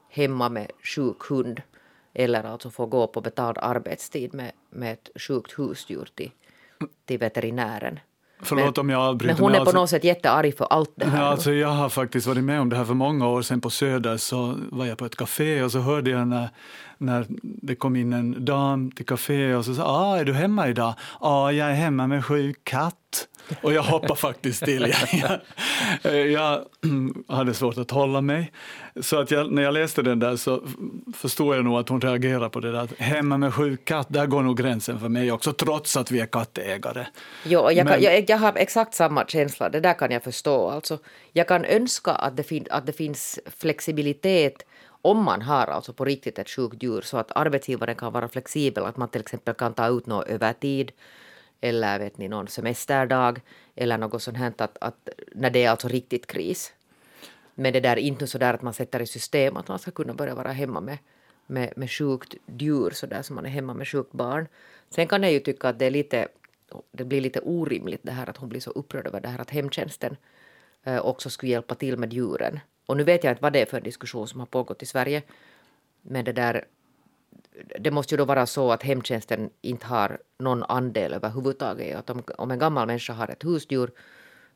hemma 0.09 0.49
med 0.49 0.71
sjuk 0.83 1.23
hund 1.23 1.63
eller 2.15 2.45
alltså 2.45 2.71
få 2.71 2.87
gå 2.87 3.07
på 3.07 3.21
betald 3.21 3.59
arbetstid 3.59 4.35
med, 4.35 4.53
med 4.71 4.93
ett 4.93 5.11
sjukt 5.15 5.59
husdjur 5.59 6.09
till, 6.15 6.31
till 7.05 7.19
veterinären. 7.19 8.01
Förlåt 8.43 8.77
men, 8.77 8.81
om 8.81 8.91
jag 8.91 9.01
avbryter. 9.01 9.35
Men 9.35 9.43
hon 9.43 9.53
är 9.53 9.57
på 9.57 9.61
alltså, 9.61 9.77
något 9.77 9.91
sätt 9.91 10.05
jättearg 10.05 10.57
för 10.57 10.65
allt 10.65 10.93
det 10.95 11.07
här. 11.07 11.23
Ja, 11.23 11.29
alltså, 11.29 11.53
jag 11.53 11.69
har 11.69 11.89
faktiskt 11.89 12.27
varit 12.27 12.45
med 12.45 12.61
om 12.61 12.69
det 12.69 12.77
här 12.77 12.85
för 12.85 12.95
många 12.95 13.29
år 13.29 13.43
sedan 13.43 13.61
på 13.61 13.71
Söder. 13.71 14.17
Så 14.17 14.55
var 14.71 14.87
jag 14.87 14.99
på 14.99 15.05
ett 15.05 15.17
café 15.17 15.63
och 15.63 15.73
så 15.73 15.79
hörde 15.79 16.11
jag 16.11 16.29
när, 16.29 16.49
när 16.99 17.27
det 17.43 17.75
kom 17.75 17.97
in 17.97 18.13
en 18.13 18.45
dam 18.45 18.91
till 18.91 19.07
café 19.07 19.55
och 19.55 19.65
så 19.65 19.75
sa 19.75 19.85
ah, 19.85 20.19
är 20.19 20.25
du 20.25 20.33
hemma 20.33 20.69
idag? 20.69 20.95
Ja, 21.21 21.29
ah, 21.29 21.53
jag 21.53 21.71
är 21.71 21.75
hemma 21.75 22.07
med 22.07 22.25
sjuk 22.25 22.65
katt. 22.65 23.29
Och 23.63 23.73
jag 23.73 23.83
hoppade 23.83 24.17
faktiskt 24.21 24.65
till. 24.65 24.95
Jag, 25.13 25.41
jag, 26.03 26.27
jag, 26.27 26.65
hade 27.29 27.55
svårt 27.55 27.79
att 27.79 27.91
hålla 27.91 28.21
mig. 28.21 28.53
Så 29.01 29.21
att 29.21 29.31
jag, 29.31 29.53
när 29.53 29.63
jag 29.63 29.75
läste 29.75 30.03
den 30.03 30.19
där 30.19 30.37
så 30.37 30.63
förstod 31.17 31.57
jag 31.57 31.65
nog 31.65 31.79
att 31.79 31.89
hon 31.89 32.01
reagerade 32.01 32.51
på 32.51 32.61
det 32.61 32.73
där. 32.73 32.89
Hemma 32.99 33.37
med 33.39 33.55
sjuk 33.55 33.85
katt, 33.85 34.07
där 34.11 34.27
går 34.27 34.43
nog 34.43 34.57
gränsen 34.57 35.01
för 35.01 35.09
mig 35.09 35.33
också, 35.33 35.53
trots 35.53 35.97
att 35.97 36.11
vi 36.11 36.21
är 36.21 36.27
kattägare. 36.27 37.07
Jo, 37.45 37.71
jag, 37.71 37.89
kan, 37.89 38.03
jag, 38.03 38.31
jag, 38.31 38.39
har 38.39 38.53
exakt 38.57 38.95
samma 38.95 39.25
känsla, 39.27 39.69
det 39.69 39.81
där 39.81 39.95
kan 39.95 40.11
jag 40.11 40.23
förstå. 40.23 40.71
Alltså, 40.71 40.99
jag 41.33 41.49
kan 41.49 41.65
önska 41.65 42.13
att 42.13 42.37
det, 42.37 42.43
fin, 42.43 42.67
att 42.71 42.87
det 42.87 42.93
finns 42.93 43.39
flexibilitet 43.59 44.63
om 45.03 45.25
man 45.25 45.43
har 45.43 45.67
alltså 45.67 45.93
på 45.93 46.05
riktigt 46.05 46.39
ett 46.39 46.51
sjukt 46.51 46.83
djur 46.83 47.01
så 47.01 47.17
att 47.17 47.33
arbetsgivaren 47.35 47.95
kan 47.95 48.13
vara 48.13 48.29
flexibel, 48.29 48.85
att 48.85 48.97
man 48.97 49.09
till 49.09 49.21
exempel 49.21 49.55
kan 49.55 49.75
ta 49.75 49.89
ut 49.89 50.07
någon 50.07 50.25
övertid 50.25 50.93
eller 51.61 51.99
vet 51.99 52.19
ni, 52.19 52.29
någon 52.29 52.49
semesterdag 52.49 53.41
eller 53.77 53.99
något 53.99 54.23
sånt 54.23 54.37
här 54.37 54.53
att, 54.59 54.79
att 54.81 55.09
när 55.33 55.51
det 55.51 55.65
är 55.65 55.71
alltså 55.71 55.89
riktigt 55.89 56.27
kris. 56.27 56.73
Men 57.55 57.73
det 57.73 57.81
där 57.81 57.97
är 57.97 58.01
inte 58.01 58.27
så 58.27 58.39
där 58.39 58.55
att 58.55 58.63
man 58.63 58.75
sätter 58.75 59.03
i 59.03 59.07
system 59.07 59.57
att 59.57 59.69
man 59.69 59.79
ska 59.79 59.91
kunna 59.91 60.15
börja 60.15 60.35
vara 60.35 60.53
hemma 60.53 60.81
med, 60.81 60.99
med, 61.47 61.73
med 61.77 61.91
sjukt 61.91 62.35
djur 62.47 62.91
så 62.91 63.07
där 63.07 63.23
som 63.23 63.37
man 63.37 63.47
är 63.47 63.51
hemma 63.51 63.75
med 63.75 63.89
sjukt 63.89 64.13
barn. 64.13 64.49
Sen 64.91 65.09
kan 65.09 65.23
jag 65.23 65.33
ju 65.33 65.41
tycka 65.41 65.69
att 65.69 65.79
det 65.79 65.87
är 65.87 65.91
lite 65.91 66.29
det 66.93 67.05
blir 67.05 67.21
lite 67.21 67.41
orimligt 67.41 68.01
det 68.03 68.13
här 68.13 68.31
att 68.31 68.37
hon 68.37 68.49
blir 68.49 68.61
så 68.61 68.71
upprörd 68.71 69.07
över 69.07 69.21
det 69.21 69.29
här 69.29 69.39
att 69.39 69.51
hemtjänsten 69.51 70.17
eh, 70.85 71.07
också 71.07 71.31
skulle 71.31 71.53
hjälpa 71.53 71.75
till 71.75 71.97
med 71.97 72.13
djuren. 72.13 72.61
Och 72.89 72.97
nu 72.97 73.05
vet 73.05 73.25
jag 73.25 73.33
inte 73.33 73.43
vad 73.43 73.53
det 73.53 73.61
är 73.61 73.67
för 73.67 73.77
en 73.77 73.83
diskussion 73.83 74.29
som 74.29 74.41
har 74.41 74.47
pågått 74.47 74.83
i 74.83 74.87
Sverige. 74.87 75.23
Men 76.03 76.25
det 76.25 76.33
där 76.33 76.65
det 77.81 77.91
måste 77.91 78.15
ju 78.15 78.17
då 78.17 78.25
vara 78.25 78.47
så 78.47 78.73
att 78.73 78.83
hemtjänsten 78.83 79.51
inte 79.61 79.87
har 79.87 80.19
någon 80.39 80.63
andel 80.63 81.13
överhuvudtaget. 81.13 81.97
Att 81.97 82.11
om, 82.11 82.23
om 82.39 82.51
en 82.51 82.59
gammal 82.59 82.87
människa 82.87 83.13
har 83.13 83.29
ett 83.29 83.45
husdjur 83.45 83.91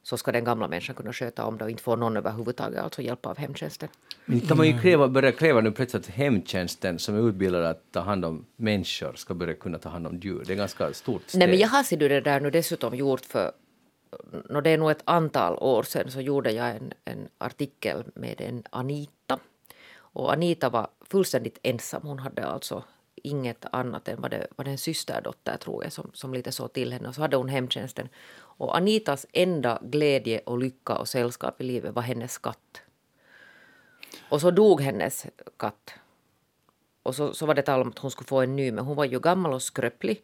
så 0.03 0.17
ska 0.17 0.33
den 0.33 0.45
gamla 0.45 0.69
människan 0.69 0.95
kunna 0.97 1.13
sköta 1.13 1.45
om 1.45 1.59
det 1.59 1.65
och 1.65 1.71
inte 1.71 1.83
få 1.83 1.97
någon 1.97 2.17
överhuvudtaget, 2.17 2.81
alltså 2.81 3.03
hjälp 3.03 3.27
av 3.27 3.39
hemtjänsten. 3.39 3.89
Men 4.25 4.41
kan 4.41 4.57
man 4.57 4.67
ju 4.67 4.79
kräva, 4.79 5.09
börja 5.09 5.33
kräva 5.33 5.61
nu 5.61 5.73
plötsligt 5.73 6.09
att 6.09 6.15
hemtjänsten 6.15 6.99
som 6.99 7.17
är 7.17 7.29
utbildad 7.29 7.65
att 7.65 7.93
ta 7.93 8.01
hand 8.01 8.25
om 8.25 8.45
människor 8.57 9.13
ska 9.15 9.35
börja 9.35 9.55
kunna 9.55 9.79
ta 9.79 9.89
hand 9.89 10.07
om 10.07 10.19
djur? 10.19 10.43
Det 10.47 10.53
är 10.53 10.57
ganska 10.57 10.93
stort 10.93 11.23
steg. 11.27 11.39
Nej 11.39 11.49
men 11.49 11.59
jag 11.59 11.69
har 11.69 11.83
ser 11.83 11.97
du 11.97 12.09
det 12.09 12.21
där 12.21 12.41
nu 12.41 12.51
dessutom 12.51 12.95
gjort 12.95 13.25
för 13.25 13.53
no, 14.49 14.61
det 14.61 14.71
är 14.71 14.79
nog 14.79 14.91
ett 14.91 15.03
antal 15.05 15.57
år 15.57 15.83
sedan 15.83 16.11
så 16.11 16.21
gjorde 16.21 16.51
jag 16.51 16.71
en, 16.71 16.93
en 17.05 17.29
artikel 17.39 18.05
med 18.15 18.41
en 18.41 18.63
Anita. 18.71 19.39
Och 19.95 20.33
Anita 20.33 20.69
var 20.69 20.89
fullständigt 21.01 21.59
ensam. 21.63 22.03
Hon 22.03 22.19
hade 22.19 22.47
alltså 22.47 22.85
inget 23.15 23.65
annat 23.73 24.09
än 24.09 24.21
vad 24.21 24.31
det 24.31 24.47
var 24.57 24.65
en 24.65 24.79
systerdotter 24.79 25.57
tror 25.57 25.85
jag 25.85 25.93
som, 25.93 26.11
som 26.15 26.35
lite 26.35 26.53
såg 26.53 26.73
till 26.73 26.93
henne. 26.93 27.09
Och 27.09 27.15
så 27.15 27.21
hade 27.21 27.37
hon 27.37 27.49
hemtjänsten. 27.49 28.09
Och 28.35 28.77
Anitas 28.77 29.27
enda 29.33 29.79
glädje 29.83 30.39
och 30.39 30.59
lycka 30.59 30.97
och 30.97 31.09
sällskap 31.09 31.61
i 31.61 31.65
livet 31.65 31.95
var 31.95 32.03
hennes 32.03 32.39
katt. 32.39 32.83
Och 34.29 34.41
så 34.41 34.51
dog 34.51 34.81
hennes 34.81 35.27
katt. 35.57 35.95
Och 37.03 37.15
så, 37.15 37.35
så 37.35 37.47
var 37.47 37.55
det 37.55 37.63
tal 37.63 37.81
om 37.81 37.89
att 37.89 37.99
hon 37.99 38.11
skulle 38.11 38.29
få 38.29 38.41
en 38.41 38.57
ny, 38.57 38.73
men 38.73 38.85
hon 38.85 38.97
var 38.97 39.05
ju 39.05 39.21
gammal 39.21 39.53
och 39.53 39.63
skröplig. 39.63 40.23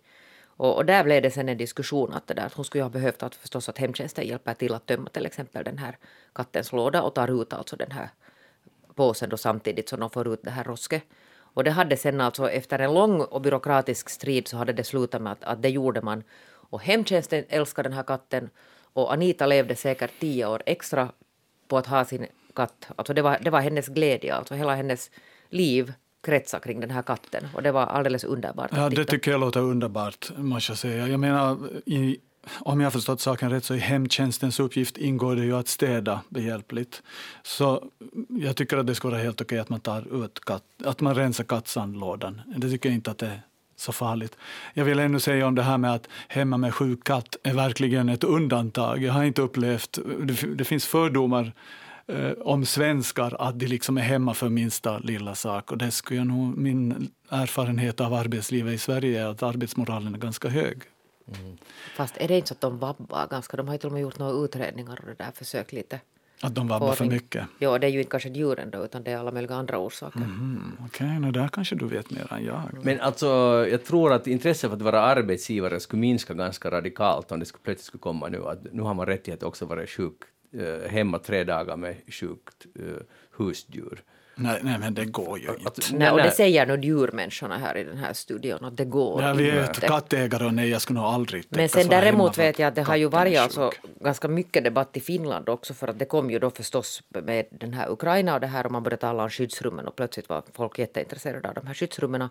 Och, 0.58 0.76
och 0.76 0.84
där 0.84 1.04
blev 1.04 1.22
det 1.22 1.30
sen 1.30 1.48
en 1.48 1.58
diskussion 1.58 2.14
att, 2.14 2.26
det 2.26 2.34
där, 2.34 2.46
att 2.46 2.54
hon 2.54 2.64
skulle 2.64 2.84
ha 2.84 2.90
behövt 2.90 3.22
att 3.22 3.34
förstås 3.34 3.68
att 3.68 3.78
hemtjänsten 3.78 4.26
hjälper 4.26 4.54
till 4.54 4.74
att 4.74 4.86
tömma 4.86 5.10
till 5.10 5.26
exempel 5.26 5.64
den 5.64 5.78
här 5.78 5.98
kattens 6.34 6.72
låda 6.72 7.02
och 7.02 7.14
tar 7.14 7.42
ut 7.42 7.52
alltså 7.52 7.76
den 7.76 7.90
här 7.90 8.08
påsen 8.94 9.30
då 9.30 9.36
samtidigt 9.36 9.88
som 9.88 10.00
de 10.00 10.10
får 10.10 10.28
ut 10.28 10.42
det 10.42 10.50
här 10.50 10.64
rosket. 10.64 11.02
Och 11.54 11.64
det 11.64 11.70
hade 11.70 11.96
sen 11.96 12.20
alltså 12.20 12.50
efter 12.50 12.78
en 12.78 12.94
lång 12.94 13.20
och 13.20 13.40
byråkratisk 13.40 14.08
strid 14.08 14.48
så 14.48 14.56
hade 14.56 14.72
det 14.72 14.84
slutat 14.84 15.22
med 15.22 15.32
att, 15.32 15.44
att 15.44 15.62
det 15.62 15.68
gjorde 15.68 16.02
man. 16.02 16.22
Och 16.70 16.80
hemtjänsten 16.80 17.44
älskade 17.48 17.88
den 17.88 17.96
här 17.96 18.02
katten 18.02 18.50
och 18.92 19.12
Anita 19.12 19.46
levde 19.46 19.76
säkert 19.76 20.10
tio 20.20 20.46
år 20.46 20.62
extra 20.66 21.08
på 21.68 21.78
att 21.78 21.86
ha 21.86 22.04
sin 22.04 22.26
katt. 22.54 22.90
Alltså 22.96 23.14
det 23.14 23.22
var, 23.22 23.38
det 23.40 23.50
var 23.50 23.60
hennes 23.60 23.88
glädje, 23.88 24.34
alltså 24.34 24.54
hela 24.54 24.74
hennes 24.74 25.10
liv 25.50 25.92
kretsar 26.28 26.60
kring 26.60 26.80
den 26.80 26.90
här 26.90 27.02
katten 27.02 27.48
och 27.54 27.62
det 27.62 27.72
var 27.72 27.86
alldeles 27.86 28.24
underbart. 28.24 28.70
Ja, 28.72 28.88
det 28.88 29.04
tycker 29.04 29.30
jag 29.30 29.40
låter 29.40 29.60
underbart, 29.60 30.30
måste 30.36 30.70
jag 30.72 30.78
säga. 30.78 31.08
Jag 31.08 31.20
menar, 31.20 31.58
i, 31.86 32.18
om 32.60 32.80
jag 32.80 32.86
har 32.86 32.90
förstått 32.90 33.20
saken 33.20 33.50
rätt 33.50 33.64
så 33.64 33.74
i 33.74 33.78
hemtjänstens 33.78 34.60
uppgift 34.60 34.98
ingår 34.98 35.36
det 35.36 35.44
ju 35.44 35.56
att 35.56 35.68
städa 35.68 36.20
behjälpligt. 36.28 37.02
Så 37.42 37.84
jag 38.28 38.56
tycker 38.56 38.76
att 38.76 38.86
det 38.86 38.94
skulle 38.94 39.12
vara 39.12 39.22
helt 39.22 39.40
okej 39.40 39.58
att 39.58 39.68
man 39.68 39.80
tar 39.80 40.24
ut 40.24 40.40
katt, 40.44 40.62
att 40.84 41.00
man 41.00 41.14
rensar 41.14 41.44
kattsandlådan. 41.44 42.40
Det 42.56 42.70
tycker 42.70 42.88
jag 42.88 42.94
inte 42.94 43.10
att 43.10 43.18
det 43.18 43.26
är 43.26 43.40
så 43.76 43.92
farligt. 43.92 44.36
Jag 44.74 44.84
vill 44.84 44.98
ännu 44.98 45.20
säga 45.20 45.46
om 45.46 45.54
det 45.54 45.62
här 45.62 45.78
med 45.78 45.94
att 45.94 46.08
hemma 46.28 46.56
med 46.56 46.74
sjuk 46.74 47.04
katt 47.04 47.36
är 47.42 47.54
verkligen 47.54 48.08
ett 48.08 48.24
undantag. 48.24 49.02
Jag 49.02 49.12
har 49.12 49.24
inte 49.24 49.42
upplevt, 49.42 49.98
det, 50.22 50.54
det 50.54 50.64
finns 50.64 50.86
fördomar 50.86 51.52
eh, 52.08 52.32
om 52.40 52.64
svenskar 52.66 53.36
att 53.38 53.58
de 53.58 53.66
liksom 53.66 53.98
är 53.98 54.02
hemma 54.02 54.34
för 54.34 54.48
minsta 54.48 54.98
lilla 54.98 55.34
sak. 55.34 55.72
Och 55.72 55.78
det 55.78 55.90
skulle 55.90 56.20
jag 56.20 56.26
nog, 56.26 56.56
min 56.56 57.10
erfarenhet 57.28 58.00
av 58.00 58.14
arbetslivet 58.14 58.74
i 58.74 58.78
Sverige 58.78 59.22
är 59.22 59.26
att 59.26 59.42
arbetsmoralen 59.42 60.14
är 60.14 60.18
ganska 60.18 60.48
hög. 60.48 60.82
Mm. 61.26 61.56
Fast 61.96 62.16
är 62.16 62.28
det 62.28 62.36
inte 62.36 62.48
så 62.48 62.54
att 62.54 62.60
de 62.60 62.78
vabbar 62.78 63.26
ganska? 63.30 63.56
De 63.56 63.66
har 63.66 63.74
ju 63.74 63.78
till 63.78 63.86
och 63.86 63.92
med 63.92 64.02
gjort 64.02 64.18
några 64.18 64.44
utredningar 64.44 64.98
och 65.00 65.06
det 65.06 65.14
där 65.14 65.32
försökt 65.34 65.72
lite. 65.72 66.00
Att 66.42 66.54
de 66.54 66.68
vabbar 66.68 66.92
för 66.92 67.04
mycket? 67.04 67.46
Ja, 67.58 67.78
det 67.78 67.86
är 67.86 67.90
ju 67.90 67.98
inte 67.98 68.10
kanske 68.10 68.28
djuren 68.28 68.70
då, 68.70 68.84
utan 68.84 69.02
det 69.02 69.10
är 69.10 69.18
alla 69.18 69.30
möjliga 69.30 69.56
andra 69.56 69.78
orsaker. 69.78 70.18
Mm, 70.18 70.76
Okej, 70.86 71.18
okay, 71.18 71.30
där 71.30 71.48
kanske 71.48 71.74
du 71.74 71.86
vet 71.86 72.10
mer 72.10 72.32
än 72.32 72.44
jag. 72.44 72.62
Men 72.82 73.00
alltså, 73.00 73.26
jag 73.70 73.84
tror 73.84 74.12
att 74.12 74.26
intresset 74.26 74.70
för 74.70 74.76
att 74.76 74.82
vara 74.82 75.00
arbetsgivare 75.00 75.80
skulle 75.80 76.00
minska 76.00 76.34
ganska 76.34 76.70
radikalt 76.70 77.32
om 77.32 77.40
det 77.40 77.46
skulle 77.46 77.62
plötsligt 77.62 77.86
skulle 77.86 78.00
komma 78.00 78.28
nu 78.28 78.44
att 78.44 78.72
nu 78.72 78.82
har 78.82 78.94
man 78.94 79.06
rättighet 79.06 79.42
också 79.42 79.64
att 79.64 79.68
vara 79.68 79.86
sjuk 79.86 80.16
hemma 80.88 81.18
tre 81.18 81.44
dagar 81.44 81.76
med 81.76 81.96
sjukt 82.08 82.66
eh, 82.78 82.84
husdjur. 83.36 84.02
Nej, 84.40 84.60
nej, 84.62 84.78
men 84.78 84.94
det 84.94 85.04
går 85.04 85.38
ju 85.38 85.48
inte. 85.48 85.68
Att, 85.68 85.92
nej, 85.92 86.10
och 86.10 86.18
det 86.18 86.30
säger 86.30 86.66
nog 86.66 86.84
djurmänniskorna 86.84 87.58
här 87.58 87.76
i 87.76 87.84
den 87.84 87.96
här 87.96 88.12
studion, 88.12 88.64
att 88.64 88.76
det 88.76 88.84
går 88.84 89.22
ja, 89.22 89.32
vi 89.32 89.50
är 89.50 89.68
inte. 89.68 89.80
kattägare 89.80 90.44
och 90.46 90.54
nej, 90.54 90.68
jag 90.68 90.82
skulle 90.82 91.00
nog 91.00 91.08
aldrig 91.08 91.44
Men 91.48 91.68
sen 91.68 91.88
däremot 91.88 92.38
vet 92.38 92.58
jag 92.58 92.68
att 92.68 92.74
det 92.74 92.82
har 92.82 92.96
ju 92.96 93.08
varit 93.08 93.38
alltså 93.38 93.70
ganska 94.00 94.28
mycket 94.28 94.64
debatt 94.64 94.96
i 94.96 95.00
Finland 95.00 95.48
också, 95.48 95.74
för 95.74 95.88
att 95.88 95.98
det 95.98 96.04
kom 96.04 96.30
ju 96.30 96.38
då 96.38 96.50
förstås 96.50 97.02
med 97.08 97.46
den 97.50 97.72
här 97.72 97.90
Ukraina 97.90 98.34
och 98.34 98.40
det 98.40 98.46
här, 98.46 98.66
och 98.66 98.72
man 98.72 98.82
började 98.82 99.00
tala 99.00 99.22
om 99.22 99.30
skyddsrummen 99.30 99.86
och 99.88 99.96
plötsligt 99.96 100.28
var 100.28 100.42
folk 100.52 100.78
jätteintresserade 100.78 101.48
av 101.48 101.54
de 101.54 101.66
här 101.66 101.74
skyddsrummen. 101.74 102.28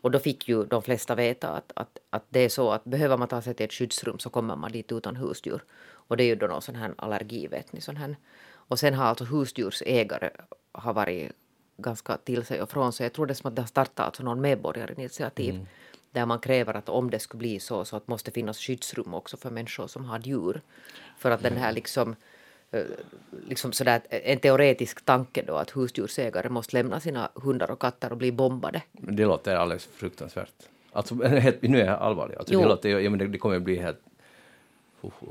Och 0.00 0.10
då 0.10 0.18
fick 0.18 0.48
ju 0.48 0.64
de 0.64 0.82
flesta 0.82 1.14
veta 1.14 1.48
att, 1.48 1.72
att, 1.76 1.98
att 2.10 2.24
det 2.28 2.40
är 2.40 2.48
så 2.48 2.70
att 2.70 2.84
behöver 2.84 3.16
man 3.16 3.28
ta 3.28 3.42
sig 3.42 3.54
till 3.54 3.64
ett 3.64 3.72
skyddsrum 3.72 4.18
så 4.18 4.30
kommer 4.30 4.56
man 4.56 4.72
dit 4.72 4.92
utan 4.92 5.16
husdjur. 5.16 5.62
Och 6.08 6.16
det 6.16 6.24
är 6.24 6.26
ju 6.26 6.34
då 6.34 6.46
någon 6.46 6.62
sån 6.62 6.76
här 6.76 6.94
allergi, 6.98 7.46
vet 7.46 7.72
ni, 7.72 7.80
sån 7.80 7.96
här. 7.96 8.16
Och 8.68 8.78
sen 8.78 8.94
har 8.94 9.04
alltså 9.04 9.24
husdjursägare 9.24 10.30
har 10.72 10.92
varit 10.92 11.32
ganska 11.76 12.16
till 12.16 12.44
sig 12.44 12.62
och 12.62 12.70
från 12.70 12.92
sig. 12.92 13.04
Jag 13.04 13.12
tror 13.12 13.26
det 13.26 13.34
som 13.34 13.48
att 13.48 13.56
det 13.56 13.62
har 13.62 13.66
startat 13.66 14.06
alltså 14.06 14.22
någon 14.22 14.40
medborgarinitiativ 14.40 15.54
mm. 15.54 15.66
där 16.10 16.26
man 16.26 16.38
kräver 16.38 16.74
att 16.74 16.88
om 16.88 17.10
det 17.10 17.18
skulle 17.18 17.38
bli 17.38 17.60
så 17.60 17.84
så 17.84 17.96
att 17.96 18.08
måste 18.08 18.30
finnas 18.30 18.58
skyddsrum 18.58 19.14
också 19.14 19.36
för 19.36 19.50
människor 19.50 19.86
som 19.86 20.04
har 20.04 20.18
djur. 20.18 20.60
För 21.18 21.30
att 21.30 21.42
den 21.42 21.56
här 21.56 21.72
liksom 21.72 22.16
eh, 22.70 22.82
liksom 23.46 23.72
sådär, 23.72 24.00
en 24.10 24.38
teoretisk 24.38 25.04
tanke 25.04 25.42
då 25.42 25.56
att 25.56 25.76
husdjursägare 25.76 26.48
måste 26.48 26.76
lämna 26.76 27.00
sina 27.00 27.30
hundar 27.34 27.70
och 27.70 27.80
katter 27.80 28.10
och 28.10 28.16
bli 28.16 28.32
bombade. 28.32 28.82
Det 28.92 29.24
låter 29.24 29.56
alldeles 29.56 29.86
fruktansvärt. 29.86 30.52
Alltså, 30.92 31.14
nu 31.60 31.80
är 31.80 31.86
jag 31.86 31.98
allvarlig. 31.98 32.36
Alltså, 32.36 32.58
det, 32.58 32.66
låter, 32.66 32.88
ja, 32.88 33.10
men 33.10 33.18
det, 33.18 33.26
det 33.26 33.38
kommer 33.38 33.56
att 33.56 33.62
bli 33.62 33.76
helt... 33.76 34.00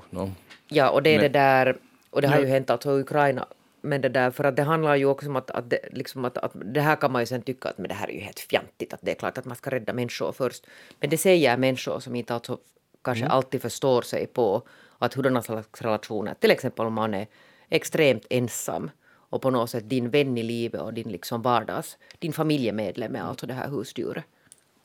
No. 0.09 0.31
Ja, 0.67 0.89
och 0.89 1.03
det 1.03 1.09
är 1.09 1.17
men, 1.17 1.31
det 1.31 1.39
där... 1.39 1.77
Och 2.09 2.21
det 2.21 2.27
har 2.27 2.39
ju 2.39 2.45
hänt 2.45 2.69
alltså 2.69 2.97
i 2.97 3.01
Ukraina 3.01 3.47
men 3.85 4.01
det 4.01 4.09
där, 4.09 4.31
för 4.31 4.43
att 4.43 4.55
det 4.55 4.63
handlar 4.63 4.95
ju 4.95 5.05
också 5.05 5.27
om 5.27 5.35
att, 5.35 5.51
att, 5.51 5.69
det, 5.69 5.79
liksom 5.91 6.25
att, 6.25 6.37
att 6.37 6.51
det 6.55 6.81
här 6.81 6.95
kan 6.95 7.11
man 7.11 7.21
ju 7.21 7.25
sen 7.25 7.41
tycka 7.41 7.69
att 7.69 7.77
men 7.77 7.87
det 7.87 7.93
här 7.93 8.09
är 8.09 8.13
ju 8.13 8.19
helt 8.19 8.39
fjantigt, 8.39 8.93
att 8.93 8.99
det 9.01 9.11
är 9.11 9.15
klart 9.15 9.37
att 9.37 9.45
man 9.45 9.55
ska 9.55 9.69
rädda 9.69 9.93
människor 9.93 10.31
först. 10.31 10.65
Men 10.99 11.09
det 11.09 11.17
säger 11.17 11.57
människor 11.57 11.99
som 11.99 12.15
inte 12.15 12.33
alltså 12.33 12.57
kanske 13.01 13.23
mm. 13.23 13.35
alltid 13.35 13.61
förstår 13.61 14.01
sig 14.01 14.27
på 14.27 14.61
att 14.97 15.13
hurdana 15.13 15.41
slags 15.41 15.81
relationer, 15.81 16.33
till 16.33 16.51
exempel 16.51 16.85
om 16.85 16.93
man 16.93 17.13
är 17.13 17.27
extremt 17.69 18.25
ensam 18.29 18.91
och 19.29 19.41
på 19.41 19.49
något 19.49 19.69
sätt 19.69 19.89
din 19.89 20.09
vän 20.09 20.37
i 20.37 20.43
livet 20.43 20.81
och 20.81 20.93
din 20.93 21.11
liksom 21.11 21.41
vardags, 21.41 21.97
din 22.19 22.33
familjemedlem 22.33 23.15
är 23.15 23.21
alltså 23.21 23.47
det 23.47 23.53
här 23.53 23.69
husdjuret. 23.69 24.23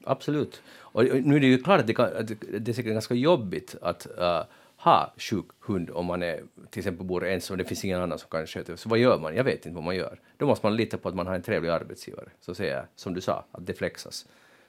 Absolut. 0.05 0.63
Och 0.71 1.05
nu 1.05 1.37
är 1.37 1.41
det 1.41 1.47
ju 1.47 1.63
klart 1.63 1.81
att 1.81 1.87
det, 1.87 1.95
kan, 1.95 2.17
att 2.17 2.29
det 2.61 2.69
är 2.69 2.73
säkert 2.73 2.93
ganska 2.93 3.15
jobbigt 3.15 3.77
att 3.83 4.07
uh, 4.19 4.43
ha 4.79 5.15
sjuk 5.17 5.47
hund 5.61 5.91
om 5.91 6.07
man 6.07 6.23
är, 6.23 6.43
till 6.71 6.81
exempel 6.81 7.07
bor 7.07 7.27
ensam 7.27 7.55
och 7.55 7.59
det 7.59 7.65
finns 7.65 7.85
ingen 7.85 8.01
annan 8.01 8.19
som 8.19 8.31
kan 8.31 8.47
sköta 8.47 8.73
det. 8.73 8.79
Så 8.79 8.89
vad 8.89 8.99
gör 8.99 9.19
man? 9.19 9.37
Jag 9.37 9.45
vet 9.45 9.67
inte 9.67 9.75
vad 9.75 9.85
man 9.85 9.97
gör. 9.97 10.21
Då 10.37 10.47
måste 10.47 10.67
man 10.67 10.77
lita 10.77 10.99
på 10.99 11.09
att 11.09 11.15
man 11.15 11.27
har 11.27 11.35
en 11.35 11.43
trevlig 11.43 11.71
arbetsgivare. 11.71 12.29
Så 12.41 12.55
säger 12.55 12.77
jag, 12.77 12.85
som 12.97 13.15
du 13.15 13.21
sa, 13.21 13.45
att 13.53 13.67
det 13.67 13.75
flexas. 13.75 14.27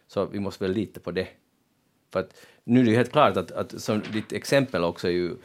Så 0.07 0.26
vi 0.26 0.39
måste 0.39 0.64
väl 0.64 0.74
lita 0.74 0.99
på 0.99 1.12
det. 1.12 1.28
För 2.12 2.20
att 2.20 2.45
nu 2.64 2.80
är 2.80 2.84
det 2.84 2.89
ju 2.89 2.95
helt 2.95 3.12
klart 3.12 3.38
att, 3.38 3.51
att 3.51 3.82
som 3.82 4.01
ditt 4.14 4.34
exempel 4.34 4.84
också 4.84 5.07
är 5.07 5.12
ju 5.12 5.36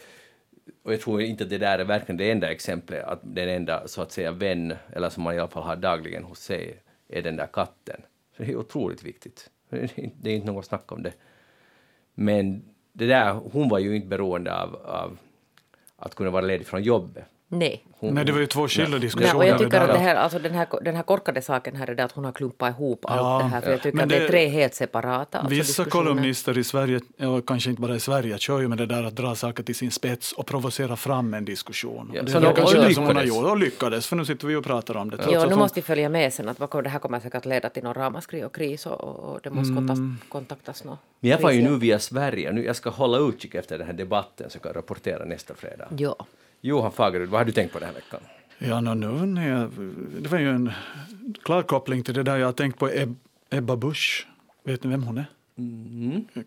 och 0.83 0.93
jag 0.93 1.01
tror 1.01 1.23
inte 1.23 1.45
att 1.45 1.51
det 1.51 1.59
där 1.59 1.79
är 1.79 1.85
verkligen 1.85 2.17
det 2.17 2.31
enda 2.31 2.51
exemplet, 2.51 3.05
att 3.05 3.21
den 3.23 3.49
enda 3.49 3.89
så 3.89 4.03
att 4.03 4.13
säga 4.13 4.31
vän, 4.31 4.75
eller 4.93 5.11
som 5.11 5.23
man 5.23 5.35
i 5.35 5.39
alla 5.39 5.49
fall 5.49 5.63
har 5.63 5.77
dagligen 5.77 6.25
hos 6.25 6.39
sig, 6.39 6.83
är 7.09 7.23
den 7.23 7.37
där 7.37 7.47
katten. 7.47 8.01
Så 8.37 8.43
det 8.43 8.53
är 8.53 8.57
otroligt 8.57 9.03
viktigt. 9.03 9.51
Det 9.69 10.31
är 10.31 10.35
inte 10.35 10.47
något 10.47 10.67
snack 10.67 10.93
om 10.93 11.03
det. 11.03 11.13
Men 12.15 12.74
det 12.97 13.07
där, 13.07 13.33
hon 13.33 13.69
var 13.69 13.79
ju 13.79 13.97
inte 13.97 14.09
beroende 14.09 14.63
av, 14.63 14.77
av 14.85 15.19
att 15.97 16.15
kunna 16.15 16.31
vara 16.31 16.43
ledig 16.43 16.67
från 16.67 16.83
jobbet. 16.83 17.25
Nej. 17.49 17.85
Hon, 17.99 18.15
Nej, 18.15 18.25
det 18.25 18.33
var 18.33 18.41
ju 18.41 18.47
två 18.47 18.69
skilda 18.69 18.99
diskussioner. 18.99 19.37
Och 19.37 19.45
jag 19.47 19.59
det 19.59 19.65
tycker 19.65 19.81
att 19.81 19.93
det 19.93 19.99
här, 19.99 20.15
alltså 20.17 20.39
den, 20.39 20.55
här, 20.55 20.67
den 20.83 20.97
här 20.97 21.03
korkade 21.03 21.43
saken 21.43 21.77
här 21.77 21.91
är 21.91 21.95
det 21.95 22.05
att 22.05 22.13
hon 22.13 22.25
har 22.25 22.33
klumpat 22.33 22.71
ihop 22.75 23.05
allt 23.05 23.21
Ja, 23.21 23.39
det 23.39 23.45
här. 23.49 23.61
För 23.61 23.71
jag 23.71 23.83
tycker 23.83 23.97
Men 23.97 24.03
att 24.05 24.09
det 24.09 24.17
är 24.17 24.21
det- 24.21 24.29
tre 24.29 24.47
helt 24.49 24.75
separata 24.75 25.39
alltså 25.39 25.55
Vissa 25.55 25.85
kolumnister 25.85 26.59
i 26.59 26.65
Sverige, 26.65 27.01
och 27.19 27.47
kanske 27.49 27.71
inte 27.71 27.83
bara 27.83 27.97
i 27.97 28.01
Sverige, 28.01 28.39
kör 28.39 28.61
ju 28.61 28.69
med 28.69 28.79
det 28.79 28.87
där 28.87 29.03
att 29.05 29.17
dra 29.17 29.35
saker 29.35 29.63
till 29.63 29.75
sin 29.75 29.91
spets 29.91 30.33
och 30.33 30.47
provocera 30.47 30.97
fram 30.97 31.35
en 31.35 31.45
diskussion. 31.45 32.11
Ja, 32.15 32.23
det 32.23 32.31
så 32.31 32.37
är 32.37 32.41
de- 32.41 32.47
väl 32.47 32.57
kanske 32.57 32.79
det 32.79 32.95
som 32.95 33.05
hon 33.07 33.17
har 33.17 33.23
lyckades. 33.23 33.37
gjort, 33.43 33.51
och 33.51 33.59
lyckades, 33.59 34.07
för 34.07 34.17
nu 34.17 34.25
sitter 34.25 34.47
vi 34.47 34.57
och 34.57 34.65
pratar 34.65 34.97
om 34.97 35.11
det. 35.11 35.17
att 35.21 35.27
nu 35.31 35.37
hon- 35.39 35.59
måste 35.59 35.81
vi 35.81 35.83
följa 35.83 36.09
med 36.09 36.33
sen 36.33 36.49
att 36.49 36.59
det 36.59 36.89
här 36.89 36.99
kommer 36.99 37.21
säkert 37.21 37.35
att 37.35 37.47
leda 37.47 37.69
till 37.71 37.83
någon 37.83 37.95
ramaskri 37.95 38.45
och 38.45 38.55
kris 38.55 38.87
och, 38.87 39.01
och 39.01 39.41
det 39.43 39.51
måste 39.51 39.75
kontaktas, 39.75 40.29
kontaktas 40.29 40.85
någon. 40.85 40.97
Men 41.21 41.31
jag 41.31 41.39
var 41.41 41.51
ju 41.51 41.63
nu 41.63 41.79
via 41.79 41.99
Sverige, 41.99 42.53
nu 42.53 42.65
jag 42.65 42.77
ska 42.77 42.91
hålla 42.91 43.19
utkik 43.19 43.55
efter 43.55 43.79
den 43.79 43.87
här 43.87 43.95
debatten 43.95 44.51
så 44.51 44.57
jag 44.57 44.63
kan 44.63 44.73
rapportera 44.73 45.25
nästa 45.25 45.55
fredag. 45.55 45.89
Ja. 45.99 46.27
Johan 46.65 46.93
Fagerud, 46.93 47.29
vad 47.29 47.41
har 47.41 47.45
du 47.45 47.53
tänkt 47.53 47.73
på 47.73 47.79
den 47.79 47.89
här 47.89 47.95
veckan? 47.95 48.21
Ja, 48.59 48.81
no, 48.81 48.95
nu, 48.95 49.27
när 49.27 49.49
jag, 49.49 49.71
det 50.23 50.29
var 50.29 50.39
ju 50.39 50.51
en 50.51 50.73
klar 51.43 51.63
koppling 51.63 52.03
till 52.03 52.15
det 52.15 52.23
där 52.23 52.37
jag 52.37 52.47
har 52.47 52.53
tänkt 52.53 52.79
på 52.79 52.91
Eb, 52.91 53.17
Ebba 53.51 53.77
Busch. 53.77 54.27
Vet 54.65 54.85
ni 54.85 54.91
vem 54.91 55.03
hon 55.03 55.19
är? 55.19 55.27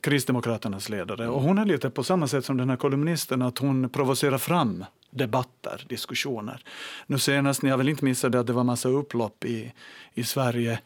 Kristdemokraternas 0.01 0.89
ledare. 0.89 1.27
Och 1.27 1.41
hon 1.41 1.57
är 1.57 1.65
lite 1.65 1.89
på 1.89 2.03
samma 2.03 2.27
sätt 2.27 2.45
som 2.45 2.57
den 2.57 2.69
här 2.69 2.77
kolumnisten, 2.77 3.41
att 3.41 3.57
hon 3.57 3.89
provocerar 3.89 4.37
fram 4.37 4.85
debatter, 5.09 5.85
diskussioner. 5.89 6.63
Nu 7.07 7.19
senast, 7.19 7.61
ni 7.61 7.69
har 7.69 7.77
väl 7.77 7.89
inte 7.89 8.05
missat 8.05 8.31
det, 8.31 8.39
att 8.39 8.47
det 8.47 8.53
var 8.53 8.63
massa 8.63 8.89
upplopp 8.89 9.45
i, 9.45 9.73
i 10.13 10.23
Sverige 10.23 10.79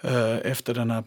eh, 0.00 0.36
efter 0.36 0.74
den 0.74 0.90
här 0.90 1.04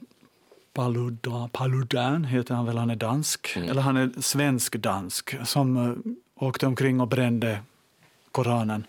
Paludan, 0.74 1.50
Paludan 1.50 2.24
heter 2.24 2.56
han 2.56 2.66
väl, 2.66 2.78
han 2.78 2.90
är 2.90 2.96
dansk, 2.96 3.58
eller 3.58 3.82
han 3.82 3.98
är 3.98 4.22
svensk-dansk, 4.22 5.36
som 5.46 5.78
eh, 5.78 5.94
åkte 6.40 6.68
omkring 6.68 7.02
och 7.02 7.08
brände 7.08 7.60
Koranen. 8.32 8.88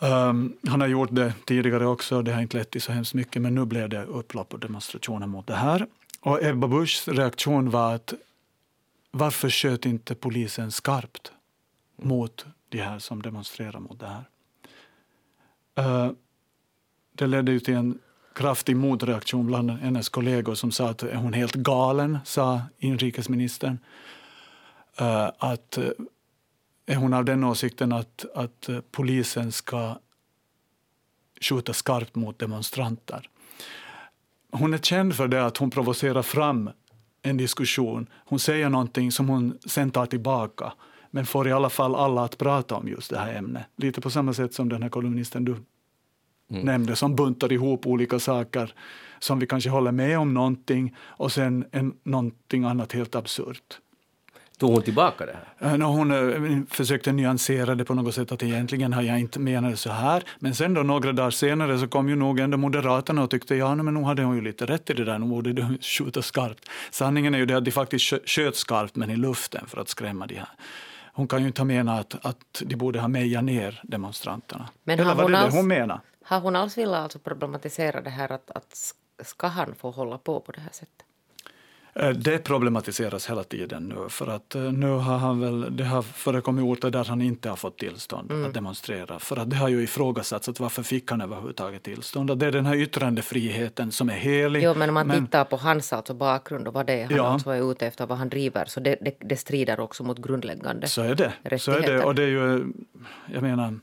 Um, 0.00 0.56
han 0.68 0.80
har 0.80 0.88
gjort 0.88 1.08
det 1.12 1.34
tidigare 1.44 1.86
också, 1.86 2.22
det 2.22 2.32
har 2.32 2.42
inte 2.42 2.56
lett 2.56 2.70
till 2.70 2.82
så 2.82 2.92
hemskt 2.92 3.14
mycket, 3.14 3.42
men 3.42 3.54
nu 3.54 3.64
blev 3.64 3.88
det 3.88 4.04
upplopp 4.04 4.54
och 4.54 4.60
demonstrationer 4.60 5.26
mot 5.26 5.46
det 5.46 5.54
här. 5.54 5.86
Och 6.20 6.42
Ebba 6.42 6.68
Buschs 6.68 7.08
reaktion 7.08 7.70
var 7.70 7.94
att 7.94 8.14
varför 9.10 9.50
sköt 9.50 9.86
inte 9.86 10.14
polisen 10.14 10.72
skarpt 10.72 11.32
mot 12.02 12.46
de 12.68 12.78
här 12.78 12.98
som 12.98 13.22
demonstrerar 13.22 13.80
mot 13.80 14.00
det 14.00 14.06
här? 14.06 14.24
Uh, 15.78 16.12
det 17.12 17.26
ledde 17.26 17.52
ju 17.52 17.60
till 17.60 17.74
en 17.74 17.98
kraftig 18.34 18.76
motreaktion 18.76 19.46
bland 19.46 19.70
hennes 19.70 20.08
kollegor 20.08 20.54
som 20.54 20.72
sa 20.72 20.88
att 20.88 21.02
är 21.02 21.14
hon 21.14 21.32
helt 21.32 21.54
galen, 21.54 22.18
sa 22.24 22.60
inrikesministern. 22.78 23.78
Uh, 25.00 25.30
att 25.38 25.78
uh, 25.78 25.88
är 26.86 26.96
hon 26.96 27.12
av 27.12 27.24
den 27.24 27.44
åsikten 27.44 27.92
att, 27.92 28.24
att 28.34 28.68
eh, 28.68 28.80
polisen 28.90 29.52
ska 29.52 29.98
skjuta 31.40 31.72
skarpt 31.72 32.14
mot 32.14 32.38
demonstranter. 32.38 33.30
Hon 34.52 34.74
är 34.74 34.78
känd 34.78 35.14
för 35.14 35.28
det 35.28 35.46
att 35.46 35.56
hon 35.56 35.70
provocerar 35.70 36.22
fram 36.22 36.70
en 37.22 37.36
diskussion. 37.36 38.06
Hon 38.14 38.38
säger 38.38 38.68
någonting 38.68 39.12
som 39.12 39.28
hon 39.28 39.58
sen 39.66 39.90
tar 39.90 40.06
tillbaka 40.06 40.72
men 41.10 41.26
får 41.26 41.48
i 41.48 41.52
alla 41.52 41.70
fall 41.70 41.94
alla 41.94 42.24
att 42.24 42.38
prata 42.38 42.74
om 42.74 42.88
just 42.88 43.10
det 43.10 43.18
här 43.18 43.34
ämnet. 43.34 43.66
Lite 43.76 44.00
på 44.00 44.10
samma 44.10 44.32
sätt 44.32 44.54
som 44.54 44.68
den 44.68 44.82
här 44.82 44.90
kolumnisten 44.90 45.44
du 45.44 45.56
nämnde 46.48 46.96
som 46.96 47.16
buntar 47.16 47.52
ihop 47.52 47.86
olika 47.86 48.18
saker 48.18 48.74
som 49.18 49.38
vi 49.38 49.46
kanske 49.46 49.70
håller 49.70 49.92
med 49.92 50.18
om 50.18 50.34
någonting 50.34 50.96
och 50.98 51.32
sen 51.32 51.64
en, 51.72 51.94
någonting 52.02 52.64
annat 52.64 52.92
helt 52.92 53.14
absurt. 53.14 53.80
Tog 54.58 54.70
hon 54.72 54.82
tillbaka 54.82 55.26
det 55.26 55.36
här? 55.58 55.72
Eh, 55.72 55.78
nå, 55.78 55.86
Hon 55.86 56.10
eh, 56.10 56.62
försökte 56.70 57.12
nyansera 57.12 57.74
det 57.74 57.84
på 57.84 57.94
något 57.94 58.14
sätt 58.14 58.32
att 58.32 58.42
egentligen 58.42 58.92
har 58.92 59.02
jag 59.02 59.20
inte 59.20 59.40
menat 59.40 59.70
det 59.70 59.76
så 59.76 59.90
här. 59.90 60.22
Men 60.38 60.54
sen 60.54 60.74
då 60.74 60.82
några 60.82 61.12
dagar 61.12 61.30
senare 61.30 61.78
så 61.78 61.88
kom 61.88 62.08
ju 62.08 62.16
nog 62.16 62.40
ändå 62.40 62.56
Moderaterna 62.58 63.22
och 63.22 63.30
tyckte 63.30 63.54
ja, 63.54 63.74
men 63.74 63.94
nu 63.94 64.02
hade 64.02 64.22
hon 64.22 64.34
ju 64.36 64.40
lite 64.42 64.66
rätt 64.66 64.90
i 64.90 64.94
det 64.94 65.04
där, 65.04 65.18
nu 65.18 65.26
borde 65.26 65.52
de 65.52 65.78
skjuta 65.80 66.22
skarpt. 66.22 66.68
Sanningen 66.90 67.34
är 67.34 67.38
ju 67.38 67.46
det 67.46 67.56
att 67.56 67.64
de 67.64 67.70
faktiskt 67.70 68.12
skö- 68.12 68.26
sköt 68.26 68.56
skarpt 68.56 68.96
men 68.96 69.10
i 69.10 69.16
luften 69.16 69.66
för 69.66 69.80
att 69.80 69.88
skrämma 69.88 70.26
de 70.26 70.34
här. 70.34 70.48
Hon 71.12 71.28
kan 71.28 71.40
ju 71.40 71.46
inte 71.46 71.60
ha 71.60 71.66
menat 71.66 72.14
att, 72.14 72.26
att 72.26 72.62
de 72.66 72.76
borde 72.76 73.00
ha 73.00 73.08
mejat 73.08 73.44
ner 73.44 73.80
demonstranterna. 73.82 74.68
Men 74.84 75.00
Eller 75.00 75.14
hon 75.14 75.32
det 75.32 75.38
alls- 75.38 75.54
hon 75.54 75.66
menade? 75.68 76.00
Har 76.24 76.40
hon 76.40 76.56
alls 76.56 76.78
velat 76.78 77.00
alltså 77.02 77.18
problematisera 77.18 78.00
det 78.00 78.10
här 78.10 78.32
att, 78.32 78.50
att 78.50 78.94
ska 79.24 79.46
han 79.46 79.74
få 79.74 79.90
hålla 79.90 80.18
på 80.18 80.40
på 80.40 80.52
det 80.52 80.60
här 80.60 80.70
sättet? 80.72 81.05
Eh, 81.98 82.08
Det 82.10 82.38
problematiseras 82.38 83.30
hela 83.30 83.44
tiden 83.44 83.88
nu 83.88 84.08
för 84.08 84.26
att 84.26 84.54
eh, 84.54 84.62
nu 84.62 84.86
har 84.90 85.18
han 85.18 85.40
väl, 85.40 85.76
det 85.76 85.84
har 85.84 86.02
förekommit 86.02 86.64
orter 86.64 86.90
där 86.90 87.04
han 87.04 87.22
inte 87.22 87.48
har 87.48 87.56
fått 87.56 87.78
tillstånd 87.78 88.30
Mm. 88.30 88.46
att 88.48 88.54
demonstrera. 88.54 89.18
För 89.18 89.36
att 89.36 89.50
det 89.50 89.56
har 89.56 89.68
ju 89.68 89.82
ifrågasatts 89.82 90.48
att 90.48 90.60
varför 90.60 90.82
fick 90.82 91.10
han 91.10 91.20
överhuvudtaget 91.20 91.82
tillstånd? 91.82 92.30
Och 92.30 92.38
det 92.38 92.46
är 92.46 92.52
den 92.52 92.66
här 92.66 92.76
yttrandefriheten 92.76 93.92
som 93.92 94.08
är 94.10 94.14
helig. 94.14 94.62
Jo, 94.62 94.74
men 94.74 94.88
om 94.88 94.94
man 94.94 95.10
tittar 95.10 95.44
på 95.44 95.56
hans 95.56 95.92
alltså 95.92 96.14
bakgrund 96.14 96.68
och 96.68 96.74
vad 96.74 96.86
det 96.86 96.92
är 97.00 97.06
han 97.06 97.16
Ja. 97.16 97.26
alltså 97.26 97.50
är 97.50 97.70
ute 97.72 97.86
efter, 97.86 98.06
vad 98.06 98.18
han 98.18 98.28
driver, 98.28 98.64
så 98.68 98.80
det, 98.80 98.96
det, 99.00 99.16
det 99.20 99.36
strider 99.36 99.80
också 99.80 100.02
mot 100.04 100.18
grundläggande 100.18 100.86
Så 100.88 101.02
är 101.02 101.14
det. 101.14 101.58
Så 101.58 101.70
är 101.72 101.80
det. 101.80 102.04
Och 102.04 102.14
det 102.14 102.22
är 102.22 102.28
ju, 102.28 102.66
jag 103.34 103.42
menar, 103.42 103.74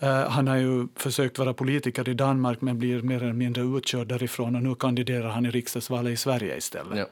eh, 0.00 0.28
han 0.28 0.48
har 0.48 0.56
ju 0.56 0.88
försökt 0.96 1.38
vara 1.38 1.54
politiker 1.54 2.08
i 2.08 2.14
Danmark 2.14 2.60
men 2.60 2.78
blir 2.78 3.02
mer 3.02 3.22
eller 3.22 3.32
mindre 3.32 3.62
utkörd 3.62 4.06
därifrån 4.08 4.56
och 4.56 4.62
nu 4.62 4.74
kandiderar 4.74 5.28
han 5.28 5.46
i 5.46 5.50
riksdagsvalet 5.50 6.12
i 6.12 6.16
Sverige 6.16 6.56
istället. 6.56 6.98
Ja. 6.98 7.06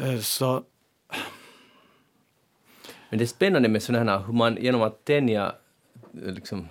Eh, 0.00 0.18
Så 0.18 0.62
Men 3.10 3.18
det 3.18 3.24
är 3.24 3.26
spännande 3.26 3.68
med 3.68 3.82
sådana 3.82 4.12
här, 4.18 4.24
hur 4.26 4.32
man 4.32 4.56
genom 4.60 4.82
att 4.82 5.04
tänja 5.04 5.52
eh, 6.26 6.32
liksom, 6.34 6.68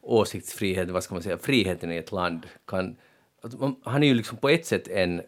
åsiktsfrihet, 0.00 0.90
vad 0.90 1.02
ska 1.04 1.14
man 1.14 1.22
säga, 1.22 1.38
friheten 1.38 1.92
i 1.92 1.96
ett 1.96 2.12
land 2.12 2.46
kan... 2.66 2.96
Han 3.84 4.02
är 4.02 4.06
ju 4.06 4.14
liksom 4.14 4.38
på 4.38 4.48
ett 4.48 4.66
sätt 4.66 4.88
en 4.88 5.22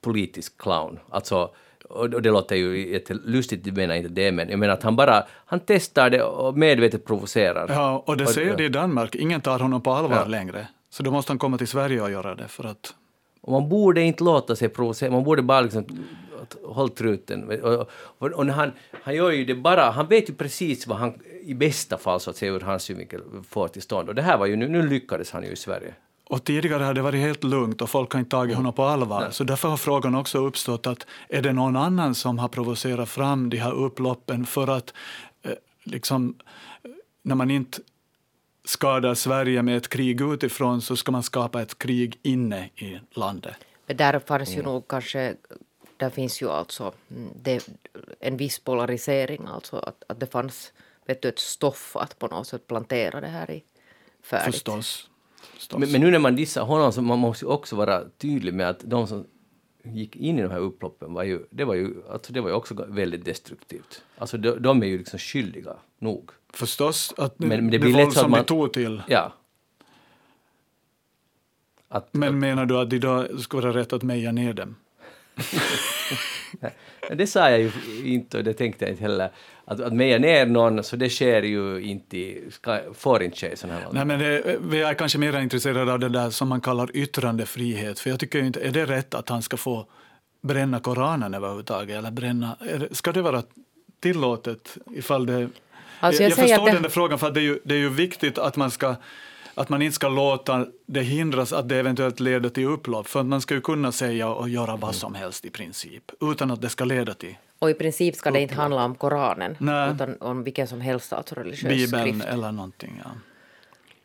politisk 0.00 0.58
clown. 0.62 0.98
Alltså, 1.10 1.50
och 1.88 2.14
och 2.14 2.22
det 2.22 2.30
låter 2.30 2.56
ju 2.56 2.92
jättelustigt, 2.92 3.66
jag 3.66 3.76
menar 3.76 3.94
inte 3.94 4.08
det, 4.08 4.32
men 4.32 4.48
jag 4.48 4.58
menar 4.58 4.74
att 4.74 4.82
han 4.82 4.96
bara, 4.96 5.26
han 5.46 5.60
testar 5.66 6.10
det 6.10 6.22
och 6.22 6.58
medvetet 6.58 7.04
provocerar. 7.04 7.66
Ja, 7.68 8.02
och 8.06 8.16
det 8.16 8.26
säger 8.26 8.56
det 8.56 8.64
i 8.64 8.68
Danmark. 8.68 9.14
Ingen 9.14 9.40
tar 9.40 9.58
honom 9.58 9.82
på 9.82 9.90
allvar 9.92 10.16
Ja. 10.16 10.24
längre. 10.24 10.68
Så 10.90 11.02
då 11.02 11.10
måste 11.10 11.32
han 11.32 11.38
komma 11.38 11.58
till 11.58 11.68
Sverige 11.68 12.02
och 12.02 12.10
göra 12.10 12.34
det. 12.34 12.48
För 12.48 12.64
att, 12.64 12.94
Och 13.40 13.52
man 13.52 13.68
borde 13.68 14.02
inte 14.02 14.24
låta 14.24 14.56
sig 14.56 14.68
provocera, 14.68 15.10
man 15.10 15.24
borde 15.24 15.42
bara 15.42 15.60
liksom 15.60 15.84
att 16.54 16.74
håll 16.76 16.90
truten. 16.90 17.60
Och, 17.62 17.88
och, 18.18 18.32
och 18.32 18.46
när 18.46 18.54
han, 18.54 18.72
han 19.02 19.14
gör 19.14 19.30
ju 19.30 19.44
det 19.44 19.54
bara, 19.54 19.90
han 19.90 20.06
vet 20.06 20.30
ju 20.30 20.34
precis 20.34 20.86
vad 20.86 20.98
han 20.98 21.14
i 21.42 21.54
bästa 21.54 21.98
fall 21.98 22.20
så 22.20 22.30
att 22.30 22.36
säga 22.36 22.52
ur 22.52 22.60
hans 22.60 22.82
synvinkel 22.82 23.22
får 23.48 23.68
till 23.68 23.82
stånd. 23.82 24.08
Och 24.08 24.14
det 24.14 24.22
här 24.22 24.38
var 24.38 24.46
ju, 24.46 24.56
nu, 24.56 24.68
nu 24.68 24.88
lyckades 24.88 25.30
han 25.30 25.42
ju 25.42 25.50
i 25.50 25.56
Sverige. 25.56 25.94
och 26.24 26.44
tidigare 26.44 26.84
har 26.84 26.94
det 26.94 27.02
varit 27.02 27.20
helt 27.20 27.44
lugnt 27.44 27.82
och 27.82 27.90
folk 27.90 28.12
har 28.12 28.20
inte 28.20 28.30
tagit 28.30 28.56
honom 28.56 28.72
på 28.72 28.84
allvar. 28.84 29.28
Så 29.30 29.44
därför 29.44 29.68
har 29.68 29.76
frågan 29.76 30.14
också 30.14 30.38
uppstått 30.38 30.86
att 30.86 31.06
är 31.28 31.42
det 31.42 31.52
någon 31.52 31.76
annan 31.76 32.14
som 32.14 32.38
har 32.38 32.48
provocerat 32.48 33.08
fram 33.08 33.50
de 33.50 33.56
här 33.56 33.72
upploppen 33.72 34.46
för 34.46 34.68
att 34.68 34.94
eh, 35.42 35.52
liksom, 35.84 36.34
eh, 36.82 36.90
när 37.22 37.34
man 37.34 37.50
inte 37.50 37.78
skadar 38.64 39.14
Sverige 39.14 39.62
med 39.62 39.76
ett 39.76 39.88
krig 39.88 40.20
utifrån 40.20 40.82
så 40.82 40.96
ska 40.96 41.12
man 41.12 41.22
skapa 41.22 41.62
ett 41.62 41.78
krig 41.78 42.18
inne 42.22 42.70
i 42.76 42.98
landet. 43.14 43.54
Men 43.86 43.96
där 43.96 44.18
fanns 44.18 44.48
Mm. 44.48 44.58
ju 44.60 44.64
nog 44.64 44.88
kanske, 44.88 45.34
där 45.96 46.10
finns 46.10 46.42
ju 46.42 46.48
alltså 46.50 46.92
mm, 47.10 47.30
det, 47.42 47.68
en 48.20 48.36
viss 48.36 48.58
polarisering, 48.58 49.46
alltså 49.46 49.76
att, 49.76 50.04
att 50.08 50.20
det 50.20 50.26
fanns 50.26 50.72
vet 51.06 51.22
du, 51.22 51.28
ett 51.28 51.38
stoff 51.38 51.96
att 51.96 52.18
på 52.18 52.26
något 52.26 52.46
sätt 52.46 52.66
plantera 52.66 53.20
det 53.20 53.26
här 53.26 53.50
i 53.50 53.64
färdigt. 54.22 54.54
Förstås. 54.54 55.10
Förstås. 55.54 55.78
Men, 55.80 55.92
men 55.92 56.00
nu 56.00 56.10
när 56.10 56.18
man 56.18 56.36
dissar 56.36 56.62
honom 56.64 56.92
så 56.92 57.02
man 57.02 57.18
måste 57.18 57.44
ju 57.44 57.50
också 57.50 57.76
vara 57.76 58.04
tydlig 58.18 58.54
med 58.54 58.68
att 58.68 58.80
de 58.80 59.06
som 59.06 59.26
gick 59.82 60.16
in 60.16 60.38
i 60.38 60.42
de 60.42 60.50
här 60.50 60.58
upploppen 60.58 61.14
var 61.14 61.22
ju, 61.22 61.46
det 61.50 61.64
var 61.64 61.74
ju, 61.74 61.94
alltså 62.10 62.32
det 62.32 62.40
var 62.40 62.48
ju 62.48 62.54
också 62.54 62.74
väldigt 62.88 63.24
destruktivt. 63.24 64.02
Alltså 64.18 64.36
de, 64.38 64.62
de 64.62 64.82
är 64.82 64.86
ju 64.86 64.98
liksom 64.98 65.18
skyldiga 65.18 65.76
nog. 65.98 66.30
Förstås 66.52 67.14
att 67.16 67.38
Men- 67.38 67.48
men 67.48 67.64
det 67.66 67.70
det, 67.70 67.78
blir 67.78 67.92
det 67.96 68.04
lätt 68.04 68.12
så 68.14 68.20
att 68.24 68.30
man- 68.30 68.40
de 68.40 68.44
tog 68.46 68.72
till. 68.72 69.02
Ja. 69.08 69.32
Att, 71.88 72.14
Men 72.14 72.38
menar 72.38 72.66
du 72.66 72.78
att 72.78 72.90
det 72.90 72.98
då 72.98 73.38
skulle 73.38 73.62
vara 73.68 73.76
rätt 73.80 73.92
att 73.92 74.02
meja 74.02 74.32
ner 74.32 74.52
dem? 74.54 74.76
det 77.16 77.26
sa 77.26 77.50
jag 77.50 77.60
ju 77.60 77.70
inte 78.04 78.38
och 78.38 78.44
det 78.44 78.54
tänkte 78.54 78.84
jag 78.84 78.92
inte 78.92 79.02
heller. 79.02 79.30
Att, 79.64 79.80
att 79.80 79.92
meja 79.92 80.18
ner 80.18 80.46
någon, 80.46 80.84
så 80.84 80.96
det 80.96 81.10
sker 81.10 81.42
ju 81.42 81.80
inte, 81.80 82.34
ska, 82.50 82.80
får 82.94 83.22
inte 83.22 83.36
ske 83.36 83.56
sådana 83.56 83.80
här 83.80 83.88
Nej, 83.92 84.04
men 84.04 84.18
det, 84.18 84.58
vi 84.60 84.82
är 84.82 84.94
kanske 84.94 85.18
mer 85.18 85.40
intresserade 85.40 85.92
av 85.92 85.98
det 85.98 86.08
där 86.08 86.30
som 86.30 86.48
man 86.48 86.60
kallar 86.60 86.96
yttrandefrihet. 86.96 87.98
För 87.98 88.10
jag 88.10 88.20
tycker 88.20 88.42
inte, 88.42 88.60
är 88.60 88.70
det 88.70 88.86
rätt 88.86 89.14
att 89.14 89.28
han 89.28 89.42
ska 89.42 89.56
få 89.56 89.86
bränna 90.42 90.80
Koranen 90.80 91.34
överhuvudtaget? 91.34 91.98
Eller 91.98 92.10
bränna, 92.10 92.56
det, 92.60 92.96
ska 92.96 93.12
det 93.12 93.22
vara 93.22 93.42
tillåtet 94.00 94.76
ifall 94.94 95.26
det... 95.26 95.48
Alltså 96.00 96.22
jag, 96.22 96.30
jag 96.30 96.38
förstår 96.38 96.66
det... 96.66 96.72
den 96.72 96.82
där 96.82 96.90
frågan, 96.90 97.18
för 97.18 97.30
det 97.30 97.40
är, 97.40 97.44
ju, 97.44 97.58
det 97.64 97.74
är 97.74 97.78
ju 97.78 97.88
viktigt 97.88 98.38
att 98.38 98.56
man 98.56 98.70
ska 98.70 98.94
att 99.56 99.68
man 99.68 99.82
inte 99.82 99.94
ska 99.94 100.08
låta 100.08 100.66
det 100.86 101.02
hindras 101.02 101.52
att 101.52 101.68
det 101.68 101.76
eventuellt 101.76 102.20
leder 102.20 102.48
till 102.48 102.66
upplopp. 102.66 103.06
För 103.06 103.22
man 103.22 103.40
ska 103.40 103.54
ju 103.54 103.60
kunna 103.60 103.92
säga 103.92 104.28
och 104.28 104.48
göra 104.48 104.76
vad 104.76 104.94
som 104.94 105.14
helst 105.14 105.44
i 105.44 105.50
princip, 105.50 106.12
utan 106.20 106.50
att 106.50 106.60
det 106.60 106.68
ska 106.68 106.84
leda 106.84 107.14
till 107.14 107.36
och 107.58 107.70
i 107.70 107.74
princip 107.74 108.16
ska 108.16 108.30
det 108.30 108.40
inte 108.40 108.54
handla 108.54 108.84
om 108.84 108.94
Koranen, 108.94 109.56
Nej. 109.60 109.92
utan 109.94 110.16
om 110.20 110.42
vilken 110.42 110.66
som 110.66 110.80
helst 110.80 111.12
alltså 111.12 111.34
religiös 111.34 111.90
Bibeln 111.90 112.20
skrift. 112.20 112.26
eller 112.26 112.52
någonting, 112.52 113.02
ja. 113.04 113.10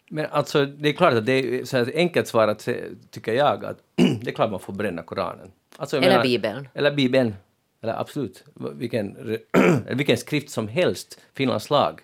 Men 0.10 0.26
alltså, 0.32 0.66
det 0.66 0.90
är 0.90 0.94
klart 0.94 1.14
att 1.14 1.26
det 1.26 1.34
är 1.34 1.66
så 1.66 1.78
här 1.78 1.92
enkelt 1.96 2.28
svarat, 2.28 2.68
tycker 3.12 3.34
jag, 3.34 3.66
att 3.66 3.78
det 3.96 4.28
är 4.28 4.32
klart 4.32 4.52
man 4.52 4.60
får 4.60 4.74
bränna 4.74 5.02
Koranen. 5.02 5.52
Alltså, 5.78 5.98
eller 5.98 6.10
menar, 6.10 6.24
Bibeln. 6.24 6.68
Eller 6.74 6.92
Bibeln. 6.92 7.36
Eller 7.82 8.00
absolut, 8.00 8.44
vilken, 8.56 9.38
vilken 9.92 10.18
skrift 10.18 10.50
som 10.50 10.68
helst, 10.68 11.20
Finlands 11.34 11.70
lag, 11.70 12.02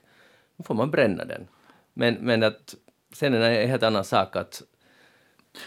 då 0.58 0.64
får 0.64 0.76
man 0.76 0.91
bränna 0.91 1.26
den. 1.26 1.48
Men, 1.93 2.14
men 2.14 2.43
att, 2.43 2.76
sen 3.18 3.34
är 3.34 3.39
det 3.39 3.63
en 3.63 3.70
helt 3.70 3.84
annan 3.84 4.03
sak 4.03 4.36
att 4.36 4.63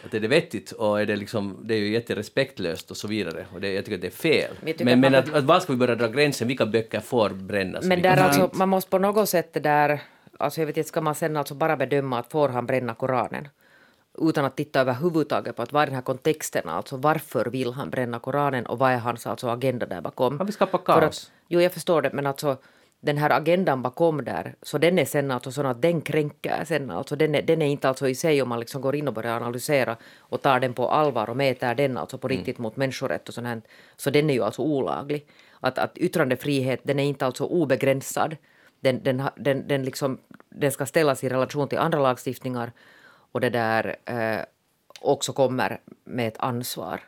att 0.05 0.15
är 0.15 0.21
det 0.21 0.29
vettigt 0.29 0.73
och 0.73 1.01
är 1.01 1.07
det, 1.07 1.17
liksom, 1.17 1.61
det 1.65 1.75
är 1.75 1.79
ju 1.79 1.93
jätterespektlöst 1.93 2.91
och 2.91 2.97
så 2.97 3.09
vidare. 3.09 3.47
Och 3.55 3.61
det, 3.61 3.73
jag 3.73 3.85
tycker 3.85 3.97
att 3.97 4.01
det 4.01 4.07
är 4.07 4.11
fel. 4.11 4.51
Men, 4.79 5.01
men 5.01 5.15
att, 5.15 5.35
att 5.35 5.45
var 5.45 5.61
ska 5.61 5.73
vi 5.73 5.79
börja 5.79 5.95
dra 5.95 6.09
gränsen? 6.09 6.49
Vilka 6.49 6.67
böcker 6.67 7.01
får 7.01 7.31
brännas? 7.31 7.85
Men 7.85 8.03
där 8.03 8.17
alltså, 8.17 8.51
man 8.53 8.69
måste 8.69 8.91
på 8.91 8.99
något 8.99 9.29
sätt 9.29 9.63
där, 9.63 10.01
alltså 10.39 10.61
jag 10.61 10.67
vet 10.67 10.77
inte, 10.77 10.89
ska 10.89 11.01
man 11.01 11.15
sen 11.15 11.37
alltså 11.37 11.55
bara 11.55 11.77
bedöma 11.77 12.19
att 12.19 12.33
får 12.33 12.49
han 12.49 12.67
bränna 12.67 12.95
Koranen? 12.95 13.49
Utan 14.19 14.45
att 14.45 14.57
titta 14.57 14.81
överhuvudtaget 14.81 15.57
på 15.57 15.63
att 15.63 15.73
vad 15.73 15.83
är 15.83 15.87
den 15.87 15.95
här 15.95 16.03
kontexten, 16.03 16.69
alltså 16.69 16.97
varför 16.97 17.45
vill 17.45 17.73
han 17.73 17.91
bränna 17.91 18.19
Koranen 18.19 18.67
och 18.67 18.79
vad 18.79 18.93
är 18.93 18.99
hans 18.99 19.27
alltså 19.27 19.49
agenda 19.49 19.87
där 19.87 20.01
bakom? 20.01 20.39
Han 20.39 20.47
vill 20.47 20.55
skapa 20.55 20.79
kaos. 20.79 21.05
Att, 21.05 21.33
jo, 21.49 21.61
jag 21.61 21.73
förstår 21.73 22.03
det, 22.03 22.11
men 22.13 22.27
alltså 22.27 22.57
den 23.01 23.19
här 23.19 23.31
agendan 23.31 23.83
bakom 23.83 24.25
där, 24.25 24.55
så 24.63 24.79
den 24.79 24.99
är 24.99 25.05
sen 25.05 25.31
alltså 25.31 25.53
sån 25.53 25.67
att 25.67 25.83
den 25.83 26.01
kränker 26.01 26.65
sen 26.65 26.91
alltså. 26.91 27.17
Den 27.17 27.35
är, 27.35 27.43
den 27.43 27.63
är 27.63 27.67
inte 27.67 27.89
alltså 27.89 28.09
i 28.09 28.15
sig 28.15 28.43
om 28.43 28.49
man 28.49 28.61
liksom 28.61 28.83
går 28.83 28.97
in 28.97 29.09
och 29.09 29.15
börjar 29.15 29.37
analysera 29.37 29.97
och 30.19 30.43
tar 30.43 30.61
den 30.61 30.75
på 30.75 30.89
allvar 30.89 31.31
och 31.31 31.37
mäter 31.37 31.75
den 31.75 31.97
alltså 31.97 32.19
på 32.19 32.27
mm. 32.27 32.37
riktigt 32.37 32.59
mm. 32.59 32.63
mot 32.63 32.77
människorätt 32.77 33.29
och 33.29 33.35
sånt 33.35 33.47
här. 33.47 33.63
Så 33.97 34.11
den 34.11 34.31
är 34.31 34.35
ju 34.35 34.43
alltså 34.43 34.63
olaglig. 34.63 35.27
Att, 35.61 35.79
att 35.79 35.99
yttrandefrihet, 35.99 36.81
den 36.83 36.99
är 36.99 37.05
inte 37.05 37.27
alltså 37.27 37.45
obegränsad. 37.45 38.37
Den, 38.81 39.03
den, 39.03 39.23
den, 39.37 39.69
den, 39.69 39.85
liksom, 39.85 40.19
den 40.49 40.73
ska 40.73 40.87
ställas 40.87 41.25
i 41.25 41.29
relation 41.29 41.69
till 41.69 41.79
andra 41.79 41.99
lagstiftningar 41.99 42.73
och 43.33 43.41
det 43.41 43.51
där 43.51 43.97
eh, 44.05 44.45
också 45.01 45.33
kommer 45.33 45.81
med 46.05 46.29
ett 46.29 46.39
ansvar. 46.39 47.01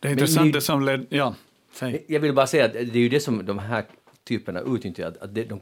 Det 0.00 0.08
är 0.08 0.12
intressant 0.12 0.52
det 0.52 0.60
som 0.60 0.84
led, 0.84 1.06
ja, 1.08 1.34
säg. 1.72 2.04
Jag 2.08 2.20
vill 2.20 2.32
bara 2.34 2.46
säga 2.46 2.64
att 2.64 2.72
det 2.72 2.80
är 2.80 2.96
ju 2.96 3.08
det 3.08 3.20
som 3.20 3.46
de 3.46 3.58
här 3.58 3.84
typerna 4.24 4.60
utnyttjar 4.60 5.08
att, 5.08 5.16
att 5.16 5.34
de, 5.34 5.44
de, 5.44 5.60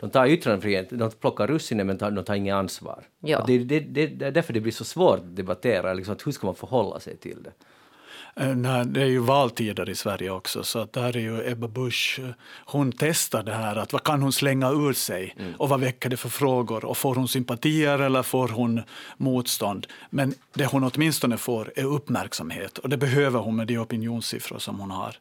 de 0.00 0.10
tar 0.10 0.26
yttrandefrihet, 0.26 0.90
de 0.90 1.10
plockar 1.10 1.46
russinen 1.46 1.86
men 1.86 1.98
tar, 1.98 2.10
de 2.10 2.24
tar 2.24 2.34
inget 2.34 2.54
ansvar. 2.54 3.04
Ja. 3.20 3.44
Det, 3.46 3.58
det, 3.58 3.80
det, 3.80 4.06
det 4.06 4.26
är 4.26 4.30
därför 4.30 4.52
det 4.52 4.60
blir 4.60 4.72
så 4.72 4.84
svårt 4.84 5.18
att 5.18 5.36
debattera, 5.36 5.94
liksom, 5.94 6.12
att 6.12 6.26
hur 6.26 6.32
ska 6.32 6.46
man 6.46 6.54
förhålla 6.54 7.00
sig 7.00 7.16
till 7.16 7.42
det? 7.42 7.52
Eh, 8.36 8.56
nej, 8.56 8.86
det 8.86 9.02
är 9.02 9.06
ju 9.06 9.18
valtider 9.18 9.90
i 9.90 9.94
Sverige 9.94 10.30
också, 10.30 10.64
så 10.64 10.78
att 10.78 10.92
där 10.92 11.16
är 11.16 11.20
ju 11.20 11.50
Ebba 11.50 11.68
Busch, 11.68 12.20
eh, 12.22 12.30
hon 12.64 12.92
testar 12.92 13.42
det 13.42 13.54
här, 13.54 13.76
att 13.76 13.92
vad 13.92 14.02
kan 14.02 14.22
hon 14.22 14.32
slänga 14.32 14.70
ur 14.70 14.92
sig 14.92 15.34
mm. 15.38 15.54
och 15.58 15.68
vad 15.68 15.80
väcker 15.80 16.08
det 16.08 16.16
för 16.16 16.28
frågor 16.28 16.84
och 16.84 16.96
får 16.96 17.14
hon 17.14 17.28
sympatier 17.28 17.98
eller 17.98 18.22
får 18.22 18.48
hon 18.48 18.82
motstånd? 19.16 19.86
Men 20.10 20.34
det 20.54 20.66
hon 20.66 20.90
åtminstone 20.94 21.36
får 21.36 21.72
är 21.76 21.84
uppmärksamhet 21.84 22.78
och 22.78 22.88
det 22.88 22.96
behöver 22.96 23.40
hon 23.40 23.56
med 23.56 23.66
de 23.66 23.78
opinionssiffror 23.78 24.58
som 24.58 24.80
hon 24.80 24.90
har. 24.90 25.16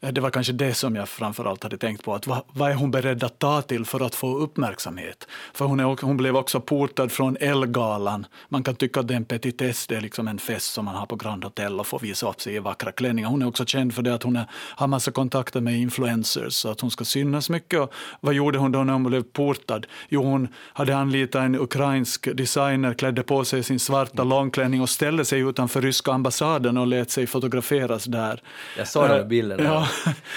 Eh, 0.00 0.12
det 0.12 0.20
var 0.20 0.30
kanske 0.30 0.52
det 0.52 0.74
som 0.74 0.96
jag 0.96 1.08
framförallt 1.08 1.62
hade 1.62 1.78
tänkt 1.78 2.04
på, 2.04 2.14
att 2.14 2.26
vad, 2.26 2.42
vad 2.52 2.70
är 2.70 2.74
hon 2.74 2.90
beredd 2.90 3.24
att 3.24 3.38
ta 3.38 3.62
till 3.62 3.84
för 3.84 4.00
att 4.00 4.14
få 4.14 4.36
uppmärksamhet? 4.36 5.26
För 5.54 5.64
hon, 5.64 5.80
är, 5.80 6.04
hon 6.04 6.16
blev 6.16 6.36
också 6.36 6.60
portad 6.60 7.12
från 7.12 7.36
Elgalan. 7.40 8.26
Man 8.48 8.62
kan 8.62 8.74
tycka 8.74 9.00
att 9.00 9.08
det 9.08 9.14
är 9.14 9.16
en 9.16 9.24
petitess, 9.24 9.86
det 9.86 9.96
är 9.96 10.00
liksom 10.00 10.28
en 10.28 10.38
fest 10.38 10.72
som 10.72 10.84
man 10.84 10.94
har 10.94 11.06
på 11.06 11.16
Grand 11.16 11.44
Hotel 11.44 11.80
och 11.80 11.86
får 11.86 11.98
visa 11.98 12.28
upp 12.28 12.40
sig 12.40 12.51
i 12.54 12.58
vackra 12.58 12.92
klänningar. 12.92 13.28
Hon 13.28 13.42
är 13.42 13.46
också 13.46 13.66
känd 13.66 13.94
för 13.94 14.02
det 14.02 14.14
att 14.14 14.22
hon 14.22 14.36
är, 14.36 14.46
har 14.52 14.86
massa 14.86 15.10
kontakter 15.10 15.60
med 15.60 15.78
influencers 15.78 16.52
så 16.52 16.70
att 16.70 16.80
hon 16.80 16.90
ska 16.90 17.04
synas 17.04 17.50
mycket. 17.50 17.80
Och 17.80 17.92
vad 18.20 18.34
gjorde 18.34 18.58
hon 18.58 18.72
då 18.72 18.84
när 18.84 18.92
hon 18.92 19.04
blev 19.04 19.22
portad? 19.22 19.86
Jo, 20.08 20.22
hon 20.22 20.48
hade 20.72 20.96
anlitat 20.96 21.42
en 21.42 21.60
ukrainsk 21.60 22.36
designer, 22.36 22.94
klädde 22.94 23.22
på 23.22 23.44
sig 23.44 23.62
sin 23.62 23.78
svarta 23.78 24.24
långklänning 24.24 24.80
och 24.80 24.88
ställde 24.88 25.24
sig 25.24 25.40
utanför 25.40 25.82
ryska 25.82 26.12
ambassaden 26.12 26.76
och 26.76 26.86
lät 26.86 27.10
sig 27.10 27.26
fotograferas 27.26 28.04
där. 28.04 28.42
Jag 28.78 28.88
såg 28.88 29.08
de 29.08 29.28
bilderna. 29.28 29.62
Ja. 29.64 29.88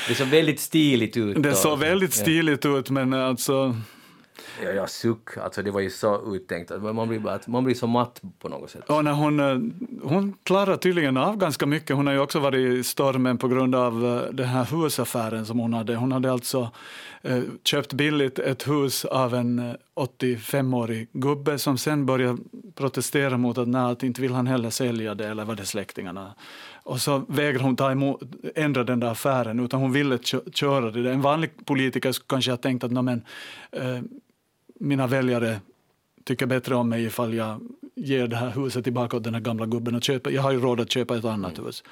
Det 0.07 0.15
såg 0.15 0.27
väldigt 0.27 0.59
stiligt 0.59 1.17
ut. 1.17 1.43
Det 1.43 1.53
såg 1.53 1.79
väldigt 1.79 2.13
stiligt 2.13 2.65
ut, 2.65 2.89
men 2.89 3.13
alltså 3.13 3.75
Ja, 4.63 4.69
ja, 4.69 4.87
suck. 4.87 5.37
Alltså 5.37 5.61
det 5.61 5.71
var 5.71 5.79
ju 5.79 5.89
så 5.89 6.35
uttänkt. 6.35 6.71
Alltså, 6.71 6.93
man 6.93 7.07
blir, 7.07 7.19
bara, 7.19 7.39
man 7.47 7.63
blir 7.63 7.75
så 7.75 7.87
matt 7.87 8.21
på 8.39 8.49
något 8.49 8.69
sätt. 8.69 8.89
Och 8.89 9.03
när 9.03 9.13
hon, 9.13 9.39
eh, 9.39 10.09
hon 10.09 10.37
klarar 10.43 10.77
tydligen 10.77 11.17
av 11.17 11.37
ganska 11.37 11.65
mycket. 11.65 11.95
Hon 11.95 12.07
har 12.07 12.13
ju 12.13 12.19
också 12.19 12.39
varit 12.39 12.79
i 12.79 12.83
stormen 12.83 13.37
på 13.37 13.47
grund 13.47 13.75
av 13.75 14.05
eh, 14.05 14.33
den 14.33 14.47
här 14.47 14.65
husaffären 14.65 15.45
som 15.45 15.59
hon 15.59 15.73
hade. 15.73 15.95
Hon 15.95 16.11
hade 16.11 16.31
alltså 16.31 16.71
eh, 17.21 17.41
köpt 17.63 17.93
billigt 17.93 18.39
ett 18.39 18.67
hus 18.67 19.05
av 19.05 19.35
en 19.35 19.77
85-årig 19.95 21.09
gubbe 21.13 21.59
som 21.59 21.77
sen 21.77 22.05
började 22.05 22.37
protestera 22.75 23.37
mot 23.37 23.57
att, 23.57 23.67
nej, 23.67 23.91
att 23.91 24.03
inte 24.03 24.21
vill 24.21 24.33
han 24.33 24.47
heller 24.47 24.69
sälja 24.69 25.15
det, 25.15 25.27
eller 25.27 25.45
var 25.45 25.55
det 25.55 25.65
släktingarna? 25.65 26.33
Och 26.83 27.01
så 27.01 27.23
vägrade 27.27 27.63
hon 27.63 27.75
ta 27.75 27.91
emot, 27.91 28.21
ändra 28.55 28.83
den 28.83 28.99
där 28.99 29.07
affären, 29.07 29.59
utan 29.59 29.79
hon 29.79 29.91
ville 29.91 30.19
köra 30.53 30.91
det. 30.91 31.11
En 31.11 31.21
vanlig 31.21 31.65
politiker 31.65 32.11
skulle 32.11 32.27
kanske 32.27 32.51
ha 32.51 32.57
tänkt 32.57 32.83
att, 32.83 32.91
men, 32.91 33.21
eh, 33.71 33.99
mina 34.79 35.07
väljare 35.07 35.59
tycker 36.23 36.45
bättre 36.45 36.75
om 36.75 36.89
mig 36.89 37.05
ifall 37.05 37.33
jag 37.33 37.61
ger 37.95 38.27
det 38.27 38.35
här 38.35 38.49
huset 38.49 38.83
tillbaka 38.83 39.17
åt 39.17 39.23
den 39.23 39.33
här 39.33 39.41
gamla 39.41 39.65
gubben 39.65 39.95
och 39.95 40.03
köper, 40.03 40.31
jag 40.31 40.41
har 40.41 40.51
ju 40.51 40.59
råd 40.59 40.79
att 40.79 40.91
köpa 40.91 41.17
ett 41.17 41.25
annat 41.25 41.53
mm. 41.53 41.65
hus. 41.65 41.83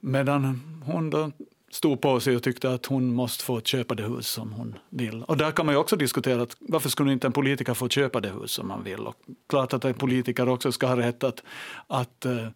Medan 0.00 0.60
hon 0.84 1.10
då 1.10 1.30
stod 1.70 2.00
på 2.00 2.20
sig 2.20 2.36
och 2.36 2.42
tyckte 2.42 2.70
att 2.70 2.86
hon 2.86 3.14
måste 3.14 3.44
få 3.44 3.60
köpa 3.60 3.94
det 3.94 4.02
hus 4.02 4.26
som 4.26 4.52
hon 4.52 4.74
vill. 4.90 5.22
Och 5.22 5.36
där 5.36 5.50
kan 5.50 5.66
man 5.66 5.74
ju 5.74 5.78
också 5.78 5.96
diskutera 5.96 6.42
att 6.42 6.56
varför 6.60 6.88
skulle 6.88 7.12
inte 7.12 7.26
en 7.26 7.32
politiker 7.32 7.74
få 7.74 7.88
köpa 7.88 8.20
det 8.20 8.28
hus 8.28 8.50
som 8.50 8.68
man 8.68 8.84
vill? 8.84 9.00
Och 9.00 9.16
klart 9.48 9.72
att 9.72 9.84
en 9.84 9.94
politiker 9.94 10.48
också 10.48 10.72
ska 10.72 10.86
ha 10.86 10.96
rätt 10.96 11.24
att, 11.24 11.42
att 11.86 12.24
eh, 12.24 12.46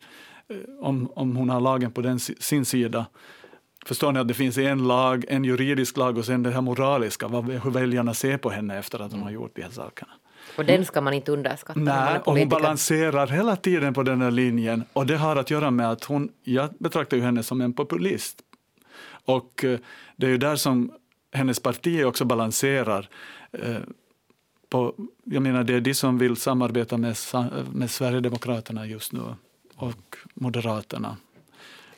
om, 0.80 1.10
om 1.14 1.36
hon 1.36 1.50
har 1.50 1.60
lagen 1.60 1.92
på 1.92 2.00
den, 2.00 2.20
sin 2.20 2.64
sida, 2.64 3.06
Förstår 3.86 4.12
ni 4.12 4.20
att 4.20 4.28
det 4.28 4.34
finns 4.34 4.58
en 4.58 4.88
lag, 4.88 5.24
en 5.28 5.44
juridisk 5.44 5.96
lag 5.96 6.18
och 6.18 6.24
sen 6.24 6.42
det 6.42 6.50
här 6.50 6.60
moraliska, 6.60 7.28
vad, 7.28 7.44
hur 7.50 7.70
väljarna 7.70 8.14
ser 8.14 8.38
på 8.38 8.50
henne 8.50 8.78
efter 8.78 8.98
att 8.98 9.12
hon 9.12 9.22
har 9.22 9.30
gjort 9.30 9.56
de 9.56 9.62
här 9.62 9.70
sakerna. 9.70 10.12
Och 10.56 10.64
den 10.64 10.84
ska 10.84 11.00
man 11.00 11.14
inte 11.14 11.32
underskatta. 11.32 11.80
Nej, 11.80 12.18
och 12.24 12.38
hon 12.38 12.48
balanserar 12.48 13.26
hela 13.26 13.56
tiden 13.56 13.94
på 13.94 14.02
den 14.02 14.22
här 14.22 14.30
linjen. 14.30 14.84
Och 14.92 15.06
det 15.06 15.16
har 15.16 15.36
att 15.36 15.50
göra 15.50 15.70
med 15.70 15.90
att 15.90 16.04
hon, 16.04 16.28
jag 16.42 16.70
betraktar 16.78 17.16
ju 17.16 17.22
henne 17.22 17.42
som 17.42 17.60
en 17.60 17.72
populist. 17.72 18.38
Och 19.24 19.64
eh, 19.64 19.78
det 20.16 20.26
är 20.26 20.30
ju 20.30 20.38
där 20.38 20.56
som 20.56 20.92
hennes 21.32 21.60
parti 21.60 22.04
också 22.04 22.24
balanserar. 22.24 23.08
Eh, 23.52 23.76
på, 24.68 24.94
jag 25.24 25.42
menar, 25.42 25.64
det 25.64 25.74
är 25.74 25.80
de 25.80 25.94
som 25.94 26.18
vill 26.18 26.36
samarbeta 26.36 26.96
med, 26.96 27.16
med 27.72 27.90
Sverigedemokraterna 27.90 28.86
just 28.86 29.12
nu 29.12 29.20
och 29.76 30.16
Moderaterna 30.34 31.16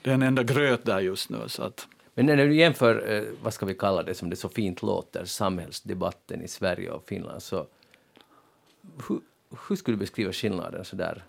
det 0.08 0.12
är 0.12 0.14
en 0.14 0.22
enda 0.22 0.42
gröt 0.42 0.84
där 0.84 1.00
just 1.00 1.30
nu. 1.30 1.38
Så 1.46 1.62
att... 1.62 1.88
Men 2.14 2.26
när 2.26 2.36
du 2.36 2.54
jämför, 2.54 3.12
eh, 3.12 3.22
vad 3.42 3.54
ska 3.54 3.66
vi 3.66 3.74
kalla 3.74 4.02
det 4.02 4.14
som 4.14 4.30
det 4.30 4.36
så 4.36 4.48
fint 4.48 4.82
låter, 4.82 5.24
samhällsdebatten 5.24 6.42
i 6.42 6.48
Sverige 6.48 6.90
och 6.90 7.04
Finland, 7.08 7.42
så 7.42 7.66
hur, 9.08 9.20
hur 9.68 9.76
skulle 9.76 9.96
du 9.96 9.98
beskriva 9.98 10.32
skillnaden 10.32 10.84
så 10.84 10.96
där? 10.96 11.24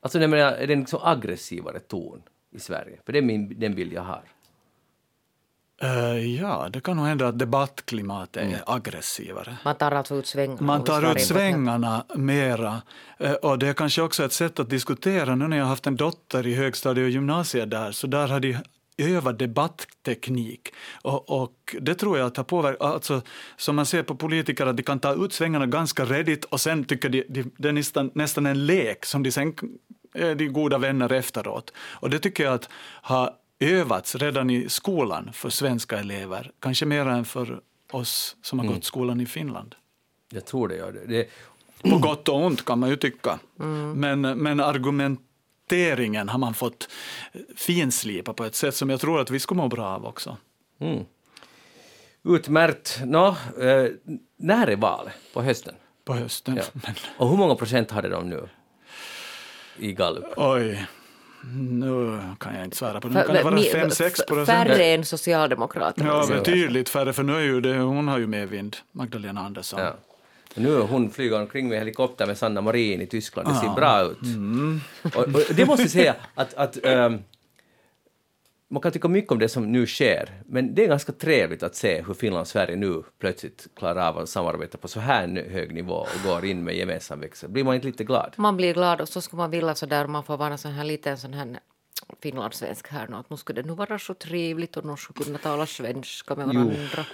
Alltså, 0.00 0.20
jag 0.20 0.30
menar, 0.30 0.52
är 0.52 0.66
det 0.66 0.72
en 0.72 0.80
liksom 0.80 1.00
aggressivare 1.02 1.78
ton 1.78 2.22
i 2.50 2.58
Sverige? 2.58 2.98
För 3.04 3.12
det 3.12 3.18
är 3.18 3.22
min, 3.22 3.60
den 3.60 3.74
bild 3.74 3.92
jag 3.92 4.02
har. 4.02 4.24
Uh, 5.82 6.36
ja, 6.36 6.68
det 6.72 6.80
kan 6.80 6.96
nog 6.96 7.06
hända 7.06 7.28
att 7.28 7.38
debattklimatet 7.38 8.36
är 8.36 8.46
mm. 8.46 8.60
aggressivare. 8.66 9.56
Man 9.64 9.76
tar 9.76 9.92
alltså 9.92 10.14
ut 10.14 10.26
svängarna? 10.26 10.62
Man 10.62 10.84
tar 10.84 11.12
ut 11.12 11.20
svängarna 11.20 12.04
mera. 12.14 12.82
Uh, 13.24 13.32
och 13.32 13.58
det 13.58 13.68
är 13.68 13.74
kanske 13.74 14.02
också 14.02 14.24
ett 14.24 14.32
sätt 14.32 14.60
att 14.60 14.70
diskutera. 14.70 15.34
Nu 15.34 15.48
när 15.48 15.56
jag 15.56 15.64
har 15.64 15.70
haft 15.70 15.86
en 15.86 15.96
dotter 15.96 16.46
i 16.46 16.54
högstadiet 16.54 17.04
och 17.04 17.10
gymnasiet 17.10 17.70
där, 17.70 17.92
så 17.92 18.06
där 18.06 18.28
har 18.28 18.40
de 18.40 18.56
övat 18.98 19.38
debattteknik. 19.38 20.68
Och, 21.02 21.42
och, 21.42 21.76
det 21.80 21.94
tror 21.94 22.18
jag 22.18 22.26
att 22.26 22.36
har 22.36 22.44
påverkat, 22.44 22.82
alltså, 22.82 23.22
som 23.56 23.76
man 23.76 23.86
ser 23.86 24.02
på 24.02 24.14
politiker, 24.14 24.66
att 24.66 24.76
de 24.76 24.82
kan 24.82 25.00
ta 25.00 25.24
ut 25.24 25.32
svängarna 25.32 25.66
ganska 25.66 26.04
redigt 26.04 26.44
och 26.44 26.60
sen 26.60 26.84
tycker 26.84 27.08
de, 27.08 27.24
de 27.28 27.44
det 27.56 27.68
är 27.68 27.72
nästan, 27.72 28.10
nästan 28.14 28.46
en 28.46 28.66
lek 28.66 29.04
som 29.04 29.22
de 29.22 29.32
sen 29.32 29.54
är 30.14 30.34
de 30.34 30.48
goda 30.48 30.78
vänner 30.78 31.12
efteråt. 31.12 31.72
Och 31.76 32.10
det 32.10 32.18
tycker 32.18 32.44
jag 32.44 32.54
att 32.54 32.68
har 33.02 33.30
övats 33.62 34.14
redan 34.14 34.50
i 34.50 34.68
skolan 34.68 35.30
för 35.32 35.50
svenska 35.50 35.98
elever, 35.98 36.50
kanske 36.60 36.86
mer 36.86 37.06
än 37.06 37.24
för 37.24 37.60
oss 37.90 38.36
som 38.42 38.58
har 38.58 38.66
gått 38.66 38.84
skolan 38.84 39.20
i 39.20 39.26
Finland. 39.26 39.74
Jag 40.32 40.44
tror 40.44 40.68
det 40.68 40.76
gör 40.76 40.92
det. 40.92 41.06
det 41.06 41.28
På 41.90 41.98
gott 41.98 42.28
och 42.28 42.44
ont 42.44 42.64
kan 42.64 42.78
man 42.78 42.90
ju 42.90 42.96
tycka. 42.96 43.38
Men, 43.94 44.20
men 44.20 44.60
argumenteringen 44.60 46.28
har 46.28 46.38
man 46.38 46.54
fått 46.54 46.88
finslipa 47.56 48.32
på 48.32 48.44
ett 48.44 48.54
sätt 48.54 48.74
som 48.74 48.90
jag 48.90 49.00
tror 49.00 49.20
att 49.20 49.30
vi 49.30 49.40
skulle 49.40 49.58
må 49.58 49.68
bra 49.68 49.86
av 49.86 50.06
också. 50.06 50.36
mm. 50.78 51.04
Utmärkt. 52.24 53.00
Nå, 53.04 53.26
eh, 53.60 53.86
när 54.36 54.66
är 54.66 54.76
valet? 54.76 55.12
På 55.32 55.42
hösten? 55.42 55.74
På 56.04 56.14
hösten. 56.14 56.56
Ja. 56.56 56.92
Och 57.16 57.28
hur 57.28 57.36
många 57.36 57.54
procent 57.54 57.90
hade 57.90 58.08
de 58.08 58.28
nu? 58.28 58.48
I 59.78 59.92
gallup? 59.92 60.24
oj, 60.36 60.86
nu 61.50 62.20
kan 62.40 62.54
jag 62.54 62.64
inte 62.64 62.76
svära 62.76 63.00
på 63.00 63.08
det. 63.08 63.14
Nu 63.14 63.24
kan 63.26 63.34
det 63.34 63.42
vara 63.42 63.54
Mi- 63.56 63.72
5-6 63.74 64.02
f- 64.20 64.26
procent. 64.28 64.46
Färre 64.48 64.84
än 64.84 65.04
Socialdemokraterna. 65.04 66.08
Ja, 66.08 66.26
betydligt 66.28 66.88
färre, 66.88 67.12
för 67.12 67.22
nu 67.22 67.36
är 67.36 67.40
ju 67.40 67.60
det, 67.60 67.76
hon 67.78 68.08
har 68.08 68.18
ju 68.18 68.26
medvind, 68.26 68.76
Magdalena 68.92 69.40
Andersson. 69.40 69.80
Ja. 69.80 69.94
Nu 70.54 70.76
är 70.76 70.80
hon 70.80 71.10
flyger 71.10 71.40
omkring 71.40 71.68
med 71.68 71.78
helikopter 71.78 72.26
med 72.26 72.38
Sanna 72.38 72.60
Marin 72.60 73.00
i 73.00 73.06
Tyskland. 73.06 73.48
Det 73.48 73.54
ser 73.54 73.66
Ja. 73.66 73.74
bra 73.74 74.02
ut. 74.02 74.18
Och, 75.16 75.22
och 75.22 75.54
det 75.54 75.66
måste 75.66 75.82
jag 75.82 75.90
säga 75.90 76.14
att, 76.34 76.54
att 76.54 76.84
ehm, 76.84 77.18
man 78.72 78.82
kan 78.82 78.92
tycka 78.92 79.08
mycket 79.08 79.32
om 79.32 79.38
det 79.38 79.48
som 79.48 79.72
nu 79.72 79.86
sker, 79.86 80.30
men 80.46 80.74
det 80.74 80.84
är 80.84 80.88
ganska 80.88 81.12
trevligt 81.12 81.62
att 81.62 81.74
se 81.74 82.02
hur 82.02 82.14
Finland 82.14 82.40
och 82.40 82.48
Sverige 82.48 82.76
nu 82.76 83.02
plötsligt 83.18 83.68
klarar 83.76 84.08
av 84.08 84.18
att 84.18 84.28
samarbeta 84.28 84.78
på 84.78 84.88
så 84.88 85.00
här 85.00 85.48
hög 85.50 85.74
nivå 85.74 85.94
och 85.94 86.08
går 86.24 86.44
in 86.44 86.64
med 86.64 86.76
gemensam 86.76 87.20
växel. 87.20 87.50
Blir 87.50 87.64
man 87.64 87.74
inte 87.74 87.86
lite 87.86 88.04
glad? 88.04 88.34
Man 88.36 88.56
blir 88.56 88.74
glad 88.74 89.00
och 89.00 89.08
så 89.08 89.20
skulle 89.20 89.38
man 89.38 89.50
vilja 89.50 89.74
så 89.74 89.86
där 89.86 90.06
man 90.06 90.24
får 90.24 90.36
vara 90.36 90.56
sån 90.56 90.72
här 90.72 90.84
liten 90.84 91.18
sån 91.18 91.34
här 91.34 91.58
finlandssvensk 92.22 92.88
här 92.88 93.08
nu 93.08 93.16
att 93.16 93.30
nu 93.30 93.36
skulle 93.36 93.62
det 93.62 93.68
nu 93.68 93.74
vara 93.74 93.98
så 93.98 94.14
trevligt 94.14 94.76
och 94.76 94.84
nu 94.84 94.96
skulle 94.96 95.24
kunna 95.24 95.38
tala 95.38 95.66
svenska 95.66 96.34
med 96.34 96.46
varandra. 96.46 97.06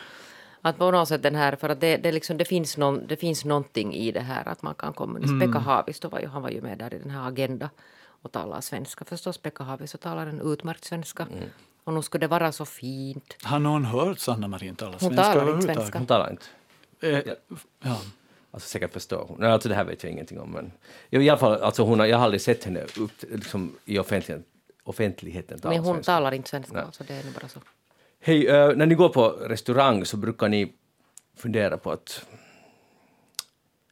Att 0.63 0.79
på 0.79 0.91
något 0.91 1.09
sätt 1.09 1.23
den 1.23 1.35
här, 1.35 1.57
för 1.57 1.69
att 1.69 1.81
det, 1.81 1.97
det, 1.97 2.13
liksom, 2.13 2.37
det, 2.37 2.45
finns 2.45 2.77
någon, 2.77 3.07
det 3.07 3.17
finns 3.17 3.45
någonting 3.45 3.95
i 3.95 4.13
det 4.13 4.21
här 4.21 4.49
att 4.49 4.63
man 4.63 4.75
kan 4.75 4.93
kommunicera. 4.93 5.41
Pekka 5.41 5.59
Haavisto 5.59 6.09
var 6.09 6.21
ju, 6.21 6.27
han 6.27 6.43
var 6.43 6.51
ju 6.51 6.61
med 6.61 6.79
där 6.79 6.95
i 6.95 6.99
den 6.99 7.11
här 7.11 7.29
Agenda 7.29 7.71
och 8.23 8.33
talar 8.33 8.61
svenska 8.61 9.05
förstås. 9.05 9.39
Pekka 9.39 9.65
Haavisto 9.65 9.99
talar 9.99 10.27
en 10.27 10.41
utmärkt 10.53 10.85
svenska. 10.85 11.27
Och 11.85 11.95
nu 11.95 12.03
skulle 12.03 12.21
det 12.21 12.29
vara 12.31 12.53
så 12.53 12.65
fint. 12.65 13.37
Har 13.43 13.59
någon 13.59 13.85
hört 13.85 14.19
Sanna 14.19 14.49
Marin 14.49 14.77
tala 14.77 14.91
Hon 14.91 14.99
svenska 15.01 15.23
talar 15.23 15.55
inte 15.55 15.75
svenska. 15.75 15.99
Hon 15.99 16.07
talar 16.07 16.31
inte. 16.31 16.47
Eh, 17.01 17.35
ja. 17.83 18.01
Alltså 18.51 18.69
säkert 18.69 18.93
förstår 18.93 19.25
hon. 19.29 19.37
Nej, 19.41 19.51
alltså 19.51 19.69
det 19.69 19.75
här 19.75 19.85
vet 19.85 20.03
jag 20.03 20.13
ingenting 20.13 20.41
om. 20.41 20.51
Men 20.51 20.73
i 21.11 21.29
alla 21.29 21.39
fall, 21.39 21.63
alltså 21.63 21.83
hon 21.83 21.99
har, 21.99 22.07
jag 22.07 22.17
har 22.17 22.25
aldrig 22.25 22.41
sett 22.41 22.65
henne 22.65 22.83
upp, 22.83 23.13
liksom, 23.21 23.77
i 23.85 23.99
offentligheten, 23.99 24.45
offentligheten 24.85 25.61
tala 25.61 25.75
Men 25.75 25.85
hon 25.85 25.95
svenska. 25.95 26.13
talar 26.13 26.35
inte 26.35 26.49
svenska, 26.51 26.75
Nej. 26.75 26.83
alltså 26.83 27.05
det 27.05 27.15
är 27.15 27.25
nog 27.25 27.35
bara 27.35 27.49
så. 27.49 27.61
Hej, 28.21 28.47
eh, 28.49 28.77
när 28.77 28.87
ni 28.87 28.95
går 28.95 29.09
på 29.09 29.29
restaurang 29.29 30.05
så 30.05 30.17
brukar 30.17 30.49
ni 30.49 30.73
fundera 31.37 31.79
på 31.79 31.91
att, 31.93 32.27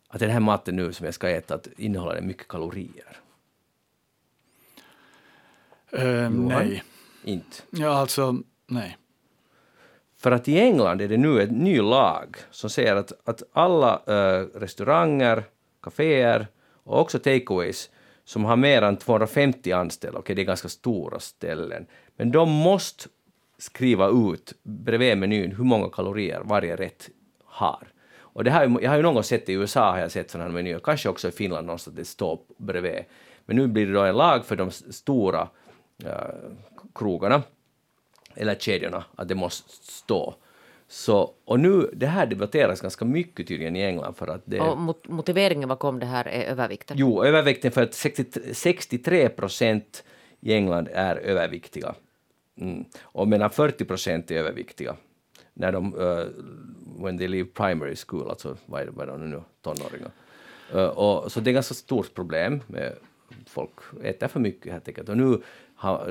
att 0.08 0.20
den 0.20 0.30
här 0.30 0.40
maten 0.40 0.76
nu 0.76 0.92
som 0.92 1.04
jag 1.04 1.14
ska 1.14 1.28
äta 1.30 1.54
att 1.54 1.68
innehåller 1.76 2.14
den 2.14 2.26
mycket 2.26 2.48
kalorier? 2.48 3.20
Eh, 5.92 6.30
nej. 6.30 6.82
Inte. 7.24 7.56
Ja, 7.70 7.88
alltså, 7.88 8.34
nej. 8.66 8.96
För 10.18 10.30
att 10.32 10.48
i 10.48 10.58
England 10.58 11.00
är 11.00 11.08
det 11.08 11.16
nu 11.16 11.42
en 11.42 11.48
ny 11.48 11.80
lag 11.80 12.36
som 12.50 12.70
säger 12.70 12.96
att, 12.96 13.12
att 13.24 13.42
alla 13.52 14.02
eh, 14.06 14.46
restauranger, 14.54 15.44
kaféer 15.82 16.46
och 16.84 17.00
också 17.00 17.18
takeaways 17.18 17.90
som 18.24 18.44
har 18.44 18.56
mer 18.56 18.82
än 18.82 18.96
250 18.96 19.72
anställda, 19.72 20.18
okej 20.18 20.36
det 20.36 20.42
är 20.42 20.46
ganska 20.46 20.68
stora 20.68 21.20
ställen, 21.20 21.86
men 22.16 22.30
de 22.32 22.50
måste 22.50 23.08
skriva 23.58 24.08
ut 24.08 24.52
bredvid 24.62 25.18
menyn 25.18 25.52
hur 25.52 25.64
många 25.64 25.88
kalorier 25.88 26.40
varje 26.44 26.76
rätt 26.76 27.08
har. 27.44 27.88
Och 28.18 28.44
det 28.44 28.50
ju- 28.64 28.78
jag 28.82 28.90
har 28.90 28.96
ju 28.96 29.02
någon 29.02 29.14
gång 29.14 29.22
sett 29.22 29.48
i 29.48 29.52
USA, 29.52 29.90
har 29.90 29.98
jag 29.98 30.10
sett 30.12 30.30
sådana 30.30 30.48
här 30.48 30.54
menyer, 30.54 30.78
kanske 30.78 31.08
också 31.08 31.28
i 31.28 31.30
Finland 31.30 31.66
någonstans, 31.66 31.96
det 31.96 32.04
står 32.04 32.38
bredvid. 32.58 33.04
Men 33.46 33.56
nu 33.56 33.66
blir 33.66 33.86
det 33.86 33.92
då 33.92 34.02
en 34.02 34.16
lag 34.16 34.44
för 34.44 34.56
de 34.56 34.70
stora 34.70 35.48
krogarna 36.94 37.42
eller 38.34 38.54
kedjorna, 38.54 39.04
att 39.16 39.28
det 39.28 39.34
måste 39.34 39.70
stå. 39.70 40.34
Så, 40.88 41.34
och 41.44 41.60
nu, 41.60 41.90
det 41.92 42.06
här 42.06 42.26
debatteras 42.26 42.80
ganska 42.80 43.04
mycket 43.04 43.48
tydligen 43.48 43.76
i 43.76 43.82
England 43.82 44.14
för 44.14 44.26
att 44.26 44.42
det... 44.44 44.60
Och 44.60 44.78
mot, 44.78 45.08
motiveringen 45.08 45.68
bakom 45.68 45.98
det 45.98 46.06
här 46.06 46.28
är 46.28 46.44
övervikten. 46.44 46.96
Jo, 47.00 47.24
övervikten 47.24 47.72
för 47.72 47.82
att 47.82 47.94
63 47.94 48.54
63 48.54 49.28
procent 49.28 50.04
i 50.40 50.54
England 50.54 50.88
är 50.92 51.16
överviktiga. 51.16 51.94
Mm. 52.60 52.84
Och 53.02 53.28
medan 53.28 53.50
40 53.50 53.84
procent 53.84 54.30
är 54.30 54.34
överviktiga 54.34 54.96
när 55.54 55.72
de, 55.72 55.94
uh, 55.94 56.26
when 57.04 57.18
they 57.18 57.28
leave 57.28 57.48
primary 57.48 57.96
school, 58.06 58.30
alltså 58.30 58.56
vad 58.66 58.82
är, 58.82 59.06
de 59.06 59.30
nu, 59.30 59.42
tonåringar. 59.62 60.10
Uh, 60.74 60.84
och, 60.84 61.32
så 61.32 61.40
det 61.40 61.48
är 61.48 61.52
ett 61.52 61.56
ganska 61.56 61.74
stort 61.74 62.14
problem 62.14 62.62
med 62.66 62.92
folk 63.46 63.70
äter 64.02 64.28
för 64.28 64.40
mycket 64.40 64.72
helt 64.72 64.88
enkelt. 64.88 65.08
Och 65.08 65.16
nu 65.16 65.42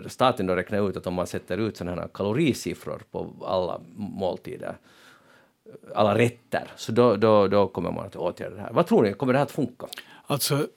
staten 0.07 0.47
då 0.47 0.55
räknat 0.55 0.89
ut 0.89 0.97
att 0.97 1.07
om 1.07 1.13
man 1.13 1.27
sätter 1.27 1.57
ut 1.57 1.77
sådana 1.77 2.01
här 2.01 2.09
kalorisiffror 2.13 3.01
på 3.11 3.33
alla 3.45 3.81
måltider, 3.95 4.77
alla 5.95 6.17
rätter, 6.17 6.71
så 6.75 6.91
då, 6.91 7.15
då, 7.15 7.47
då 7.47 7.67
kommer 7.67 7.91
man 7.91 8.05
att 8.05 8.15
åtgärda 8.15 8.55
det 8.55 8.61
här. 8.61 8.73
Vad 8.73 8.87
tror 8.87 9.03
ni, 9.03 9.13
kommer 9.13 9.33
det 9.33 9.39
här 9.39 9.45
att 9.45 9.51
funka? 9.51 9.87
Alltså, 10.27 10.67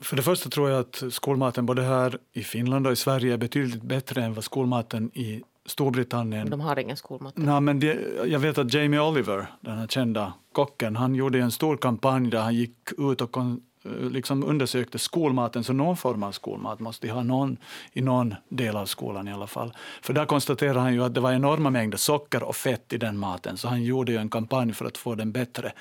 för 0.00 0.16
det 0.16 0.22
första 0.22 0.50
tror 0.50 0.70
jag 0.70 0.80
att 0.80 1.02
skolmaten 1.10 1.66
både 1.66 1.82
här 1.82 2.18
i 2.32 2.42
Finland 2.42 2.86
och 2.86 2.92
i 2.92 2.96
Sverige 2.96 3.32
är 3.32 3.38
betydligt 3.38 3.82
bättre 3.82 4.22
än 4.22 4.34
vad 4.34 4.44
skolmaten 4.44 5.10
i 5.14 5.42
Storbritannien 5.66 6.50
De 6.50 6.60
har 6.60 6.78
ingen 6.78 6.96
skolmat. 6.96 7.36
Nej, 7.36 7.60
men 7.60 7.80
det, 7.80 7.98
jag 8.26 8.38
vet 8.38 8.58
att 8.58 8.74
Jamie 8.74 9.00
Oliver, 9.00 9.46
den 9.60 9.78
här 9.78 9.86
kända 9.86 10.32
kocken, 10.52 10.96
han 10.96 11.14
gjorde 11.14 11.38
en 11.38 11.50
stor 11.50 11.76
kampanj 11.76 12.30
där 12.30 12.40
han 12.40 12.54
gick 12.54 12.76
ut 12.98 13.20
och 13.20 13.32
kon, 13.32 13.62
liksom 13.84 14.44
undersökte 14.44 14.98
skolmaten, 14.98 15.64
så 15.64 15.72
någon 15.72 15.96
form 15.96 16.22
av 16.22 16.32
skolmat 16.32 16.80
måste 16.80 17.06
de 17.06 17.12
ha 17.12 17.22
någon, 17.22 17.56
i 17.92 18.00
någon 18.00 18.34
del 18.48 18.76
av 18.76 18.86
skolan 18.86 19.28
i 19.28 19.32
alla 19.32 19.46
fall. 19.46 19.72
För 20.02 20.12
där 20.12 20.26
konstaterade 20.26 20.80
han 20.80 20.94
ju 20.94 21.04
att 21.04 21.14
det 21.14 21.20
var 21.20 21.32
enorma 21.32 21.70
mängder 21.70 21.98
socker 21.98 22.42
och 22.42 22.56
fett 22.56 22.92
i 22.92 22.98
den 22.98 23.18
maten, 23.18 23.56
så 23.56 23.68
han 23.68 23.82
gjorde 23.82 24.12
ju 24.12 24.18
en 24.18 24.30
kampanj 24.30 24.72
för 24.72 24.84
att 24.84 24.98
få 24.98 25.14
den 25.14 25.32
bättre. 25.32 25.72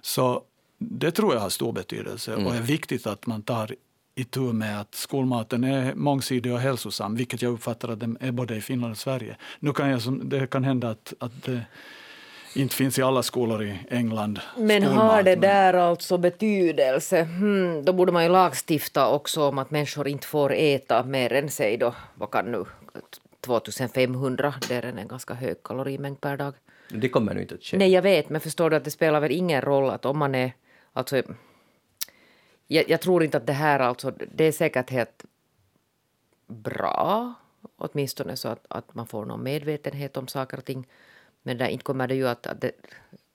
Så 0.00 0.42
det 0.78 1.10
tror 1.10 1.34
jag 1.34 1.40
har 1.40 1.50
stor 1.50 1.72
betydelse 1.72 2.34
och 2.34 2.54
är 2.54 2.60
viktigt 2.60 3.06
att 3.06 3.26
man 3.26 3.42
tar 3.42 3.74
itu 4.14 4.40
med 4.40 4.80
att 4.80 4.94
skolmaten 4.94 5.64
är 5.64 5.94
mångsidig 5.94 6.52
och 6.52 6.58
hälsosam, 6.60 7.16
vilket 7.16 7.42
jag 7.42 7.52
uppfattar 7.52 7.88
att 7.88 8.00
den 8.00 8.16
är 8.20 8.32
både 8.32 8.56
i 8.56 8.60
Finland 8.60 8.92
och 8.92 8.98
Sverige. 8.98 9.36
Nu 9.60 9.72
kan 9.72 9.90
jag, 9.90 10.00
det 10.24 10.46
kan 10.46 10.64
hända 10.64 10.90
att, 10.90 11.14
att 11.18 11.42
det 11.42 11.62
inte 12.54 12.74
finns 12.74 12.98
i 12.98 13.02
alla 13.02 13.22
skolor 13.22 13.62
i 13.62 13.78
England. 13.90 14.40
Men 14.56 14.82
har 14.82 15.22
det 15.22 15.36
där 15.36 15.74
alltså 15.74 16.18
betydelse? 16.18 17.22
Hmm, 17.22 17.84
då 17.84 17.92
borde 17.92 18.12
man 18.12 18.22
ju 18.22 18.28
lagstifta 18.28 19.08
också 19.08 19.48
om 19.48 19.58
att 19.58 19.70
människor 19.70 20.08
inte 20.08 20.26
får 20.26 20.52
äta 20.52 21.02
mer 21.02 21.32
än 21.32 21.50
sig 21.50 21.76
då, 21.76 21.94
vad 22.14 22.30
kan 22.30 22.52
nu, 22.52 22.64
2500, 23.40 24.54
det 24.68 24.74
är 24.74 24.82
en 24.82 25.08
ganska 25.08 25.34
hög 25.34 25.62
kalorimängd 25.62 26.20
per 26.20 26.36
dag. 26.36 26.54
Det 26.88 27.08
kommer 27.08 27.34
nu 27.34 27.42
inte 27.42 27.54
att 27.54 27.62
ske. 27.62 27.78
Nej, 27.78 27.92
jag 27.92 28.02
vet, 28.02 28.28
men 28.28 28.40
förstår 28.40 28.70
du 28.70 28.76
att 28.76 28.84
det 28.84 28.90
spelar 28.90 29.20
väl 29.20 29.32
ingen 29.32 29.60
roll 29.60 29.90
att 29.90 30.04
om 30.04 30.18
man 30.18 30.34
är... 30.34 30.52
Alltså, 30.92 31.22
jag, 32.66 32.90
jag 32.90 33.00
tror 33.00 33.24
inte 33.24 33.36
att 33.36 33.46
det 33.46 33.52
här 33.52 33.80
alltså... 33.80 34.12
Det 34.34 34.44
är 34.44 34.52
säkert 34.52 34.90
helt 34.90 35.24
bra, 36.46 37.34
åtminstone 37.76 38.36
så 38.36 38.48
att, 38.48 38.66
att 38.68 38.94
man 38.94 39.06
får 39.06 39.24
någon 39.24 39.42
medvetenhet 39.42 40.16
om 40.16 40.28
saker 40.28 40.58
och 40.58 40.64
ting. 40.64 40.86
Men 41.46 41.58
där 41.58 41.68
inte 41.68 41.84
kommer 41.84 42.08
det 42.08 42.14
ju 42.14 42.28
att... 42.28 42.46
att 42.46 42.60
det, 42.60 42.72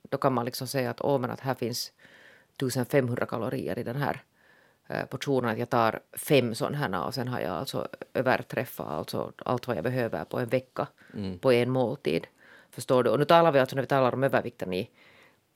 då 0.09 0.17
kan 0.17 0.33
man 0.33 0.45
liksom 0.45 0.67
säga 0.67 0.89
att, 0.89 1.01
åh, 1.01 1.19
men 1.19 1.31
att 1.31 1.39
här 1.39 1.53
finns 1.53 1.91
1500 2.53 3.25
kalorier 3.25 3.79
i 3.79 3.83
den 3.83 3.95
här 3.95 4.23
eh, 4.87 5.05
portionen. 5.05 5.51
Att 5.51 5.59
jag 5.59 5.69
tar 5.69 5.99
fem 6.13 6.55
sådana 6.55 6.77
här 6.77 7.05
och 7.05 7.13
sen 7.13 7.27
har 7.27 7.39
jag 7.39 7.51
alltså 7.51 7.87
överträffat 8.13 8.87
alltså 8.87 9.33
allt 9.37 9.67
vad 9.67 9.77
jag 9.77 9.83
behöver 9.83 10.25
på 10.25 10.39
en 10.39 10.49
vecka 10.49 10.87
på 11.39 11.51
en 11.51 11.69
måltid. 11.69 12.27
Förstår 12.71 13.03
du? 13.03 13.09
Och 13.09 13.19
nu 13.19 13.25
talar 13.25 13.51
vi 13.51 13.59
alltså 13.59 13.75
när 13.75 13.83
vi 13.83 13.87
talar 13.87 14.13
om 14.13 14.23
övervikten 14.23 14.73
i, 14.73 14.89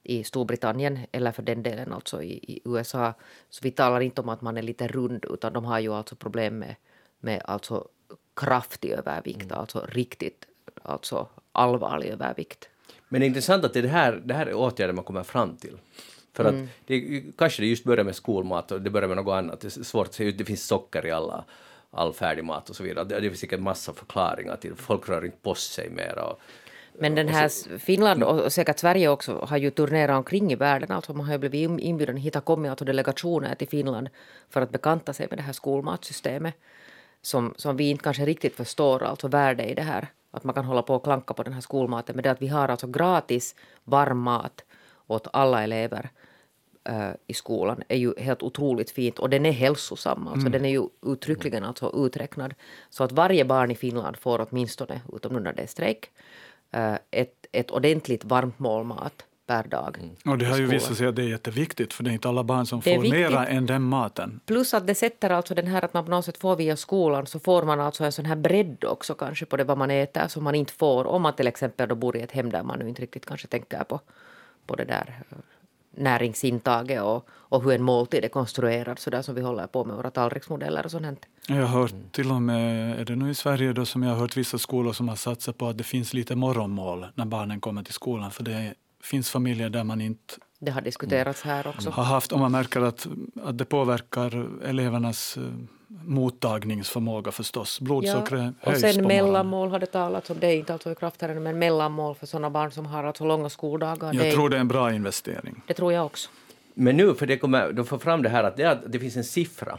i 0.04 0.24
Storbritannien 0.24 1.00
eller 1.12 1.32
för 1.32 1.44
den 1.44 1.64
delen 1.64 1.94
alltså 1.94 2.24
i, 2.24 2.34
i 2.34 2.62
USA. 2.66 3.14
Så 3.50 3.60
vi 3.64 3.72
talar 3.72 4.02
inte 4.02 4.22
om 4.22 4.30
att 4.30 4.42
man 4.42 4.58
är 4.58 4.62
lite 4.62 4.88
rund 4.88 5.26
utan 5.26 5.54
de 5.54 5.66
har 5.66 5.80
ju 5.80 5.94
alltså 5.94 6.16
problem 6.16 6.60
med, 6.60 6.76
med 7.20 7.42
alltså 7.46 7.88
kraftig 8.36 8.92
övervikt, 8.92 9.52
alltså 9.52 9.86
riktigt 9.90 10.46
alltså 10.84 11.28
allvarlig 11.52 12.08
övervikt. 12.10 12.70
Men 13.10 13.22
det 13.22 13.26
är 13.26 13.28
intressant 13.28 13.66
att 13.66 13.74
det, 13.74 13.80
är 13.80 13.84
det, 13.84 13.90
här, 13.90 14.22
det 14.26 14.34
här 14.34 14.46
är 14.46 14.54
åtgärder 14.54 14.94
man 14.94 15.04
kommer 15.04 15.24
fram 15.24 15.58
till. 15.58 15.78
För 16.34 16.46
att 16.46 16.56
det, 16.86 16.96
är- 16.96 17.24
kanske 17.38 17.62
det 17.62 17.68
just 17.68 17.84
börjar 17.84 18.04
med 18.04 18.16
skolmat 18.16 18.72
och 18.72 18.82
det 18.82 18.90
börjar 18.90 19.08
med 19.08 19.18
något 19.18 19.34
annat. 19.34 19.62
Det 19.62 19.78
är 19.78 19.84
svårt 19.84 20.08
att 20.08 20.14
se 20.14 20.24
ut, 20.24 20.38
det 20.38 20.46
finns 20.46 20.68
socker 20.68 21.06
i 21.06 21.12
alla, 21.12 21.46
all 21.92 22.14
färdig 22.14 22.44
mat 22.44 22.70
och 22.70 22.76
så 22.76 22.84
vidare. 22.84 23.06
Det, 23.06 23.20
det 23.20 23.30
finns 23.30 23.40
säkert 23.40 23.60
massa 23.60 23.94
förklaringar 23.94 24.56
till 24.56 24.76
Folk 24.76 25.10
rör 25.10 25.26
inte 25.26 25.38
på 25.38 25.56
sig 25.56 25.90
mer 25.90 26.18
och 26.20 26.40
Men 27.00 27.16
den 27.16 27.28
här 27.28 27.80
Finland 27.80 28.24
och 28.24 28.54
säkert 28.54 28.80
Sverige 28.80 29.10
också 29.10 29.46
har 29.50 29.58
ju 29.58 29.70
turnerat 29.72 30.18
omkring 30.18 30.52
i 30.52 30.56
världen. 30.56 30.92
Alltså 30.92 31.14
man 31.14 31.26
har 31.26 31.34
ju 31.34 31.38
blivit 31.50 31.80
inbjuden 31.80 32.18
hit 32.18 32.34
har 32.36 32.42
kommit 32.42 32.70
alltså 32.70 32.86
delegationer 32.86 33.56
till 33.56 33.68
Finland 33.68 34.10
för 34.50 34.62
att 34.62 34.72
bekanta 34.72 35.14
sig 35.14 35.28
med 35.30 35.40
det 35.40 35.44
här 35.44 35.54
skolmatsystemet 35.54 36.56
som, 37.22 37.54
som 37.58 37.78
vi 37.78 37.90
inte 37.90 38.04
kanske 38.04 38.26
riktigt 38.26 38.56
förstår 38.56 39.04
alltså 39.04 39.28
värde 39.28 39.64
i 39.66 39.74
det 39.74 39.82
här. 39.82 40.08
Att 40.36 40.44
man 40.44 40.56
kan 40.56 40.66
hålla 40.66 40.82
på 40.82 40.96
och 40.96 41.04
klanka 41.04 41.34
på 41.34 41.44
den 41.44 41.54
här 41.54 41.62
skolmaten. 41.62 42.16
Men 42.16 42.24
det 42.24 42.32
att 42.32 42.42
vi 42.42 42.48
har 42.48 42.70
alltså 42.70 42.88
gratis 42.88 43.56
varm 43.84 44.20
mat 44.20 44.64
åt 45.08 45.28
alla 45.34 45.64
elever 45.64 46.10
uh, 46.90 47.12
i 47.28 47.34
skolan 47.34 47.84
är 47.88 47.98
ju 47.98 48.14
helt 48.18 48.44
otroligt 48.44 48.92
fint. 48.92 49.20
Och 49.20 49.30
den 49.30 49.46
är 49.46 49.52
hälsosam. 49.52 50.28
Alltså 50.28 50.48
mm. 50.48 50.52
Den 50.52 50.66
är 50.66 50.70
ju 50.70 50.88
uttryckligen 51.06 51.64
alltså 51.64 52.06
uträknad. 52.06 52.54
Så 52.90 53.04
att 53.04 53.12
varje 53.12 53.46
barn 53.46 53.72
i 53.72 53.76
Finland 53.76 54.18
får 54.18 54.48
åtminstone, 54.50 55.02
utom 55.14 55.36
under 55.36 55.54
det 55.54 55.64
är 55.64 55.68
strejk, 55.68 56.12
uh, 56.76 56.96
ett, 57.12 57.46
ett 57.52 57.72
ordentligt 57.72 58.26
varmt 58.26 58.60
mål 58.60 58.84
mat 58.84 59.26
per 59.46 59.64
dag. 59.64 59.98
Mm. 60.00 60.16
Och 60.26 60.38
det 60.38 60.46
har 60.46 60.58
ju 60.58 60.66
visat 60.66 60.98
sig 60.98 61.08
att 61.08 61.16
det 61.16 61.24
är 61.24 61.30
jätteviktigt 61.30 61.94
för 61.94 62.04
det 62.04 62.10
är 62.10 62.14
inte 62.14 62.30
alla 62.30 62.44
barn 62.44 62.66
som 62.66 62.82
får 62.82 62.92
viktigt. 62.92 63.12
mera 63.12 63.48
än 63.48 63.66
den 63.66 63.82
maten. 63.82 64.40
Plus 64.46 64.74
att 64.74 64.88
det 64.88 64.96
sätter 64.96 65.30
alltså 65.30 65.56
den 65.56 65.68
här 65.68 65.86
att 65.86 65.94
man 65.94 66.06
på 66.06 66.12
något 66.12 66.26
sätt 66.26 66.38
får 66.38 66.56
via 66.56 66.78
skolan 66.78 67.26
så 67.26 67.40
får 67.40 67.64
man 67.64 67.80
alltså 67.80 68.04
en 68.04 68.12
sån 68.12 68.26
här 68.26 68.36
bredd 68.36 68.84
också 68.84 69.14
kanske 69.14 69.46
på 69.46 69.58
det 69.58 69.64
vad 69.64 69.78
man 69.78 69.92
äter 69.92 70.28
som 70.28 70.44
man 70.44 70.56
inte 70.56 70.74
får 70.74 71.06
om 71.06 71.22
man 71.22 71.36
till 71.36 71.48
exempel 71.48 71.90
då 71.90 71.96
bor 71.96 72.18
i 72.18 72.22
ett 72.22 72.32
hem 72.32 72.50
där 72.50 72.64
man 72.64 72.80
nu 72.80 72.90
inte 72.90 73.02
riktigt 73.02 73.26
kanske 73.26 73.48
tänker 73.48 73.84
på, 73.84 74.00
på 74.66 74.76
det 74.76 74.86
där 74.86 75.24
eh, 75.30 75.38
näringsintaget 75.96 77.02
och, 77.02 77.28
och 77.30 77.64
hur 77.64 77.72
en 77.72 77.84
måltid 77.84 78.26
är 78.26 78.30
konstruerad 78.30 79.00
så 79.00 79.10
där 79.10 79.22
som 79.22 79.36
vi 79.36 79.42
håller 79.42 79.68
på 79.68 79.86
med 79.86 79.96
våra 79.96 80.12
tallriksmodeller 80.12 80.86
och 80.86 80.92
sånt. 80.92 81.26
Jag 81.48 81.56
har 81.56 81.80
hört 81.80 81.94
till 82.12 82.32
och 82.32 82.42
med, 82.42 83.00
är 83.00 83.06
det 83.06 83.16
nu 83.16 83.30
i 83.30 83.36
Sverige 83.36 83.74
då 83.74 83.86
som 83.86 84.04
jag 84.04 84.10
har 84.10 84.18
hört 84.18 84.38
vissa 84.38 84.58
skolor 84.58 84.94
som 84.94 85.10
har 85.10 85.16
satsat 85.16 85.58
på 85.58 85.68
att 85.68 85.78
det 85.78 85.84
finns 85.84 86.14
lite 86.14 86.36
morgonmål 86.36 87.06
när 87.16 87.26
barnen 87.26 87.62
kommer 87.62 87.84
till 87.84 87.94
skolan 87.94 88.32
för 88.32 88.44
det 88.44 88.74
finns 89.04 89.30
familjer 89.30 89.70
där 89.70 89.84
man 89.84 90.02
inte 90.02 90.34
det 90.66 90.72
har 90.72 90.82
diskuterats 90.82 91.42
här 91.42 91.68
också. 91.68 91.90
Har 91.90 92.04
haft, 92.04 92.32
om 92.32 92.40
man 92.40 92.52
märker 92.52 92.82
att, 92.82 93.08
att 93.44 93.58
det 93.58 93.66
påverkar 93.66 94.48
elevernas 94.66 95.38
eh, 95.38 95.44
mottagningsförmåga 95.88 97.32
förstås. 97.32 97.80
Blodsockret 97.80 98.54
ja, 98.62 98.72
höjs 98.72 98.84
Och 98.84 98.90
sen 98.90 99.08
mellanmål 99.08 99.70
har 99.70 99.80
det 99.80 99.86
talats 99.86 100.30
om, 100.30 100.38
det 100.40 100.48
är 100.48 100.58
inte 100.58 100.74
alltså 100.74 100.92
i 100.92 100.96
kraft 100.96 101.22
här 101.22 101.34
men 101.34 101.60
mellanmål 101.60 102.16
för 102.16 102.26
sådana 102.26 102.50
barn 102.50 102.72
som 102.72 102.86
har 102.86 103.04
alltså 103.04 103.26
långa 103.26 103.50
skoldagar. 103.50 104.14
Jag 104.14 104.26
det 104.26 104.32
tror 104.32 104.50
det 104.50 104.56
är 104.56 104.62
en 104.62 104.68
bra 104.68 104.94
investering. 104.94 105.62
Det 105.68 105.74
tror 105.74 105.94
jag 105.94 106.06
också. 106.06 106.30
Men 106.74 106.98
nu, 106.98 107.14
för 107.14 107.26
det 107.26 107.38
kommer, 107.38 107.74
de 107.74 107.86
får 107.86 108.00
fram 108.00 108.24
det 108.24 108.30
här 108.30 108.44
att 108.44 108.58
det, 108.58 108.66
att 108.66 108.92
det 108.92 109.00
finns 109.00 109.16
en 109.16 109.24
siffra 109.24 109.78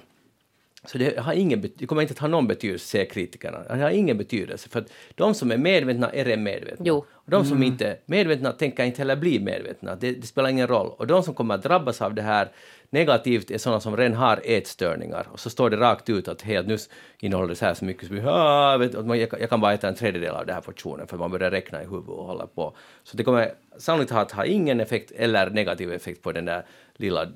så 0.87 0.99
det, 0.99 1.19
har 1.19 1.33
ingen, 1.33 1.71
det 1.77 1.87
kommer 1.87 2.03
inte 2.03 2.13
att 2.13 2.19
ha 2.19 2.29
någon 2.29 2.47
betydelse, 2.47 2.87
säger 2.87 3.05
kritikerna. 3.05 3.59
Det 3.63 3.83
har 3.83 3.91
ingen 3.91 4.19
betydelse, 4.19 4.69
för 4.69 4.81
att 4.81 4.93
de 5.15 5.35
som 5.35 5.53
är 5.53 5.57
medvetna 5.57 6.11
är 6.11 6.25
redan 6.25 6.43
medvetna. 6.43 6.85
Jo. 6.87 7.05
Och 7.13 7.31
de 7.31 7.45
som 7.45 7.57
mm. 7.57 7.69
inte 7.69 7.87
är 7.87 7.97
medvetna 8.07 8.53
tänker 8.53 8.85
inte 8.85 8.99
heller 8.99 9.17
bli 9.17 9.41
medvetna. 9.41 9.97
Det, 9.97 10.13
det, 10.13 10.27
spelar 10.27 10.49
ingen 10.49 10.67
roll. 10.67 10.93
Och 10.97 11.07
de 11.07 11.23
som 11.23 11.35
kommer 11.35 11.55
att 11.55 11.63
drabbas 11.63 12.03
av 12.03 12.15
det 12.15 12.23
här 12.23 12.49
negativt 12.91 13.51
är 13.51 13.59
sådana 13.59 13.81
som 13.81 13.97
redan 13.97 14.15
har 14.15 14.41
ätstörningar. 14.45 15.27
Och 15.31 15.41
så 15.41 15.51
står 15.51 15.71
det 15.71 15.77
rakt 15.77 16.11
ut 16.11 16.29
att 16.29 16.43
helt 16.43 16.67
nu 16.67 16.77
innehåller 17.19 17.49
det 17.49 17.57
så 17.57 17.65
här 17.65 17.75
så 17.75 17.85
mycket, 17.85 18.09
så 18.09 18.29
ah, 18.29 18.77
vet, 18.77 18.95
att 18.95 19.07
man, 19.07 19.19
jag, 19.19 19.29
jag, 19.41 19.51
kan 19.51 19.61
bara 19.61 19.73
äta 19.73 19.89
en 19.89 19.95
tredjedel 19.95 20.35
av 20.35 20.47
den 20.47 20.55
här 20.55 20.63
portionen, 20.63 21.07
för 21.07 21.17
man 21.17 21.31
börjar 21.31 21.51
räkna 21.51 21.83
i 21.83 21.85
huvudet 21.85 22.09
och 22.09 22.25
hålla 22.25 22.47
på. 22.47 22.77
Så 23.05 23.17
det 23.17 23.25
kommer 23.25 23.53
sannolikt 23.79 24.13
att 24.13 24.33
ha 24.33 24.45
ingen 24.45 24.81
effekt 24.81 25.11
eller 25.17 25.51
negativ 25.51 25.93
effekt 25.93 26.23
på 26.23 26.33
den 26.33 26.45
där 26.45 26.65
lilla 26.97 27.29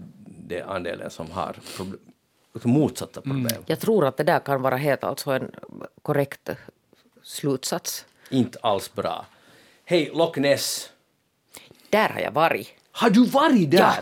andelen 0.67 1.11
som 1.11 1.31
har 1.31 1.57
problem 1.77 1.99
motsatta 2.65 3.21
problem. 3.21 3.47
Mm. 3.47 3.63
Jag 3.67 3.81
tror 3.81 4.07
att 4.07 4.17
det 4.17 4.25
där 4.25 4.41
kan 4.41 4.63
vara 4.63 4.77
helt 4.77 5.05
alltså 5.05 5.31
en 5.31 5.51
korrekt 6.03 6.51
slutsats. 7.23 8.05
Inte 8.31 8.59
alls 8.63 8.95
bra. 8.95 9.27
Hej, 9.85 10.11
Loch 10.15 10.39
Ness. 10.39 10.91
Där 11.91 12.09
har 12.09 12.21
jag 12.21 12.33
varit. 12.33 12.69
Har 12.93 13.11
du 13.11 13.25
varit 13.25 13.71
där? 13.71 13.79
Ja. 13.79 13.95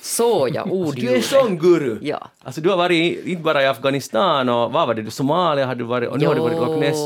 Så 0.00 0.48
jag 0.52 0.72
odjuret. 0.72 1.10
Du 1.10 1.16
är 1.16 1.20
sån 1.20 1.58
guru! 1.58 1.98
Ja. 2.02 2.30
Alltså 2.42 2.60
du 2.60 2.70
har 2.70 2.76
varit 2.76 3.26
inte 3.26 3.42
bara 3.42 3.62
i 3.62 3.66
Afghanistan 3.66 4.48
och 4.48 4.72
vad 4.72 4.86
var 4.86 4.94
det, 4.94 5.10
Somalia 5.10 5.66
har 5.66 5.74
du 5.74 5.84
varit 5.84 6.08
och 6.08 6.18
nu 6.18 6.24
jo, 6.24 6.30
har 6.30 6.34
du 6.34 6.40
varit 6.40 6.56
i 6.56 6.60
Loch 6.60 6.78
Ness. 6.78 6.98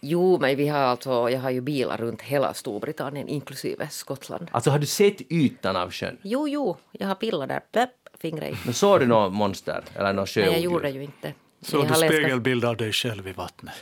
Jo, 0.00 0.38
men 0.40 0.56
vi 0.56 0.68
har 0.68 0.78
alltså, 0.78 1.30
jag 1.30 1.40
har 1.40 1.50
ju 1.50 1.60
bilar 1.60 1.96
runt 1.96 2.22
hela 2.22 2.54
Storbritannien 2.54 3.28
inklusive 3.28 3.88
Skottland. 3.90 4.48
Alltså 4.50 4.70
har 4.70 4.78
du 4.78 4.86
sett 4.86 5.32
ytan 5.32 5.76
av 5.76 5.90
sjön? 5.90 6.18
Jo, 6.22 6.48
jo, 6.48 6.76
jag 6.92 7.08
har 7.08 7.14
pillat 7.14 7.48
där. 7.48 7.60
Pep, 7.72 7.90
fingret 8.20 8.52
i. 8.52 8.56
Men 8.64 8.74
såg 8.74 9.00
du 9.00 9.06
något 9.06 9.32
monster 9.32 9.84
eller 9.94 10.12
något 10.12 10.28
sjöodjur? 10.28 10.52
Nej, 10.52 10.62
jag 10.62 10.72
gjorde 10.72 10.90
ju 10.90 11.02
inte. 11.02 11.32
Såg 11.60 11.88
du 11.88 11.94
spegelbild 11.94 12.64
av 12.64 12.76
dig 12.76 12.92
själv 12.92 13.28
i 13.28 13.32
vattnet? 13.32 13.74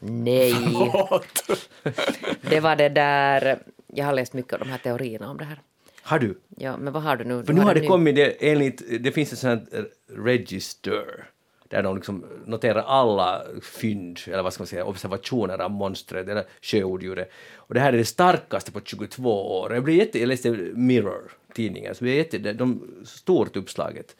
Nej. 0.00 0.54
det 2.50 2.60
var 2.60 2.76
det 2.76 2.88
där... 2.88 3.58
Jag 3.86 4.06
har 4.06 4.12
läst 4.12 4.32
mycket 4.32 4.52
av 4.52 4.58
de 4.58 4.68
här 4.68 4.78
teorierna 4.78 5.30
om 5.30 5.36
det 5.36 5.44
här. 5.44 5.60
Har 6.02 6.18
du? 6.18 6.38
Ja, 6.56 6.76
men 6.76 6.92
vad 6.92 7.02
har 7.02 7.16
du 7.16 7.24
nu? 7.24 7.44
För 7.44 7.52
nu 7.52 7.60
har 7.60 7.74
det, 7.74 7.80
det 7.80 7.86
kommit, 7.86 8.14
det, 8.14 8.50
enligt, 8.50 9.02
det 9.04 9.12
finns 9.12 9.32
ett 9.32 9.38
sånt 9.38 9.68
här 9.72 9.86
register 10.16 11.26
där 11.68 11.82
de 11.82 11.96
liksom 11.96 12.24
noterar 12.46 12.82
alla 12.82 13.42
fynd, 13.62 14.18
eller 14.26 14.42
vad 14.42 14.52
ska 14.52 14.60
man 14.60 14.66
säga, 14.66 14.84
observationer 14.84 15.58
av 15.58 15.70
monstret 15.70 16.28
eller 16.28 16.44
sjöodjuret. 16.62 17.30
Och 17.56 17.74
det 17.74 17.80
här 17.80 17.92
är 17.92 17.96
det 17.96 18.04
starkaste 18.04 18.72
på 18.72 18.80
22 18.80 19.60
år. 19.60 19.74
Jag, 19.74 19.84
blev 19.84 19.96
jätte, 19.96 20.20
jag 20.20 20.28
läste 20.28 20.50
Mirror, 20.74 21.32
tidningen, 21.54 21.94
så 21.94 22.04
blev 22.04 22.16
jätte, 22.16 22.38
de, 22.38 22.82
stort 23.04 23.56
uppslaget. 23.56 24.16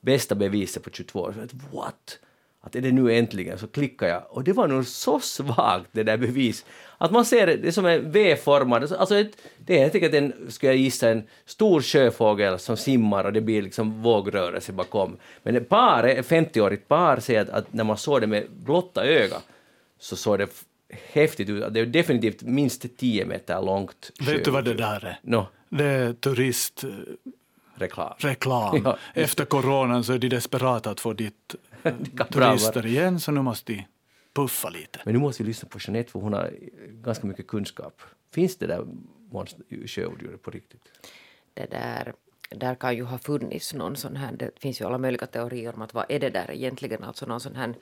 Bästa 0.00 0.34
beviset 0.34 0.82
på 0.82 0.90
22 0.90 1.20
år. 1.20 1.34
What? 1.72 2.18
Att 2.66 2.76
är 2.76 2.80
det 2.80 2.92
nu 2.92 3.14
äntligen? 3.14 3.58
Så 3.58 3.66
klickar 3.66 4.06
jag 4.06 4.22
och 4.28 4.44
det 4.44 4.52
var 4.52 4.68
nog 4.68 4.86
så 4.86 5.20
svagt 5.20 5.88
det 5.92 6.02
där 6.02 6.16
bevis. 6.16 6.64
Att 6.98 7.12
man 7.12 7.24
ser 7.24 7.46
det, 7.46 7.68
är 7.68 7.70
som 7.70 7.86
en 7.86 8.10
V-formad, 8.10 8.92
alltså 8.92 9.16
ett, 9.16 9.36
det 9.58 9.74
är 9.74 9.78
helt 9.78 9.94
enkelt 9.94 10.14
en, 10.14 10.32
skulle 10.48 10.72
jag 10.72 10.80
gissa, 10.80 11.08
en 11.08 11.22
stor 11.44 11.80
sjöfågel 11.80 12.58
som 12.58 12.76
simmar 12.76 13.24
och 13.24 13.32
det 13.32 13.40
blir 13.40 13.62
liksom 13.62 14.02
vågrörelse 14.02 14.72
bakom. 14.72 15.16
Men 15.42 15.56
ett 15.56 15.68
par, 15.68 16.04
ett 16.04 16.26
50-årigt 16.26 16.88
par 16.88 17.20
säger 17.20 17.42
att, 17.42 17.48
att, 17.48 17.72
när 17.72 17.84
man 17.84 17.96
såg 17.96 18.20
det 18.20 18.26
med 18.26 18.46
blotta 18.50 19.04
öga 19.04 19.36
så 19.98 20.16
såg 20.16 20.38
det 20.38 20.48
häftigt 21.12 21.48
ut. 21.48 21.74
Det 21.74 21.80
är 21.80 21.86
definitivt 21.86 22.42
minst 22.42 22.96
10 22.96 23.26
meter 23.26 23.62
långt. 23.62 24.10
Vet 24.26 24.44
du 24.44 24.50
vad 24.50 24.64
det 24.64 24.74
där 24.74 25.04
är? 25.04 25.18
No. 25.22 25.46
Det 25.78 25.84
är 25.84 26.12
turist 26.12 26.84
reklam. 27.74 28.14
reklam. 28.18 28.80
Ja. 28.84 28.98
Efter 29.14 29.44
coronan 29.44 30.04
så 30.04 30.12
är 30.12 30.18
de 30.18 30.28
desperata 30.28 30.90
att 30.90 31.00
få 31.00 31.12
dit 31.12 31.54
turister 32.30 32.86
igen, 32.86 33.20
så 33.20 33.32
nu 33.32 33.42
måste 33.42 33.72
de 33.72 33.86
puffa 34.34 34.68
lite. 34.68 35.00
Men 35.04 35.14
nu 35.14 35.20
måste 35.20 35.42
vi 35.42 35.46
lyssna 35.46 35.68
på 35.68 35.78
Jeanette, 35.80 36.10
för 36.10 36.20
hon 36.20 36.32
har 36.32 36.50
ganska 36.90 37.26
mycket 37.26 37.46
kunskap. 37.46 38.02
Finns 38.32 38.56
det 38.56 38.66
där 38.66 38.86
sjöodjuret 39.86 40.42
på 40.42 40.50
riktigt? 40.50 40.82
Det 41.54 41.70
där, 41.70 42.14
där 42.50 42.74
kan 42.74 42.96
ju 42.96 43.02
ha 43.02 43.18
funnits 43.18 43.74
någon 43.74 43.96
sån 43.96 44.16
här, 44.16 44.32
det 44.32 44.50
finns 44.60 44.80
ju 44.80 44.84
alla 44.84 44.98
möjliga 44.98 45.26
teorier 45.26 45.74
om 45.74 45.82
att 45.82 45.94
vad 45.94 46.04
är 46.08 46.20
det 46.20 46.30
där 46.30 46.50
egentligen, 46.50 47.04
alltså 47.04 47.26
någon 47.26 47.40
sån 47.40 47.56
här 47.56 47.74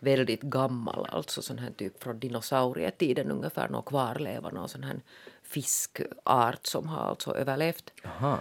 väldigt 0.00 0.42
gammal, 0.42 1.06
alltså 1.10 1.42
sån 1.42 1.58
här 1.58 1.70
typ 1.70 2.02
från 2.02 2.18
dinosaurietiden 2.18 3.30
ungefär, 3.30 3.68
någon 3.68 3.82
kvarleva, 3.82 4.50
någon 4.50 4.68
sån 4.68 4.84
här 4.84 5.00
fiskart 5.48 6.66
som 6.66 6.88
har 6.88 7.00
alltså 7.00 7.34
överlevt. 7.34 7.92
Aha. 8.04 8.38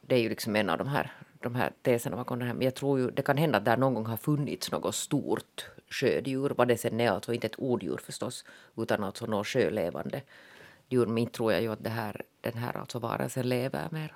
Det 0.00 0.14
är 0.14 0.20
ju 0.20 0.28
liksom 0.28 0.56
en 0.56 0.70
av 0.70 0.78
de 0.78 0.88
här 0.88 1.12
de 1.42 1.54
här 1.54 1.72
teserna 1.82 2.16
bakom 2.16 2.38
det 2.38 2.44
här. 2.44 2.54
Men 2.54 2.62
jag 2.62 2.74
tror 2.74 2.98
ju 2.98 3.10
det 3.10 3.22
kan 3.22 3.36
hända 3.36 3.58
att 3.58 3.64
där 3.64 3.76
någon 3.76 3.94
gång 3.94 4.06
har 4.06 4.16
funnits 4.16 4.72
något 4.72 4.94
stort 4.94 5.70
sjödjur. 5.90 6.52
Vad 6.56 6.68
det 6.68 6.76
sen 6.76 7.00
är, 7.00 7.10
alltså 7.10 7.34
inte 7.34 7.46
ett 7.46 7.58
odjur 7.58 8.00
förstås, 8.04 8.44
utan 8.76 9.04
alltså 9.04 9.26
något 9.26 9.46
sjölevande 9.46 10.22
djur. 10.88 11.06
Men 11.06 11.18
inte 11.18 11.32
tror 11.32 11.52
jag 11.52 11.62
ju 11.62 11.72
att 11.72 11.84
det 11.84 11.90
här, 11.90 12.22
den 12.40 12.54
här 12.54 12.76
alltså 12.76 12.98
varelsen 12.98 13.48
lever 13.48 13.88
mer. 13.90 14.14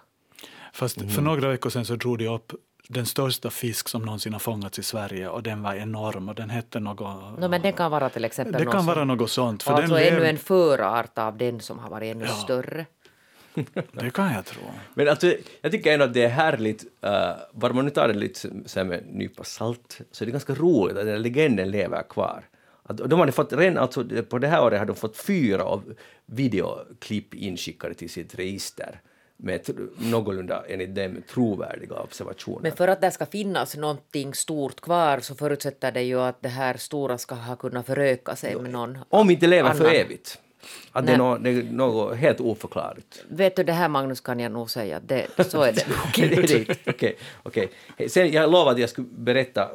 Fast 0.72 0.96
mm. 0.96 1.10
för 1.10 1.22
några 1.22 1.48
veckor 1.48 1.70
sedan 1.70 1.84
så 1.84 1.96
drog 1.96 2.18
de 2.18 2.28
upp 2.28 2.52
den 2.88 3.06
största 3.06 3.50
fisk 3.50 3.88
som 3.88 4.02
någonsin 4.02 4.32
har 4.32 4.40
fångats 4.40 4.78
i 4.78 4.82
Sverige 4.82 5.28
och 5.28 5.42
den 5.42 5.62
var 5.62 5.74
enorm 5.74 6.28
och 6.28 6.34
den 6.34 6.50
hette 6.50 6.80
något... 6.80 7.40
No, 7.40 7.48
men 7.48 7.62
den 7.62 7.72
kan 7.72 7.90
vara 7.90 8.10
till 8.10 8.24
exempel 8.24 8.64
Det 8.64 8.70
kan 8.70 8.86
vara 8.86 9.04
något 9.04 9.30
sånt. 9.30 9.62
För 9.62 9.72
alltså 9.72 9.94
den 9.94 10.14
ännu 10.14 10.26
en 10.26 10.38
förart 10.38 11.18
av 11.18 11.36
den 11.36 11.60
som 11.60 11.78
har 11.78 11.90
varit 11.90 12.16
ännu 12.16 12.24
ja. 12.24 12.30
större. 12.30 12.86
Det 13.92 14.10
kan 14.10 14.32
jag 14.32 14.44
tro. 14.44 14.62
Men 14.94 15.08
alltså, 15.08 15.34
jag 15.60 15.72
tycker 15.72 15.92
ändå 15.92 16.04
att 16.04 16.14
det 16.14 16.22
är 16.22 16.28
härligt, 16.28 16.84
uh, 16.84 17.10
bara 17.52 17.72
man 17.72 17.84
nu 17.84 17.90
tar 17.90 18.08
det 18.08 18.14
lite 18.14 18.50
så 18.66 18.84
med 18.84 18.98
en 18.98 19.04
nypa 19.04 19.44
salt, 19.44 20.00
så 20.12 20.24
är 20.24 20.26
det 20.26 20.32
ganska 20.32 20.54
roligt 20.54 20.96
att 20.96 21.06
den 21.06 21.22
legenden 21.22 21.70
lever 21.70 22.02
kvar. 22.02 22.44
Att 22.82 22.96
de 22.96 23.20
hade 23.20 23.32
fått, 23.32 23.52
redan, 23.52 23.78
alltså, 23.82 24.04
på 24.28 24.38
det 24.38 24.48
här 24.48 24.62
året 24.62 24.78
hade 24.78 24.92
de 24.92 24.98
fått 24.98 25.16
fyra 25.16 25.64
av 25.64 25.94
videoklipp 26.26 27.34
inskickade 27.34 27.94
till 27.94 28.10
sitt 28.10 28.34
register 28.34 29.00
med 29.42 29.60
någorlunda, 29.98 30.64
enligt 30.68 30.94
dem, 30.94 31.22
trovärdiga 31.30 31.94
observationer. 31.94 32.62
Men 32.62 32.72
för 32.72 32.88
att 32.88 33.00
det 33.00 33.10
ska 33.10 33.26
finnas 33.26 33.76
någonting 33.76 34.34
stort 34.34 34.80
kvar 34.80 35.20
så 35.20 35.34
förutsätter 35.34 35.92
det 35.92 36.02
ju 36.02 36.20
att 36.20 36.42
det 36.42 36.48
här 36.48 36.76
stora 36.76 37.18
ska 37.18 37.34
ha 37.34 37.56
kunnat 37.56 37.86
föröka 37.86 38.36
sig 38.36 38.56
med 38.56 38.70
någon 38.70 38.98
Om 39.08 39.30
inte 39.30 39.46
lever 39.46 39.74
för 39.74 39.94
evigt. 39.94 40.38
Att 40.92 41.06
det 41.06 41.12
är, 41.12 41.18
något, 41.18 41.44
det 41.44 41.50
är, 41.50 41.62
något, 41.62 42.16
helt 42.16 42.40
oförklarligt. 42.40 43.24
Vet 43.28 43.56
du, 43.56 43.64
det 43.64 43.72
här 43.72 43.88
Magnus 43.88 44.20
kan 44.20 44.40
jag 44.40 44.52
nog 44.52 44.70
säga, 44.70 45.00
det, 45.00 45.26
så 45.48 45.62
är 45.62 45.72
det 45.72 45.86
Okej, 46.08 46.74
okay, 46.86 47.14
okay. 47.88 48.08
Sen 48.08 48.32
jag 48.32 48.50
lovade 48.50 48.70
att 48.70 48.80
jag 48.80 48.90
skulle 48.90 49.06
berätta, 49.10 49.70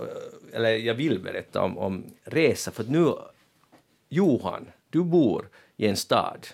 eller 0.53 0.70
jag 0.70 0.93
vill 0.93 1.20
berätta 1.20 1.61
om, 1.61 1.78
om 1.78 2.05
resa, 2.24 2.72
för 2.72 2.84
nu, 2.84 3.13
Johan, 4.09 4.68
du 4.89 5.03
bor 5.03 5.49
i 5.78 5.88
en 5.88 5.95
stad 5.95 6.47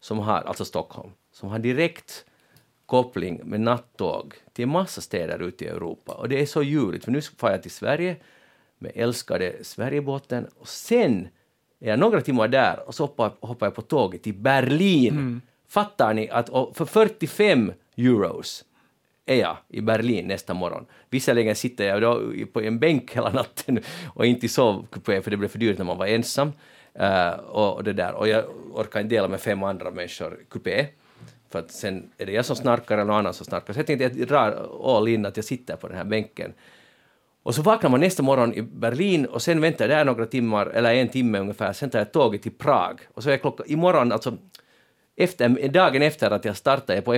som 0.00 0.18
har, 0.18 0.42
alltså 0.42 0.64
Stockholm, 0.64 1.10
som 1.40 1.48
har 1.48 1.58
direkt 1.58 2.24
koppling 2.86 3.40
med 3.44 3.60
nattåg 3.60 4.34
till 4.52 4.62
en 4.62 4.68
massa 4.68 5.00
städer 5.00 5.42
ute 5.42 5.64
i 5.64 5.68
Europa. 5.68 6.12
Och 6.12 6.28
det 6.28 6.40
är 6.40 6.46
så 6.46 6.62
ljuvligt, 6.62 7.04
för 7.04 7.12
nu 7.12 7.22
far 7.22 7.50
jag 7.50 7.62
till 7.62 7.70
Sverige 7.70 8.16
med 8.78 8.92
älskade 8.94 9.54
Sverigebåten 9.62 10.46
och 10.58 10.68
sen 10.68 11.28
är 11.80 11.90
jag 11.90 11.98
några 11.98 12.20
timmar 12.20 12.48
där 12.48 12.88
och 12.88 12.94
så 12.94 13.02
hoppar, 13.02 13.32
hoppar 13.40 13.66
jag 13.66 13.74
på 13.74 13.82
tåget 13.82 14.22
till 14.22 14.34
Berlin. 14.34 15.40
Fattar 15.68 16.14
ni 16.14 16.28
att 16.28 16.48
för 16.48 16.84
45 16.84 17.72
euros 17.96 18.64
är 19.26 19.36
jag 19.36 19.56
i 19.68 19.80
Berlin 19.80 20.26
nästa 20.26 20.54
morgon. 20.54 20.86
Visserligen 21.10 21.56
sitter 21.56 21.88
jag 21.88 22.02
då 22.02 22.22
på 22.52 22.60
en 22.60 22.78
bänk 22.78 23.16
hela 23.16 23.30
natten 23.30 23.80
och 24.14 24.26
inte 24.26 24.46
i 24.46 24.48
sovkupé 24.48 25.22
för 25.22 25.30
det 25.30 25.36
blev 25.36 25.48
för 25.48 25.58
dyrt 25.58 25.78
när 25.78 25.84
man 25.84 25.98
var 25.98 26.06
ensam. 26.06 26.52
Uh, 27.00 27.30
och, 27.30 27.84
det 27.84 27.92
där. 27.92 28.14
och 28.14 28.28
jag 28.28 28.44
orkar 28.72 29.00
inte 29.00 29.14
dela 29.14 29.28
med 29.28 29.40
fem 29.40 29.62
andra 29.62 29.90
människor 29.90 30.40
kupé. 30.50 30.86
För 31.50 31.58
att 31.58 31.70
sen 31.70 32.10
är 32.18 32.26
det 32.26 32.32
jag 32.32 32.44
som 32.44 32.56
snarkar 32.56 32.94
eller 32.94 33.04
någon 33.04 33.16
annan 33.16 33.34
som 33.34 33.46
snarkar. 33.46 33.72
Så 33.72 33.78
jag 33.78 33.86
tänkte 33.86 34.06
att 34.06 34.16
jag 34.16 34.28
drar 34.28 34.70
all 34.96 35.08
in 35.08 35.26
att 35.26 35.36
jag 35.36 35.44
sitter 35.44 35.76
på 35.76 35.88
den 35.88 35.96
här 35.96 36.04
bänken. 36.04 36.52
Och 37.42 37.54
så 37.54 37.62
vaknar 37.62 37.90
man 37.90 38.00
nästa 38.00 38.22
morgon 38.22 38.54
i 38.54 38.62
Berlin 38.62 39.26
och 39.26 39.42
sen 39.42 39.60
väntar 39.60 39.88
jag 39.88 39.98
där 39.98 40.04
några 40.04 40.26
timmar, 40.26 40.66
eller 40.66 40.94
en 40.94 41.08
timme 41.08 41.38
ungefär, 41.38 41.72
sen 41.72 41.90
tar 41.90 41.98
jag 41.98 42.12
tåget 42.12 42.42
till 42.42 42.52
Prag. 42.52 43.00
Och 43.14 43.22
så 43.22 43.30
är 43.30 43.36
klockan, 43.36 43.66
imorgon, 43.68 44.12
alltså 44.12 44.36
efter, 45.16 45.68
dagen 45.68 46.02
efter 46.02 46.30
att 46.30 46.44
jag 46.44 46.56
startade 46.56 47.02
på 47.02 47.14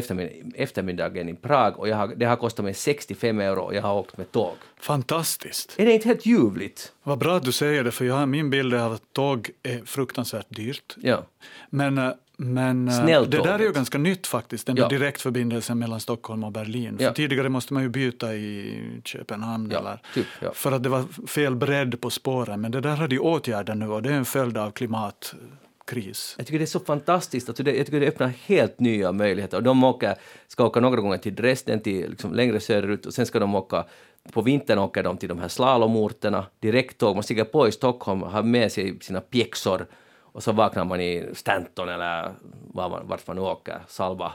eftermiddagen 0.54 1.28
i 1.28 1.34
Prag 1.34 1.78
och 1.78 1.88
jag 1.88 1.96
har, 1.96 2.08
det 2.16 2.24
har 2.24 2.36
kostat 2.36 2.64
mig 2.64 2.74
65 2.74 3.40
euro 3.40 3.60
och 3.60 3.74
jag 3.74 3.82
har 3.82 3.94
åkt 3.94 4.16
med 4.16 4.32
tåg. 4.32 4.54
Fantastiskt! 4.80 5.74
Är 5.76 5.86
det 5.86 5.92
inte 5.92 6.08
helt 6.08 6.26
ljuvligt? 6.26 6.92
Vad 7.02 7.18
bra 7.18 7.36
att 7.36 7.44
du 7.44 7.52
säger 7.52 7.84
det, 7.84 7.90
för 7.90 8.04
jag 8.04 8.14
har 8.14 8.26
min 8.26 8.50
bild 8.50 8.74
av 8.74 8.92
att 8.92 9.12
tåg 9.12 9.50
är 9.62 9.84
fruktansvärt 9.84 10.46
dyrt. 10.48 10.96
Ja. 11.00 11.22
Men, 11.70 11.98
eh, 11.98 12.10
men 12.44 12.88
eh, 12.88 13.22
det 13.22 13.42
där 13.42 13.58
är 13.58 13.62
ju 13.62 13.72
ganska 13.72 13.98
nytt 13.98 14.26
faktiskt, 14.26 14.66
den 14.66 14.76
Ja. 14.76 14.88
direktförbindelsen 14.88 15.78
mellan 15.78 16.00
Stockholm 16.00 16.44
och 16.44 16.52
Berlin. 16.52 16.96
Ja. 17.00 17.08
För 17.08 17.14
tidigare 17.14 17.48
måste 17.48 17.74
man 17.74 17.82
ju 17.82 17.88
byta 17.88 18.34
i 18.34 18.80
Köpenhamn 19.04 19.70
Ja, 19.72 19.78
eller, 19.78 19.98
typ, 20.14 20.26
för 20.52 20.72
att 20.72 20.82
det 20.82 20.88
var 20.88 21.26
fel 21.26 21.56
bredd 21.56 22.00
på 22.00 22.10
spåren. 22.10 22.60
Men 22.60 22.70
det 22.70 22.80
där 22.80 22.96
har 22.96 23.08
de 23.08 23.18
åtgärdat 23.18 23.76
nu 23.76 23.88
och 23.88 24.02
det 24.02 24.08
är 24.10 24.14
en 24.14 24.24
följd 24.24 24.56
av 24.58 24.70
klimatkris. 24.70 26.34
Jag 26.38 26.46
tycker 26.46 26.58
det 26.58 26.64
är 26.64 26.66
så 26.66 26.80
fantastiskt. 26.80 27.48
Att 27.48 27.56
det, 27.56 27.76
jag 27.76 27.86
tycker 27.86 28.00
det 28.00 28.08
öppnar 28.08 28.32
helt 28.46 28.80
nya 28.80 29.12
möjligheter. 29.12 29.56
Och 29.56 29.62
de 29.62 29.84
åker, 29.84 30.14
ska 30.48 30.64
åka 30.64 30.80
några 30.80 31.00
gånger 31.00 31.18
till 31.18 31.34
Dresden, 31.34 31.80
till 31.80 32.10
liksom 32.10 32.34
längre 32.34 32.60
söderut, 32.60 33.06
och 33.06 33.14
sen 33.14 33.26
ska 33.26 33.38
de 33.38 33.54
åka 33.54 33.84
på 34.32 34.42
vintern 34.42 34.78
åker 34.78 35.02
de 35.02 35.16
till 35.16 35.28
de 35.28 35.38
här 35.38 35.48
slalomorterna, 35.48 36.46
direkttåg. 36.60 37.16
Man 37.16 37.22
stiger 37.22 37.44
på 37.44 37.68
i 37.68 37.72
Stockholm, 37.72 38.22
har 38.22 38.42
med 38.42 38.72
sig 38.72 38.98
sina 39.00 39.20
pjäxor 39.20 39.86
och 40.32 40.42
så 40.42 40.52
vaknar 40.52 40.84
man 40.84 41.00
i 41.00 41.28
Stanton 41.32 41.88
eller 41.88 42.32
var 42.74 42.88
man, 42.90 43.08
vart 43.08 43.26
man 43.26 43.36
nu 43.36 43.42
åker, 43.42 43.80
Salva. 43.88 44.32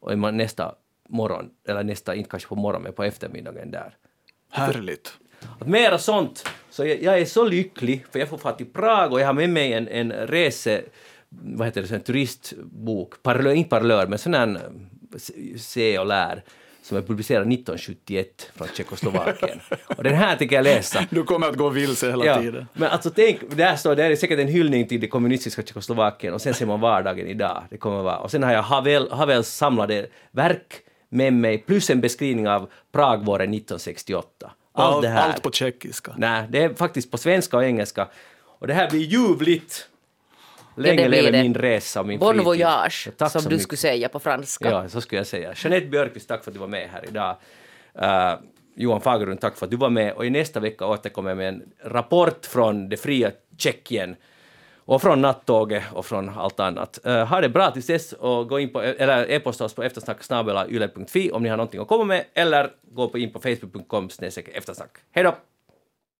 Och 0.00 0.12
är 0.12 0.16
man 0.16 0.36
nästa 0.36 0.74
morgon, 1.08 1.50
eller 1.68 1.82
nästa, 1.82 2.14
inte 2.14 2.30
kanske 2.30 2.48
på 2.48 2.56
morgonen, 2.56 2.82
men 2.82 2.92
på 2.92 3.04
eftermiddagen 3.04 3.70
där. 3.70 3.96
Härligt! 4.50 5.18
Att 5.60 5.66
mera 5.66 5.98
sånt. 5.98 6.48
Så 6.70 6.86
jag, 6.86 7.02
jag 7.02 7.18
är 7.18 7.24
så 7.24 7.44
lycklig, 7.44 8.04
för 8.10 8.18
jag 8.18 8.28
får 8.28 8.38
fara 8.38 8.54
till 8.54 8.72
Prag 8.72 9.12
och 9.12 9.20
jag 9.20 9.26
har 9.26 9.32
med 9.32 9.50
mig 9.50 9.72
en, 9.72 9.88
en 9.88 10.12
rese... 10.12 10.82
Vad 11.28 11.66
heter 11.66 11.82
det? 11.82 11.94
En 11.94 12.00
turistbok. 12.00 13.22
Parlör, 13.22 13.52
inte 13.52 13.70
parlör, 13.70 14.06
men 14.06 14.18
sån 14.18 14.34
här 14.34 14.48
eh, 14.48 15.58
se 15.58 15.98
och 15.98 16.06
lär 16.06 16.44
som 16.90 16.98
är 16.98 17.02
publicerad 17.02 17.42
1971 17.52 18.50
från 18.56 18.68
Tjeckoslovakien. 18.74 19.60
och 19.96 20.04
den 20.04 20.14
här 20.14 20.36
tänker 20.36 20.56
jag 20.56 20.62
läsa. 20.62 21.04
Du 21.10 21.22
kommer 21.24 21.46
att 21.48 21.56
gå 21.56 21.68
vilse 21.68 22.10
hela 22.10 22.24
Ja, 22.24 22.40
tiden. 22.40 22.66
men 22.74 22.90
alltså 22.90 23.10
tänk, 23.10 23.40
där 23.56 23.76
står 23.76 23.96
det 23.96 24.04
är 24.04 24.16
säkert 24.16 24.38
en 24.38 24.48
hyllning 24.48 24.88
till 24.88 25.00
det 25.00 25.06
kommunistiska 25.08 25.62
Tjeckoslovakien 25.62 26.34
och 26.34 26.40
sen 26.40 26.54
ser 26.54 26.66
man 26.66 26.80
vardagen 26.80 27.26
idag. 27.26 27.62
Det 27.70 27.76
kommer 27.76 28.02
vara. 28.02 28.16
Och 28.18 28.30
sen 28.30 28.42
har 28.42 28.52
jag 28.52 28.62
Havel, 28.62 29.10
Havels 29.10 29.48
samlade 29.48 30.06
verk 30.30 30.74
med 31.08 31.32
mig 31.32 31.58
plus 31.58 31.90
en 31.90 32.00
beskrivning 32.00 32.48
av 32.48 32.68
Pragvåren 32.92 33.54
1968. 33.54 34.26
Allt 34.72 34.94
Allt, 34.94 35.02
det 35.02 35.08
här. 35.08 35.28
allt 35.32 35.42
på 35.42 35.50
tjeckiska. 35.52 36.12
Nej, 36.16 36.44
det 36.48 36.62
är 36.64 36.74
faktiskt 36.74 37.10
på 37.10 37.18
svenska 37.18 37.56
och 37.56 37.64
engelska. 37.64 38.08
Och 38.58 38.66
det 38.66 38.74
här 38.74 38.90
blir 38.90 39.00
ljuvligt! 39.00 39.86
Länge 40.76 41.08
blir 41.08 41.22
lever 41.22 41.42
min 41.42 41.54
resa 41.54 42.00
och 42.00 42.06
min 42.06 42.18
Bon 42.18 42.44
voyage, 42.44 43.08
Tack 43.16 43.32
som 43.32 43.42
du 43.42 43.48
mycket. 43.48 43.62
skulle 43.62 43.76
säga 43.76 44.08
på 44.08 44.20
franska. 44.20 44.70
Ja, 44.70 44.88
så 44.88 45.00
skulle 45.00 45.18
jag 45.18 45.26
säga. 45.26 45.52
Jeanette 45.56 45.86
Björkqvist, 45.86 46.28
tack 46.28 46.44
för 46.44 46.50
att 46.50 46.54
du 46.54 46.60
var 46.60 46.68
med 46.68 46.88
här 46.92 47.04
idag. 47.08 47.36
Uh, 48.02 48.38
Johan 48.74 49.00
Fagerlund, 49.00 49.40
tack 49.40 49.56
för 49.56 49.66
att 49.66 49.70
du 49.70 49.76
var 49.76 49.90
med. 49.90 50.12
Och 50.12 50.26
i 50.26 50.30
nästa 50.30 50.60
vecka 50.60 50.86
återkommer 50.86 51.30
jag 51.30 51.36
med 51.36 51.48
en 51.48 51.62
rapport 51.84 52.46
från 52.46 52.88
det 52.88 52.96
fria 52.96 53.30
Tjeckien 53.58 54.16
och 54.76 55.02
från 55.02 55.22
nattåget 55.22 55.82
och 55.92 56.06
från 56.06 56.28
allt 56.28 56.60
annat. 56.60 56.98
Uh, 57.06 57.24
ha 57.24 57.40
det 57.40 57.48
bra 57.48 57.70
tills 57.70 57.86
dess 57.86 58.12
och 58.12 58.48
gå 58.48 58.60
in 58.60 58.72
på, 58.72 58.80
eller 58.80 59.30
e-posta 59.30 59.64
oss 59.64 59.74
på 59.74 59.82
eftersnack.yle.fi 59.82 61.30
om 61.30 61.42
ni 61.42 61.48
har 61.48 61.56
någonting 61.56 61.80
att 61.80 61.88
komma 61.88 62.04
med 62.04 62.24
eller 62.34 62.70
gå 62.82 63.08
på 63.08 63.18
in 63.18 63.32
på 63.32 63.38
facebook.com 63.38 64.08
eftersnack. 64.54 64.90
Hej 65.10 65.24
då! 65.24 65.34